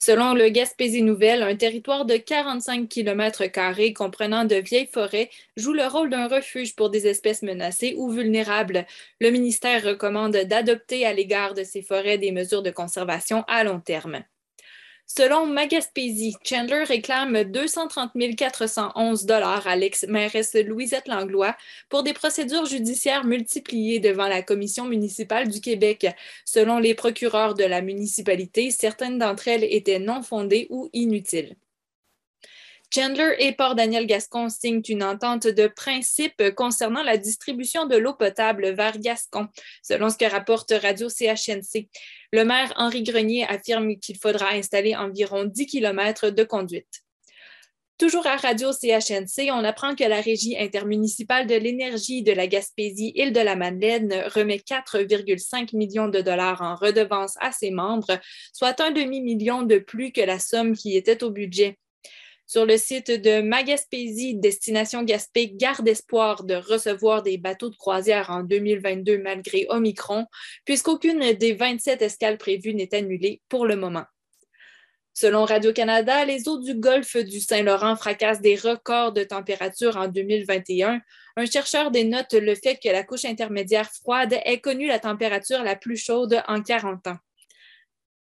[0.00, 3.44] Selon le Gaspésie Nouvelle, un territoire de 45 km
[3.94, 8.86] comprenant de vieilles forêts joue le rôle d'un refuge pour des espèces menacées ou vulnérables.
[9.20, 13.80] Le ministère recommande d'adopter à l'égard de ces forêts des mesures de conservation à long
[13.80, 14.24] terme.
[15.08, 21.56] Selon Magaspésie, Chandler réclame 230 411 à l'ex-mairesse Louisette Langlois
[21.88, 26.06] pour des procédures judiciaires multipliées devant la Commission municipale du Québec.
[26.44, 31.56] Selon les procureurs de la municipalité, certaines d'entre elles étaient non fondées ou inutiles.
[32.94, 38.14] Chandler et Port Daniel Gascon signent une entente de principe concernant la distribution de l'eau
[38.14, 39.48] potable vers Gascon,
[39.82, 41.88] selon ce que rapporte Radio CHNC.
[42.32, 47.02] Le maire Henri Grenier affirme qu'il faudra installer environ 10 km de conduite.
[47.98, 53.32] Toujours à Radio CHNC, on apprend que la Régie intermunicipale de l'énergie de la Gaspésie-Île
[53.32, 58.20] de la Madeleine remet 4,5 millions de dollars en redevances à ses membres,
[58.52, 61.76] soit un demi-million de plus que la somme qui était au budget.
[62.50, 68.30] Sur le site de Magaspésie, Destination Gaspé garde espoir de recevoir des bateaux de croisière
[68.30, 70.24] en 2022 malgré Omicron,
[70.64, 74.04] puisqu'aucune des 27 escales prévues n'est annulée pour le moment.
[75.12, 81.02] Selon Radio-Canada, les eaux du golfe du Saint-Laurent fracassent des records de température en 2021.
[81.36, 85.76] Un chercheur dénote le fait que la couche intermédiaire froide ait connu la température la
[85.76, 87.18] plus chaude en 40 ans.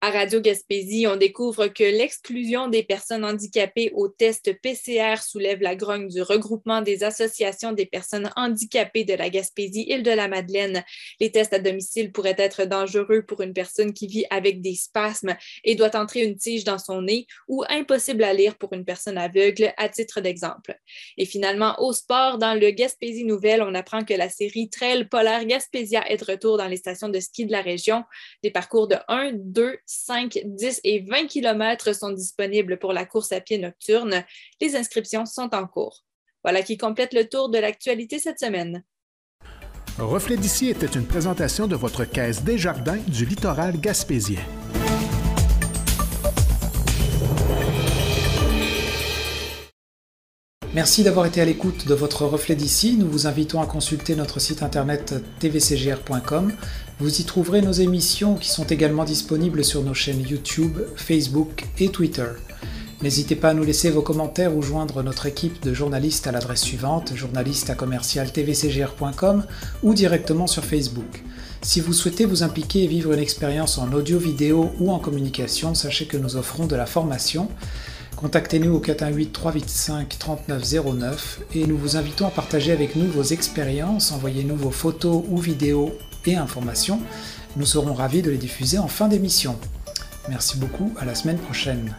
[0.06, 5.78] À Radio Gaspésie, on découvre que l'exclusion des personnes handicapées au test PCR soulève la
[5.78, 10.84] grogne du regroupement des associations des personnes handicapées de la Gaspésie-Île-de-la-Madeleine.
[11.22, 15.38] Les tests à domicile pourraient être dangereux pour une personne qui vit avec des spasmes
[15.64, 19.18] et doit entrer une tige dans son nez ou impossible à lire pour une personne
[19.18, 20.78] aveugle, à titre d'exemple.
[21.18, 25.46] Et finalement, au sport, dans le Gaspésie Nouvelle, on apprend que la série Trail Polaire
[25.46, 28.04] Gaspésia est de retour dans les stations de ski de la région.
[28.44, 33.32] Des parcours de 1, 2, 5, 10 et 20 km sont disponibles pour la course
[33.32, 34.24] à pied nocturne.
[34.60, 36.04] Les inscriptions sont en cours.
[36.44, 38.84] Voilà qui complète le tour de l'actualité cette semaine.
[40.00, 44.42] Reflet d'ici était une présentation de votre caisse des jardins du littoral gaspésien.
[50.74, 52.98] Merci d'avoir été à l'écoute de votre reflet d'ici.
[52.98, 56.52] Nous vous invitons à consulter notre site internet tvcgr.com.
[57.00, 61.90] Vous y trouverez nos émissions qui sont également disponibles sur nos chaînes YouTube, Facebook et
[61.90, 62.28] Twitter.
[63.02, 66.62] N'hésitez pas à nous laisser vos commentaires ou joindre notre équipe de journalistes à l'adresse
[66.62, 69.44] suivante, journaliste à tvcgr.com
[69.82, 71.24] ou directement sur Facebook.
[71.62, 75.74] Si vous souhaitez vous impliquer et vivre une expérience en audio, vidéo ou en communication,
[75.76, 77.50] sachez que nous offrons de la formation.
[78.16, 84.14] Contactez-nous au 418 385 3909 et nous vous invitons à partager avec nous vos expériences.
[84.14, 87.00] Envoyez-nous vos photos ou vidéos et informations.
[87.56, 89.58] Nous serons ravis de les diffuser en fin d'émission.
[90.30, 91.94] Merci beaucoup, à la semaine prochaine.